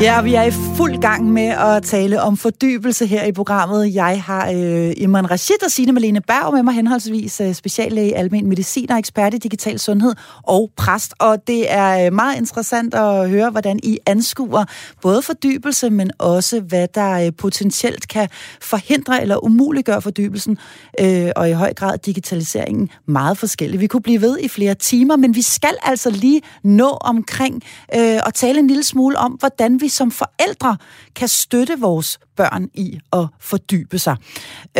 Ja, 0.00 0.22
vi 0.22 0.34
er 0.34 0.42
i 0.42 0.50
fuld 0.50 1.00
gang 1.00 1.32
med 1.32 1.48
at 1.48 1.82
tale 1.82 2.22
om 2.22 2.36
fordybelse 2.36 3.06
her 3.06 3.24
i 3.24 3.32
programmet. 3.32 3.94
Jeg 3.94 4.22
har 4.22 4.50
øh, 4.50 4.92
Iman 4.96 5.30
Rashid 5.30 5.64
og 5.64 5.70
Signe 5.70 5.92
Malene 5.92 6.20
Berg 6.20 6.54
med 6.54 6.62
mig, 6.62 6.74
henholdsvis 6.74 7.40
øh, 7.40 7.54
speciallæge 7.54 8.08
i 8.08 8.12
almen 8.12 8.48
medicin 8.48 8.90
og 8.90 8.98
ekspert 8.98 9.34
i 9.34 9.38
digital 9.38 9.78
sundhed 9.78 10.14
og 10.42 10.70
præst. 10.76 11.14
Og 11.18 11.46
det 11.46 11.72
er 11.72 12.06
øh, 12.06 12.12
meget 12.12 12.36
interessant 12.36 12.94
at 12.94 13.30
høre, 13.30 13.50
hvordan 13.50 13.80
I 13.82 13.98
anskuer 14.06 14.64
både 15.02 15.22
fordybelse, 15.22 15.90
men 15.90 16.10
også 16.18 16.60
hvad 16.60 16.88
der 16.94 17.26
øh, 17.26 17.32
potentielt 17.38 18.08
kan 18.08 18.28
forhindre 18.60 19.22
eller 19.22 19.44
umuliggøre 19.44 20.02
fordybelsen, 20.02 20.58
øh, 21.00 21.30
og 21.36 21.50
i 21.50 21.52
høj 21.52 21.74
grad 21.74 21.98
digitaliseringen 21.98 22.90
meget 23.06 23.38
forskellig. 23.38 23.80
Vi 23.80 23.86
kunne 23.86 24.02
blive 24.02 24.20
ved 24.20 24.38
i 24.38 24.48
flere 24.48 24.74
timer, 24.74 25.16
men 25.16 25.34
vi 25.34 25.42
skal 25.42 25.74
altså 25.82 26.10
lige 26.10 26.42
nå 26.64 26.88
omkring 26.88 27.62
øh, 27.96 28.18
og 28.26 28.34
tale 28.34 28.58
en 28.58 28.66
lille 28.66 28.82
smule 28.82 29.18
om, 29.18 29.32
hvordan 29.32 29.80
vi 29.80 29.89
som 29.90 30.10
forældre 30.10 30.72
kan 31.18 31.28
støtte 31.28 31.74
vores 31.80 32.18
børn 32.36 32.64
i 32.74 32.88
at 33.12 33.24
fordybe 33.50 33.98
sig. 33.98 34.16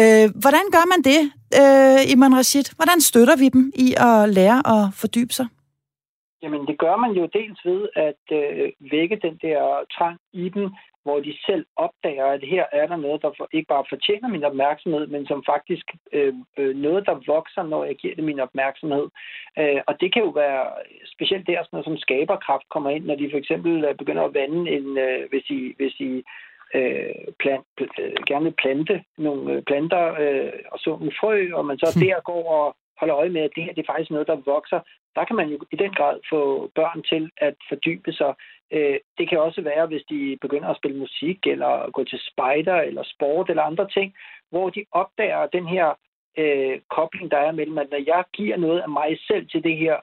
Øh, 0.01 0.27
hvordan 0.43 0.67
gør 0.75 0.85
man 0.93 1.01
det, 1.11 1.21
øh, 1.61 2.13
Iman 2.13 2.37
Rashid? 2.39 2.67
Hvordan 2.79 3.01
støtter 3.01 3.37
vi 3.43 3.49
dem 3.49 3.73
i 3.87 3.89
at 4.09 4.29
lære 4.39 4.59
at 4.75 4.83
fordybe 5.01 5.33
sig? 5.39 5.47
Jamen, 6.43 6.67
det 6.67 6.77
gør 6.79 6.97
man 7.05 7.13
jo 7.21 7.25
dels 7.39 7.61
ved 7.65 7.81
at 8.09 8.23
øh, 8.41 8.73
vække 8.95 9.17
den 9.27 9.35
der 9.47 9.61
trang 9.95 10.17
i 10.33 10.49
dem 10.49 10.67
hvor 11.03 11.21
de 11.21 11.35
selv 11.47 11.67
opdager, 11.77 12.27
at 12.27 12.43
her 12.45 12.65
er 12.73 12.87
der 12.87 12.97
noget, 12.97 13.23
der 13.23 13.31
for, 13.37 13.49
ikke 13.53 13.69
bare 13.69 13.85
fortjener 13.89 14.29
min 14.29 14.45
opmærksomhed, 14.45 15.07
men 15.07 15.27
som 15.27 15.45
faktisk 15.47 15.87
øh, 16.13 16.35
øh, 16.59 16.77
noget, 16.77 17.07
der 17.07 17.25
vokser, 17.27 17.63
når 17.63 17.85
jeg 17.85 17.97
giver 17.97 18.15
det 18.15 18.25
min 18.25 18.41
opmærksomhed. 18.41 19.07
Øh, 19.59 19.81
og 19.87 20.01
det 20.01 20.13
kan 20.13 20.23
jo 20.23 20.29
være 20.29 20.65
specielt 21.15 21.47
der, 21.47 21.63
sådan 21.63 21.69
noget 21.73 21.89
som 21.89 21.99
skaberkraft 21.99 22.67
kommer 22.75 22.91
ind, 22.91 23.05
når 23.05 23.15
de 23.15 23.31
for 23.31 23.39
eksempel 23.39 23.85
øh, 23.85 23.95
begynder 23.95 24.23
at 24.25 24.35
vande 24.35 24.71
en, 24.77 24.99
øh, 24.99 25.29
hvis 25.31 25.47
I, 25.51 25.75
hvis 25.77 26.01
I 26.01 26.23
øh, 26.75 27.15
plant, 27.39 27.67
øh, 27.81 28.13
gerne 28.27 28.45
vil 28.45 28.61
plante 28.63 29.05
nogle 29.19 29.53
øh, 29.53 29.63
planter 29.63 30.05
øh, 30.23 30.53
og 30.73 30.79
så 30.79 30.91
nogle 30.91 31.19
frø, 31.21 31.37
og 31.53 31.67
man 31.67 31.79
så 31.79 31.89
hmm. 31.95 32.07
der 32.07 32.21
går 32.21 32.45
og 32.59 32.77
holder 33.01 33.17
øje 33.17 33.35
med, 33.37 33.43
at 33.43 33.55
det 33.57 33.65
her 33.65 33.73
det 33.73 33.83
er 33.83 33.93
faktisk 33.93 34.11
noget, 34.11 34.27
der 34.27 34.47
vokser. 34.55 34.81
Der 35.17 35.25
kan 35.25 35.37
man 35.37 35.49
jo 35.49 35.59
i 35.75 35.77
den 35.77 35.93
grad 35.99 36.17
få 36.31 36.71
børn 36.75 37.03
til 37.03 37.31
at 37.37 37.57
fordybe 37.69 38.13
sig. 38.13 38.33
Øh, 38.73 38.99
det 39.19 39.29
kan 39.29 39.39
også 39.39 39.63
være, 39.63 39.87
hvis 39.87 40.03
de 40.11 40.39
begynder 40.41 40.69
at 40.69 40.77
spille 40.77 40.99
musik, 40.99 41.47
eller 41.47 41.91
gå 41.91 42.05
til 42.05 42.21
spejder, 42.31 42.77
eller 42.81 43.03
sport, 43.03 43.51
eller 43.51 43.63
andre 43.63 43.89
ting, 43.89 44.15
hvor 44.51 44.71
de 44.71 44.85
opdager 44.93 45.47
den 45.47 45.67
her 45.67 45.95
øh, 46.39 46.81
kobling, 46.91 47.31
der 47.31 47.37
er 47.39 47.53
mellem, 47.53 47.79
at 47.79 47.91
når 47.91 48.03
jeg 48.07 48.25
giver 48.33 48.57
noget 48.57 48.81
af 48.81 48.89
mig 48.89 49.19
selv 49.29 49.49
til 49.49 49.65
det 49.65 49.77
her, 49.77 49.97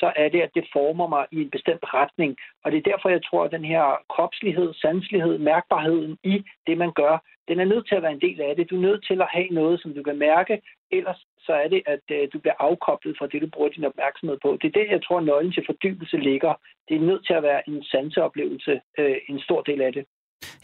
så 0.00 0.12
er 0.16 0.28
det, 0.28 0.40
at 0.40 0.54
det 0.54 0.66
former 0.72 1.06
mig 1.06 1.26
i 1.32 1.38
en 1.42 1.50
bestemt 1.50 1.84
retning. 1.94 2.36
Og 2.64 2.72
det 2.72 2.78
er 2.78 2.90
derfor, 2.90 3.08
jeg 3.08 3.24
tror, 3.24 3.44
at 3.44 3.52
den 3.52 3.64
her 3.64 3.84
kropslighed, 4.08 4.74
sanselighed, 4.74 5.38
mærkbarheden 5.38 6.18
i 6.24 6.44
det, 6.66 6.78
man 6.78 6.92
gør, 6.92 7.14
den 7.48 7.60
er 7.60 7.64
nødt 7.64 7.88
til 7.88 7.94
at 7.94 8.02
være 8.02 8.12
en 8.12 8.26
del 8.26 8.40
af 8.40 8.56
det. 8.56 8.70
Du 8.70 8.76
er 8.76 8.86
nødt 8.88 9.06
til 9.06 9.20
at 9.20 9.32
have 9.36 9.48
noget, 9.48 9.82
som 9.82 9.94
du 9.94 10.02
kan 10.02 10.18
mærke, 10.18 10.62
ellers 10.90 11.20
så 11.46 11.52
er 11.52 11.68
det, 11.68 11.82
at 11.86 12.04
øh, 12.10 12.28
du 12.32 12.38
bliver 12.38 12.54
afkoblet 12.58 13.18
fra 13.18 13.26
det, 13.26 13.42
du 13.42 13.48
bruger 13.54 13.68
din 13.68 13.84
opmærksomhed 13.84 14.38
på. 14.42 14.58
Det 14.62 14.68
er 14.68 14.78
det, 14.80 14.86
jeg 14.90 15.04
tror, 15.04 15.20
nøglen 15.20 15.52
til 15.52 15.66
fordybelse 15.66 16.16
ligger. 16.16 16.54
Det 16.88 16.96
er 16.96 17.08
nødt 17.10 17.26
til 17.26 17.34
at 17.34 17.42
være 17.42 17.68
en 17.68 17.84
sanseoplevelse, 17.84 18.80
øh, 18.98 19.16
en 19.28 19.40
stor 19.40 19.60
del 19.62 19.80
af 19.80 19.92
det. 19.92 20.04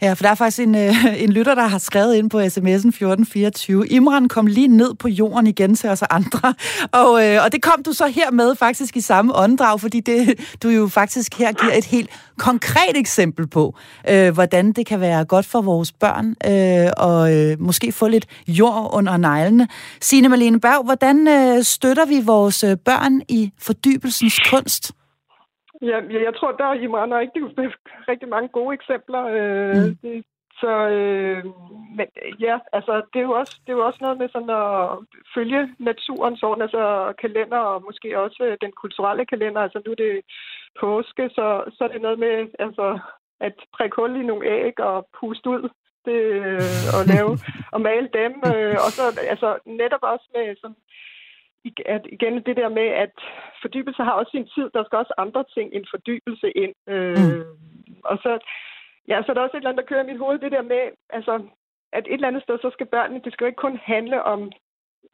Ja, 0.01 0.13
for 0.13 0.23
der 0.23 0.29
er 0.29 0.35
faktisk 0.35 0.59
en, 0.67 0.75
øh, 0.75 1.05
en 1.23 1.31
lytter, 1.31 1.55
der 1.55 1.67
har 1.67 1.77
skrevet 1.77 2.15
ind 2.15 2.29
på 2.29 2.39
sms'en 2.39 2.43
1424. 2.45 3.87
Imran 3.87 4.27
kom 4.27 4.47
lige 4.47 4.67
ned 4.67 4.93
på 4.93 5.07
jorden 5.07 5.47
igen 5.47 5.75
til 5.75 5.89
os 5.89 6.01
andre. 6.01 6.53
Og, 7.01 7.25
øh, 7.25 7.43
og 7.43 7.51
det 7.51 7.61
kom 7.61 7.83
du 7.83 7.93
så 7.93 8.07
her 8.07 8.31
med 8.31 8.55
faktisk 8.55 8.97
i 8.97 9.01
samme 9.01 9.35
åndedrag, 9.35 9.81
fordi 9.81 9.99
det, 9.99 10.39
du 10.63 10.69
jo 10.69 10.87
faktisk 10.87 11.37
her 11.37 11.51
giver 11.51 11.73
et 11.73 11.85
helt 11.85 12.09
konkret 12.37 12.97
eksempel 12.97 13.47
på, 13.47 13.75
øh, 14.09 14.33
hvordan 14.33 14.71
det 14.71 14.85
kan 14.85 14.99
være 14.99 15.25
godt 15.25 15.45
for 15.45 15.61
vores 15.61 15.91
børn 15.91 16.35
øh, 16.45 16.91
og 16.97 17.35
øh, 17.35 17.61
måske 17.61 17.91
få 17.91 18.07
lidt 18.07 18.25
jord 18.47 18.89
under 18.93 19.17
neglene. 19.17 19.67
Signe 20.01 20.29
Malene 20.29 20.59
Berg, 20.59 20.83
hvordan 20.83 21.27
øh, 21.27 21.63
støtter 21.63 22.05
vi 22.05 22.21
vores 22.25 22.63
øh, 22.63 22.77
børn 22.77 23.21
i 23.29 23.51
fordybelsens 23.59 24.39
kunst? 24.49 24.91
Ja, 25.81 25.97
jeg 26.27 26.35
tror, 26.35 26.51
der 26.51 26.65
er 26.65 26.73
Imran 26.73 27.13
rigtig, 27.13 27.41
rigtig 28.11 28.29
mange 28.29 28.49
gode 28.49 28.73
eksempler. 28.73 29.23
Øh, 29.37 29.85
mm. 29.85 29.95
det, 30.01 30.25
så 30.61 30.71
øh, 30.97 31.45
men, 31.97 32.07
ja, 32.39 32.59
altså 32.73 32.93
det 33.13 33.19
er, 33.19 33.27
jo 33.29 33.31
også, 33.31 33.55
det 33.65 33.71
er 33.71 33.77
jo 33.77 33.85
også 33.85 33.99
noget 34.01 34.17
med 34.17 34.29
sådan 34.29 34.49
at 34.49 34.69
følge 35.35 35.75
naturens 35.79 36.43
orden, 36.43 36.61
altså 36.61 37.13
kalender 37.21 37.57
og 37.57 37.83
måske 37.87 38.19
også 38.19 38.57
den 38.61 38.71
kulturelle 38.71 39.25
kalender. 39.25 39.61
Altså 39.61 39.81
nu 39.85 39.91
er 39.91 39.95
det 39.95 40.21
påske, 40.79 41.29
så, 41.29 41.45
så 41.75 41.83
er 41.83 41.87
det 41.87 42.01
noget 42.01 42.19
med 42.19 42.47
altså, 42.59 42.99
at 43.39 43.55
prikke 43.73 43.95
hul 43.95 44.15
i 44.15 44.23
nogle 44.23 44.47
æg 44.47 44.79
og 44.79 45.07
puste 45.19 45.49
ud 45.49 45.69
det, 46.05 46.21
øh, 46.41 46.87
og 46.97 47.01
lave 47.13 47.31
og 47.75 47.81
male 47.81 48.09
dem. 48.19 48.31
Øh, 48.51 48.75
og 48.85 48.91
så 48.97 49.03
altså, 49.33 49.49
netop 49.65 50.03
også 50.13 50.27
med 50.35 50.55
sådan, 50.61 50.81
at 51.85 52.03
igen 52.11 52.35
det 52.47 52.55
der 52.61 52.69
med, 52.69 52.87
at 53.03 53.15
fordybelse 53.61 54.03
har 54.03 54.11
også 54.11 54.31
sin 54.31 54.47
tid. 54.55 54.69
Der 54.73 54.83
skal 54.83 54.97
også 54.97 55.13
andre 55.17 55.43
ting 55.55 55.67
end 55.73 55.85
fordybelse 55.93 56.49
ind. 56.63 56.73
Øh, 56.93 57.17
mm. 57.17 57.43
Og 58.11 58.17
så, 58.23 58.31
ja, 59.07 59.21
så 59.21 59.27
er 59.31 59.33
der 59.33 59.41
også 59.41 59.57
et 59.57 59.61
eller 59.61 59.69
andet, 59.69 59.83
der 59.83 59.89
kører 59.89 60.03
i 60.03 60.11
mit 60.11 60.23
hoved, 60.23 60.39
det 60.39 60.51
der 60.51 60.61
med, 60.61 60.83
altså, 61.09 61.33
at 61.93 62.05
et 62.07 62.13
eller 62.13 62.27
andet 62.27 62.43
sted, 62.43 62.57
så 62.61 62.69
skal 62.73 62.85
børnene, 62.85 63.21
det 63.23 63.33
skal 63.33 63.43
jo 63.45 63.51
ikke 63.51 63.65
kun 63.65 63.77
handle 63.77 64.23
om 64.23 64.51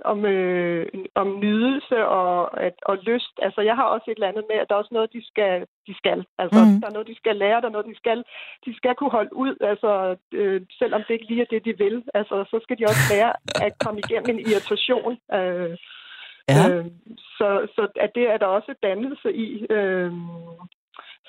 om, 0.04 0.26
øh, 0.26 0.88
om 1.16 1.40
nydelse 1.40 2.06
og, 2.06 2.62
at, 2.62 2.74
og 2.82 2.98
lyst. 2.98 3.36
Altså, 3.42 3.62
jeg 3.62 3.76
har 3.76 3.84
også 3.84 4.12
et 4.12 4.16
eller 4.16 4.28
andet 4.28 4.46
med, 4.50 4.58
at 4.60 4.68
der 4.70 4.76
er 4.76 4.80
også 4.80 4.94
noget, 4.94 5.14
de 5.14 5.28
skal. 5.28 5.66
De 5.88 5.94
skal. 5.98 6.26
Altså, 6.38 6.60
mm. 6.66 6.80
Der 6.82 6.88
er 6.88 6.94
noget, 6.94 7.08
de 7.08 7.16
skal 7.16 7.36
lære, 7.36 7.62
der 7.62 7.68
er 7.68 7.76
noget, 7.76 7.92
de 7.92 7.98
skal. 8.04 8.24
De 8.66 8.76
skal 8.76 8.96
kunne 8.96 9.16
holde 9.18 9.36
ud, 9.36 9.56
altså, 9.62 10.16
øh, 10.32 10.62
selvom 10.80 11.02
det 11.02 11.14
ikke 11.14 11.28
lige 11.30 11.42
er 11.42 11.52
det, 11.54 11.66
de 11.66 11.78
vil. 11.78 12.04
Altså, 12.14 12.36
så 12.52 12.60
skal 12.64 12.78
de 12.78 12.84
også 12.92 13.06
lære 13.14 13.34
at 13.66 13.74
komme 13.84 14.00
igennem 14.00 14.30
en 14.30 14.46
irritation. 14.50 15.14
Øh, 15.38 15.78
Ja. 16.50 16.70
Øh, 16.70 16.86
så, 17.18 17.68
så 17.76 17.88
at 17.96 18.12
det 18.16 18.24
er 18.30 18.38
der 18.38 18.46
også 18.46 18.76
dannelse 18.84 19.34
i. 19.34 19.66
Øh, 19.70 20.12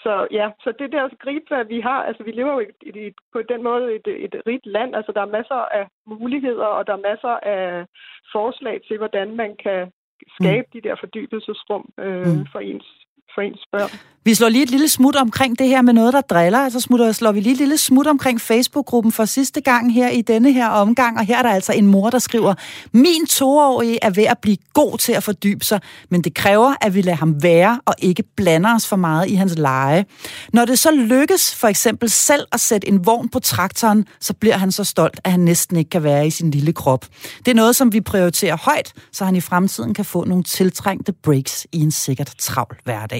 så 0.02 0.26
ja, 0.30 0.50
så 0.60 0.72
det 0.78 0.92
der 0.92 1.08
grib, 1.18 1.48
hvad 1.48 1.64
vi 1.64 1.80
har, 1.80 2.02
altså 2.02 2.22
vi 2.22 2.30
lever 2.30 2.52
jo 2.52 2.60
i, 2.60 2.88
i, 3.06 3.12
på 3.32 3.42
den 3.42 3.62
måde 3.62 3.94
et, 3.94 4.06
et 4.06 4.34
rigt 4.46 4.66
land, 4.66 4.96
altså 4.96 5.12
der 5.12 5.20
er 5.20 5.36
masser 5.38 5.62
af 5.78 5.86
muligheder, 6.06 6.66
og 6.66 6.86
der 6.86 6.92
er 6.92 7.08
masser 7.10 7.34
af 7.56 7.86
forslag 8.32 8.80
til, 8.88 8.98
hvordan 8.98 9.36
man 9.36 9.56
kan 9.56 9.92
skabe 10.40 10.66
mm. 10.66 10.72
de 10.72 10.88
der 10.88 10.96
fordybelsesrum 11.00 11.84
øh, 11.98 12.26
mm. 12.26 12.46
for 12.52 12.58
ens 12.58 13.05
for 13.34 13.42
ens 13.42 13.64
børn. 13.72 13.90
Vi 14.26 14.34
slår 14.34 14.48
lige 14.48 14.62
et 14.62 14.70
lille 14.70 14.88
smut 14.88 15.16
omkring 15.16 15.58
det 15.58 15.68
her 15.68 15.82
med 15.82 15.92
noget, 15.92 16.12
der 16.12 16.20
driller. 16.20 16.58
Altså 16.58 16.80
smutter, 16.80 17.12
slår 17.12 17.32
vi 17.32 17.40
lige 17.40 17.52
et 17.52 17.58
lille 17.58 17.76
smut 17.78 18.06
omkring 18.06 18.40
Facebook-gruppen 18.40 19.12
for 19.12 19.24
sidste 19.24 19.60
gang 19.60 19.94
her 19.94 20.08
i 20.08 20.22
denne 20.22 20.52
her 20.52 20.68
omgang. 20.68 21.18
Og 21.18 21.24
her 21.24 21.38
er 21.38 21.42
der 21.42 21.50
altså 21.50 21.72
en 21.72 21.86
mor, 21.86 22.10
der 22.10 22.18
skriver, 22.18 22.54
min 22.92 23.26
toårige 23.26 23.98
er 24.02 24.10
ved 24.10 24.24
at 24.24 24.38
blive 24.38 24.56
god 24.74 24.98
til 24.98 25.12
at 25.12 25.22
fordybe 25.22 25.64
sig, 25.64 25.80
men 26.10 26.22
det 26.22 26.34
kræver, 26.34 26.74
at 26.80 26.94
vi 26.94 27.02
lader 27.02 27.16
ham 27.16 27.42
være 27.42 27.80
og 27.84 27.94
ikke 27.98 28.22
blander 28.36 28.74
os 28.74 28.88
for 28.88 28.96
meget 28.96 29.28
i 29.28 29.34
hans 29.34 29.58
leje. 29.58 30.04
Når 30.52 30.64
det 30.64 30.78
så 30.78 30.90
lykkes 30.90 31.54
for 31.54 31.68
eksempel 31.68 32.10
selv 32.10 32.46
at 32.52 32.60
sætte 32.60 32.88
en 32.88 33.06
vogn 33.06 33.28
på 33.28 33.38
traktoren, 33.38 34.06
så 34.20 34.34
bliver 34.34 34.56
han 34.56 34.72
så 34.72 34.84
stolt, 34.84 35.20
at 35.24 35.30
han 35.30 35.40
næsten 35.40 35.76
ikke 35.76 35.90
kan 35.90 36.02
være 36.02 36.26
i 36.26 36.30
sin 36.30 36.50
lille 36.50 36.72
krop. 36.72 37.06
Det 37.38 37.50
er 37.50 37.54
noget, 37.54 37.76
som 37.76 37.92
vi 37.92 38.00
prioriterer 38.00 38.56
højt, 38.56 38.92
så 39.12 39.24
han 39.24 39.36
i 39.36 39.40
fremtiden 39.40 39.94
kan 39.94 40.04
få 40.04 40.24
nogle 40.24 40.44
tiltrængte 40.44 41.12
breaks 41.12 41.66
i 41.72 41.80
en 41.80 41.90
sikkert 41.90 42.34
travl 42.38 42.76
hverdag. 42.84 43.15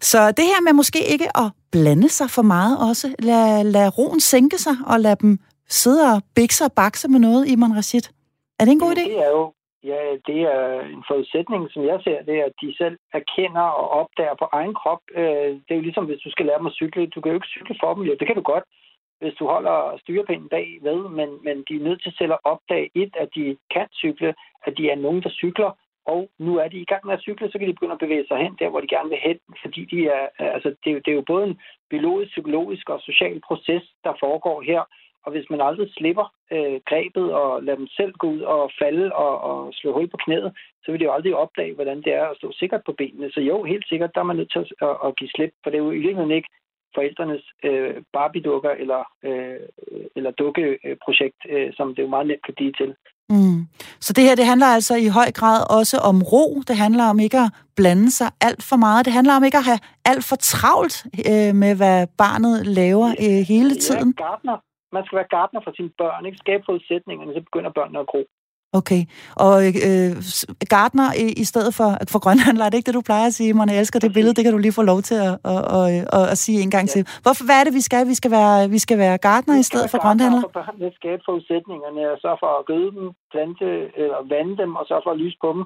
Så 0.00 0.32
det 0.36 0.44
her 0.44 0.60
med 0.66 0.72
måske 0.72 0.98
ikke 1.12 1.28
at 1.36 1.52
blande 1.72 2.08
sig 2.08 2.30
for 2.30 2.42
meget 2.42 2.88
også, 2.88 3.14
lad, 3.18 3.64
lad 3.64 3.98
roen 3.98 4.20
sænke 4.20 4.58
sig 4.58 4.76
og 4.86 5.00
lad 5.00 5.16
dem 5.16 5.38
sidde 5.68 6.14
og 6.14 6.22
bikse 6.34 6.64
og 6.64 6.72
bakse 6.72 7.08
med 7.08 7.20
noget, 7.20 7.48
Iman 7.48 7.76
Rashid. 7.76 8.06
Er 8.58 8.64
det 8.64 8.72
en 8.72 8.80
god 8.80 8.92
idé? 8.92 9.04
Det 9.04 9.18
er 9.18 9.30
jo 9.30 9.52
Ja, 9.84 10.00
det 10.26 10.40
er 10.56 10.80
en 10.80 11.04
forudsætning, 11.08 11.70
som 11.70 11.82
jeg 11.84 12.00
ser, 12.04 12.22
det 12.22 12.34
er, 12.40 12.44
at 12.44 12.56
de 12.62 12.76
selv 12.76 12.96
erkender 13.12 13.66
og 13.80 13.88
opdager 14.00 14.34
på 14.38 14.46
egen 14.52 14.74
krop. 14.74 15.02
Øh, 15.14 15.50
det 15.64 15.70
er 15.70 15.80
jo 15.80 15.86
ligesom, 15.88 16.04
hvis 16.04 16.24
du 16.24 16.30
skal 16.30 16.46
lære 16.46 16.58
dem 16.58 16.66
at 16.66 16.78
cykle. 16.80 17.06
Du 17.06 17.20
kan 17.20 17.30
jo 17.30 17.38
ikke 17.38 17.54
cykle 17.56 17.76
for 17.82 17.94
dem, 17.94 18.02
jo. 18.02 18.16
Det 18.20 18.26
kan 18.26 18.36
du 18.36 18.42
godt, 18.42 18.64
hvis 19.20 19.34
du 19.38 19.44
holder 19.46 19.98
styrepinden 20.02 20.48
bagved, 20.48 21.00
men, 21.18 21.28
men 21.46 21.56
de 21.68 21.74
er 21.76 21.86
nødt 21.88 22.02
til 22.02 22.12
selv 22.18 22.32
at 22.32 22.44
opdage, 22.44 22.90
et, 22.94 23.12
at 23.22 23.28
de 23.34 23.56
kan 23.74 23.86
cykle, 24.02 24.34
at 24.66 24.72
de 24.78 24.90
er 24.90 24.96
nogen, 24.96 25.22
der 25.22 25.30
cykler, 25.30 25.70
og 26.06 26.30
nu 26.38 26.56
er 26.58 26.68
de 26.68 26.78
i 26.80 26.84
gang 26.84 27.06
med 27.06 27.14
at 27.14 27.20
cykle, 27.20 27.50
så 27.50 27.58
kan 27.58 27.68
de 27.68 27.72
begynde 27.72 27.92
at 27.92 28.04
bevæge 28.04 28.26
sig 28.28 28.38
hen 28.38 28.56
der, 28.58 28.68
hvor 28.68 28.80
de 28.80 28.94
gerne 28.94 29.08
vil 29.08 29.18
hen, 29.18 29.38
fordi 29.62 29.84
de 29.84 30.06
er, 30.06 30.28
altså, 30.38 30.68
det, 30.84 30.92
er, 30.92 31.00
det 31.04 31.10
er 31.10 31.20
jo 31.20 31.30
både 31.32 31.44
en 31.44 31.60
biologisk, 31.90 32.30
psykologisk 32.30 32.88
og 32.88 33.00
social 33.00 33.40
proces, 33.48 33.82
der 34.04 34.12
foregår 34.20 34.62
her, 34.62 34.82
og 35.24 35.32
hvis 35.32 35.50
man 35.50 35.60
aldrig 35.60 35.88
slipper 35.92 36.26
øh, 36.52 36.80
grebet 36.90 37.32
og 37.32 37.62
lader 37.62 37.78
dem 37.78 37.88
selv 37.88 38.12
gå 38.12 38.26
ud 38.26 38.40
og 38.40 38.70
falde 38.82 39.12
og, 39.12 39.40
og 39.40 39.74
slå 39.74 39.92
hul 39.92 40.08
på 40.08 40.16
knæet, 40.24 40.52
så 40.82 40.90
vil 40.90 41.00
de 41.00 41.04
jo 41.04 41.12
aldrig 41.12 41.34
opdage, 41.34 41.74
hvordan 41.74 42.02
det 42.02 42.12
er 42.12 42.26
at 42.26 42.36
stå 42.36 42.52
sikkert 42.52 42.82
på 42.86 42.92
benene. 42.92 43.32
Så 43.32 43.40
jo, 43.40 43.64
helt 43.64 43.88
sikkert, 43.88 44.14
der 44.14 44.20
er 44.20 44.24
man 44.30 44.36
nødt 44.36 44.52
til 44.52 44.58
at, 44.58 44.88
at, 44.88 44.96
at 45.06 45.16
give 45.16 45.30
slip, 45.30 45.52
for 45.62 45.70
det 45.70 45.78
er 45.78 45.84
jo 45.84 45.90
i 45.90 46.04
virkeligheden 46.06 46.30
ikke 46.30 46.48
forældrenes 46.94 47.44
øh, 47.64 48.02
Barbie-dukker 48.12 48.70
eller, 48.70 49.02
øh, 49.22 49.60
eller 50.16 50.30
dukkeprojekt, 50.30 51.40
øh, 51.48 51.72
som 51.76 51.94
det 51.94 52.02
jo 52.02 52.08
meget 52.08 52.26
nemt 52.26 52.44
kan 52.44 52.54
blive 52.54 52.72
til. 52.72 52.94
Mm. 53.30 53.66
Så 54.00 54.12
det 54.12 54.24
her, 54.24 54.34
det 54.34 54.46
handler 54.46 54.66
altså 54.66 54.94
i 54.96 55.08
høj 55.18 55.30
grad 55.40 55.78
også 55.78 55.96
om 56.10 56.22
ro. 56.22 56.46
Det 56.68 56.76
handler 56.76 57.04
om 57.04 57.18
ikke 57.20 57.38
at 57.38 57.50
blande 57.76 58.10
sig 58.10 58.30
alt 58.40 58.62
for 58.70 58.76
meget. 58.76 59.06
Det 59.06 59.12
handler 59.12 59.34
om 59.36 59.44
ikke 59.44 59.58
at 59.58 59.64
have 59.64 59.80
alt 60.04 60.24
for 60.24 60.36
travlt 60.36 60.96
øh, 61.30 61.54
med, 61.62 61.72
hvad 61.80 62.06
barnet 62.22 62.66
laver 62.66 63.08
øh, 63.24 63.40
hele 63.52 63.74
tiden. 63.86 64.14
Ja, 64.18 64.24
gartner. 64.24 64.56
Man 64.96 65.02
skal 65.04 65.16
være 65.16 65.30
gartner 65.36 65.60
for 65.64 65.72
sine 65.76 65.90
børn, 66.00 66.26
ikke 66.26 66.38
skabe 66.44 66.62
forudsætningerne, 66.68 67.32
så 67.34 67.40
begynder 67.48 67.70
børnene 67.78 67.98
at 68.04 68.06
gro. 68.12 68.22
Okay. 68.72 69.02
Og 69.46 69.56
øh, 69.88 70.12
Gardner 70.72 71.08
i, 71.24 71.26
i 71.42 71.44
stedet 71.50 71.72
for, 71.78 71.90
for 72.12 72.18
grønhandler, 72.24 72.64
er 72.66 72.70
det 72.70 72.78
ikke 72.78 72.90
det, 72.90 72.98
du 73.00 73.08
plejer 73.10 73.26
at 73.26 73.36
sige, 73.38 73.54
Man 73.54 73.68
Jeg 73.68 73.78
elsker 73.78 73.98
det 74.00 74.12
billede, 74.16 74.34
det 74.36 74.44
kan 74.44 74.52
du 74.52 74.58
lige 74.58 74.78
få 74.80 74.84
lov 74.92 75.00
til 75.08 75.18
at, 75.28 75.34
at, 75.52 75.62
at, 75.78 75.86
at, 76.18 76.24
at 76.34 76.38
sige 76.44 76.60
en 76.66 76.70
gang 76.76 76.86
ja. 76.86 76.92
til. 76.94 77.02
Hvorfor, 77.24 77.44
hvad 77.48 77.56
er 77.60 77.64
det, 77.64 77.74
vi 77.80 77.84
skal? 77.88 78.02
Vi 78.12 78.16
skal 78.20 78.30
være, 78.38 78.70
vi 78.76 78.78
skal 78.78 78.98
være 78.98 79.18
Gardner 79.18 79.56
i 79.58 79.68
stedet 79.70 79.90
for 79.90 79.98
grønhandler? 80.04 80.42
For 80.46 80.58
børnene 80.60 80.92
skabe 81.00 81.22
forudsætningerne, 81.28 82.02
og 82.12 82.18
så 82.24 82.30
for 82.42 82.50
at 82.58 82.66
gøde 82.70 82.90
dem, 82.96 83.06
plante 83.32 83.68
eller 84.02 84.18
vande 84.34 84.54
dem, 84.62 84.70
og 84.80 84.84
så 84.90 84.94
for 85.04 85.10
at 85.14 85.20
lyse 85.24 85.38
på 85.44 85.48
dem 85.56 85.62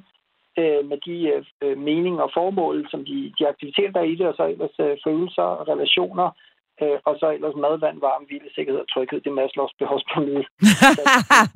øh, 0.61 0.80
med 0.90 0.98
de 1.07 1.16
øh, 1.64 1.78
meninger 1.88 2.22
og 2.26 2.32
formål, 2.38 2.76
som 2.92 3.00
de, 3.11 3.16
de 3.38 3.48
aktiviteter, 3.52 3.92
der 3.94 4.00
er 4.00 4.11
i 4.12 4.18
det, 4.20 4.26
og 4.30 4.34
så 4.38 4.44
ellers 4.52 4.76
øh, 4.86 4.94
følelser, 5.07 5.48
relationer, 5.72 6.28
øh, 6.82 6.98
og 7.08 7.14
så 7.20 7.26
ellers 7.36 7.56
mad, 7.64 7.74
vand, 7.84 7.98
varme, 8.06 8.26
hvile, 8.26 8.48
sikkerhed 8.54 8.80
og 8.84 8.88
tryghed. 8.92 9.20
Det 9.20 9.30
er 9.34 9.40
Maslows 9.40 9.74
behovspyramide 9.80 10.44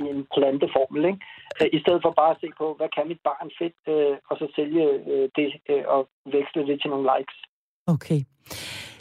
i 0.03 0.05
en 0.15 0.23
planteformel, 0.35 1.03
ikke? 1.11 1.21
Øh, 1.61 1.69
I 1.77 1.79
stedet 1.85 2.01
for 2.05 2.13
bare 2.21 2.33
at 2.35 2.41
se 2.43 2.49
på, 2.61 2.67
hvad 2.79 2.89
kan 2.95 3.09
mit 3.13 3.23
barn 3.29 3.51
fedt, 3.59 3.79
øh, 3.95 4.17
og 4.31 4.35
så 4.41 4.47
sælge 4.57 4.85
øh, 5.13 5.27
det 5.37 5.49
øh, 5.71 5.85
og 5.95 6.01
veksle 6.35 6.67
det 6.69 6.77
til 6.81 6.91
nogle 6.91 7.09
likes. 7.13 7.39
Okay. 7.95 8.21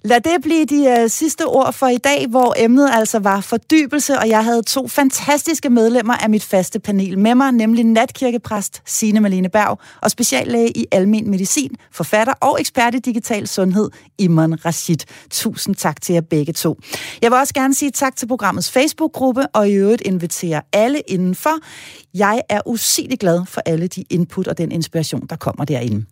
Lad 0.04 0.22
det 0.22 0.41
blive 0.41 0.66
de 0.66 1.04
uh, 1.04 1.10
sidste 1.10 1.45
ord 1.45 1.74
for 1.74 1.88
i 1.88 1.98
dag, 1.98 2.28
hvor 2.28 2.56
emnet 2.58 2.89
altså 2.93 3.20
var 3.20 3.41
fordybelse, 3.41 4.20
og 4.20 4.30
jeg 4.30 4.43
havde 4.43 4.62
to 4.62 4.88
fantastiske 4.88 5.70
medlemmer 5.70 6.14
af 6.14 6.30
mit 6.30 6.43
faste 6.43 6.80
panel 6.80 7.20
med 7.20 7.36
mig, 7.36 7.52
nemlig 7.52 7.84
natkirkepræst 7.84 8.82
Signe 8.86 9.20
Malene 9.20 9.50
Berg 9.50 9.80
og 10.02 10.12
speciallæge 10.12 10.78
i 10.78 10.86
almen 10.91 11.30
medicin, 11.30 11.76
forfatter 11.91 12.34
og 12.34 12.60
ekspert 12.60 12.95
i 12.95 13.00
digital 13.00 13.48
sundhed, 13.48 13.89
Iman 14.18 14.66
Rashid. 14.66 14.98
Tusind 15.32 15.76
tak 15.76 16.02
til 16.02 16.14
jer 16.14 16.22
begge 16.22 16.54
to. 16.54 16.80
Jeg 17.22 17.32
vil 17.32 17.39
også 17.39 17.54
gerne 17.54 17.74
sige 17.74 17.91
tak 17.91 18.16
til 18.16 18.28
programmets 18.28 18.72
Facebook-gruppe, 18.72 19.48
og 19.48 19.70
i 19.70 19.74
øvrigt 19.74 20.02
invitere 20.06 20.62
alle 20.74 21.00
indenfor. 21.00 21.60
Jeg 22.14 22.41
er 22.50 22.62
usigeligt 22.66 23.20
glad 23.20 23.45
for 23.45 23.62
alle 23.66 23.88
de 23.88 24.04
input 24.10 24.48
og 24.48 24.58
den 24.58 24.72
inspiration, 24.72 25.26
der 25.30 25.36
kommer 25.36 25.66
derinde. 25.66 26.06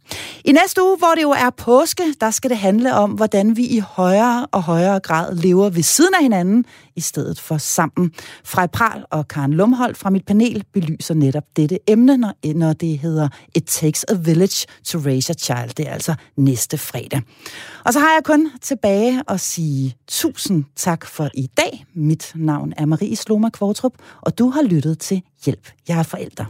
I 0.45 0.51
næste 0.51 0.83
uge, 0.83 0.97
hvor 0.97 1.11
det 1.15 1.21
jo 1.21 1.31
er 1.31 1.49
påske, 1.49 2.03
der 2.21 2.31
skal 2.31 2.49
det 2.49 2.57
handle 2.57 2.93
om, 2.93 3.11
hvordan 3.25 3.57
vi 3.57 3.65
i 3.65 3.79
højere 3.79 4.45
og 4.51 4.63
højere 4.63 4.99
grad 4.99 5.35
lever 5.35 5.69
ved 5.69 5.83
siden 5.83 6.13
af 6.13 6.21
hinanden, 6.21 6.65
i 6.95 7.01
stedet 7.01 7.39
for 7.39 7.57
sammen. 7.57 8.11
Frej 8.43 8.67
Pral 8.67 9.05
og 9.11 9.27
Karen 9.27 9.53
Lumholdt 9.53 9.97
fra 9.97 10.09
mit 10.09 10.25
panel 10.25 10.63
belyser 10.73 11.13
netop 11.13 11.43
dette 11.55 11.79
emne, 11.87 12.17
når, 12.17 12.53
når 12.55 12.73
det 12.73 12.99
hedder 12.99 13.27
It 13.55 13.65
Takes 13.65 14.05
a 14.07 14.13
Village 14.13 14.67
to 14.85 14.99
Raise 14.99 15.31
a 15.31 15.33
Child. 15.33 15.69
Det 15.77 15.87
er 15.87 15.91
altså 15.91 16.15
næste 16.37 16.77
fredag. 16.77 17.21
Og 17.85 17.93
så 17.93 17.99
har 17.99 18.13
jeg 18.13 18.21
kun 18.23 18.51
tilbage 18.61 19.21
at 19.27 19.39
sige 19.39 19.95
tusind 20.07 20.63
tak 20.75 21.05
for 21.05 21.29
i 21.33 21.49
dag. 21.57 21.85
Mit 21.95 22.31
navn 22.35 22.73
er 22.77 22.85
Marie 22.85 23.15
Sloma 23.15 23.49
Kvartrup, 23.49 23.93
og 24.21 24.37
du 24.37 24.49
har 24.49 24.61
lyttet 24.61 24.99
til 24.99 25.21
Hjælp, 25.45 25.69
jeg 25.87 25.99
er 25.99 26.03
forælder. 26.03 26.45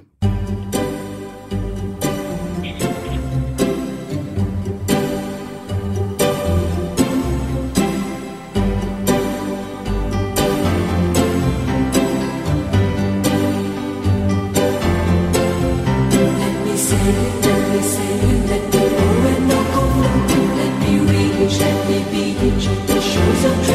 so 23.45 23.74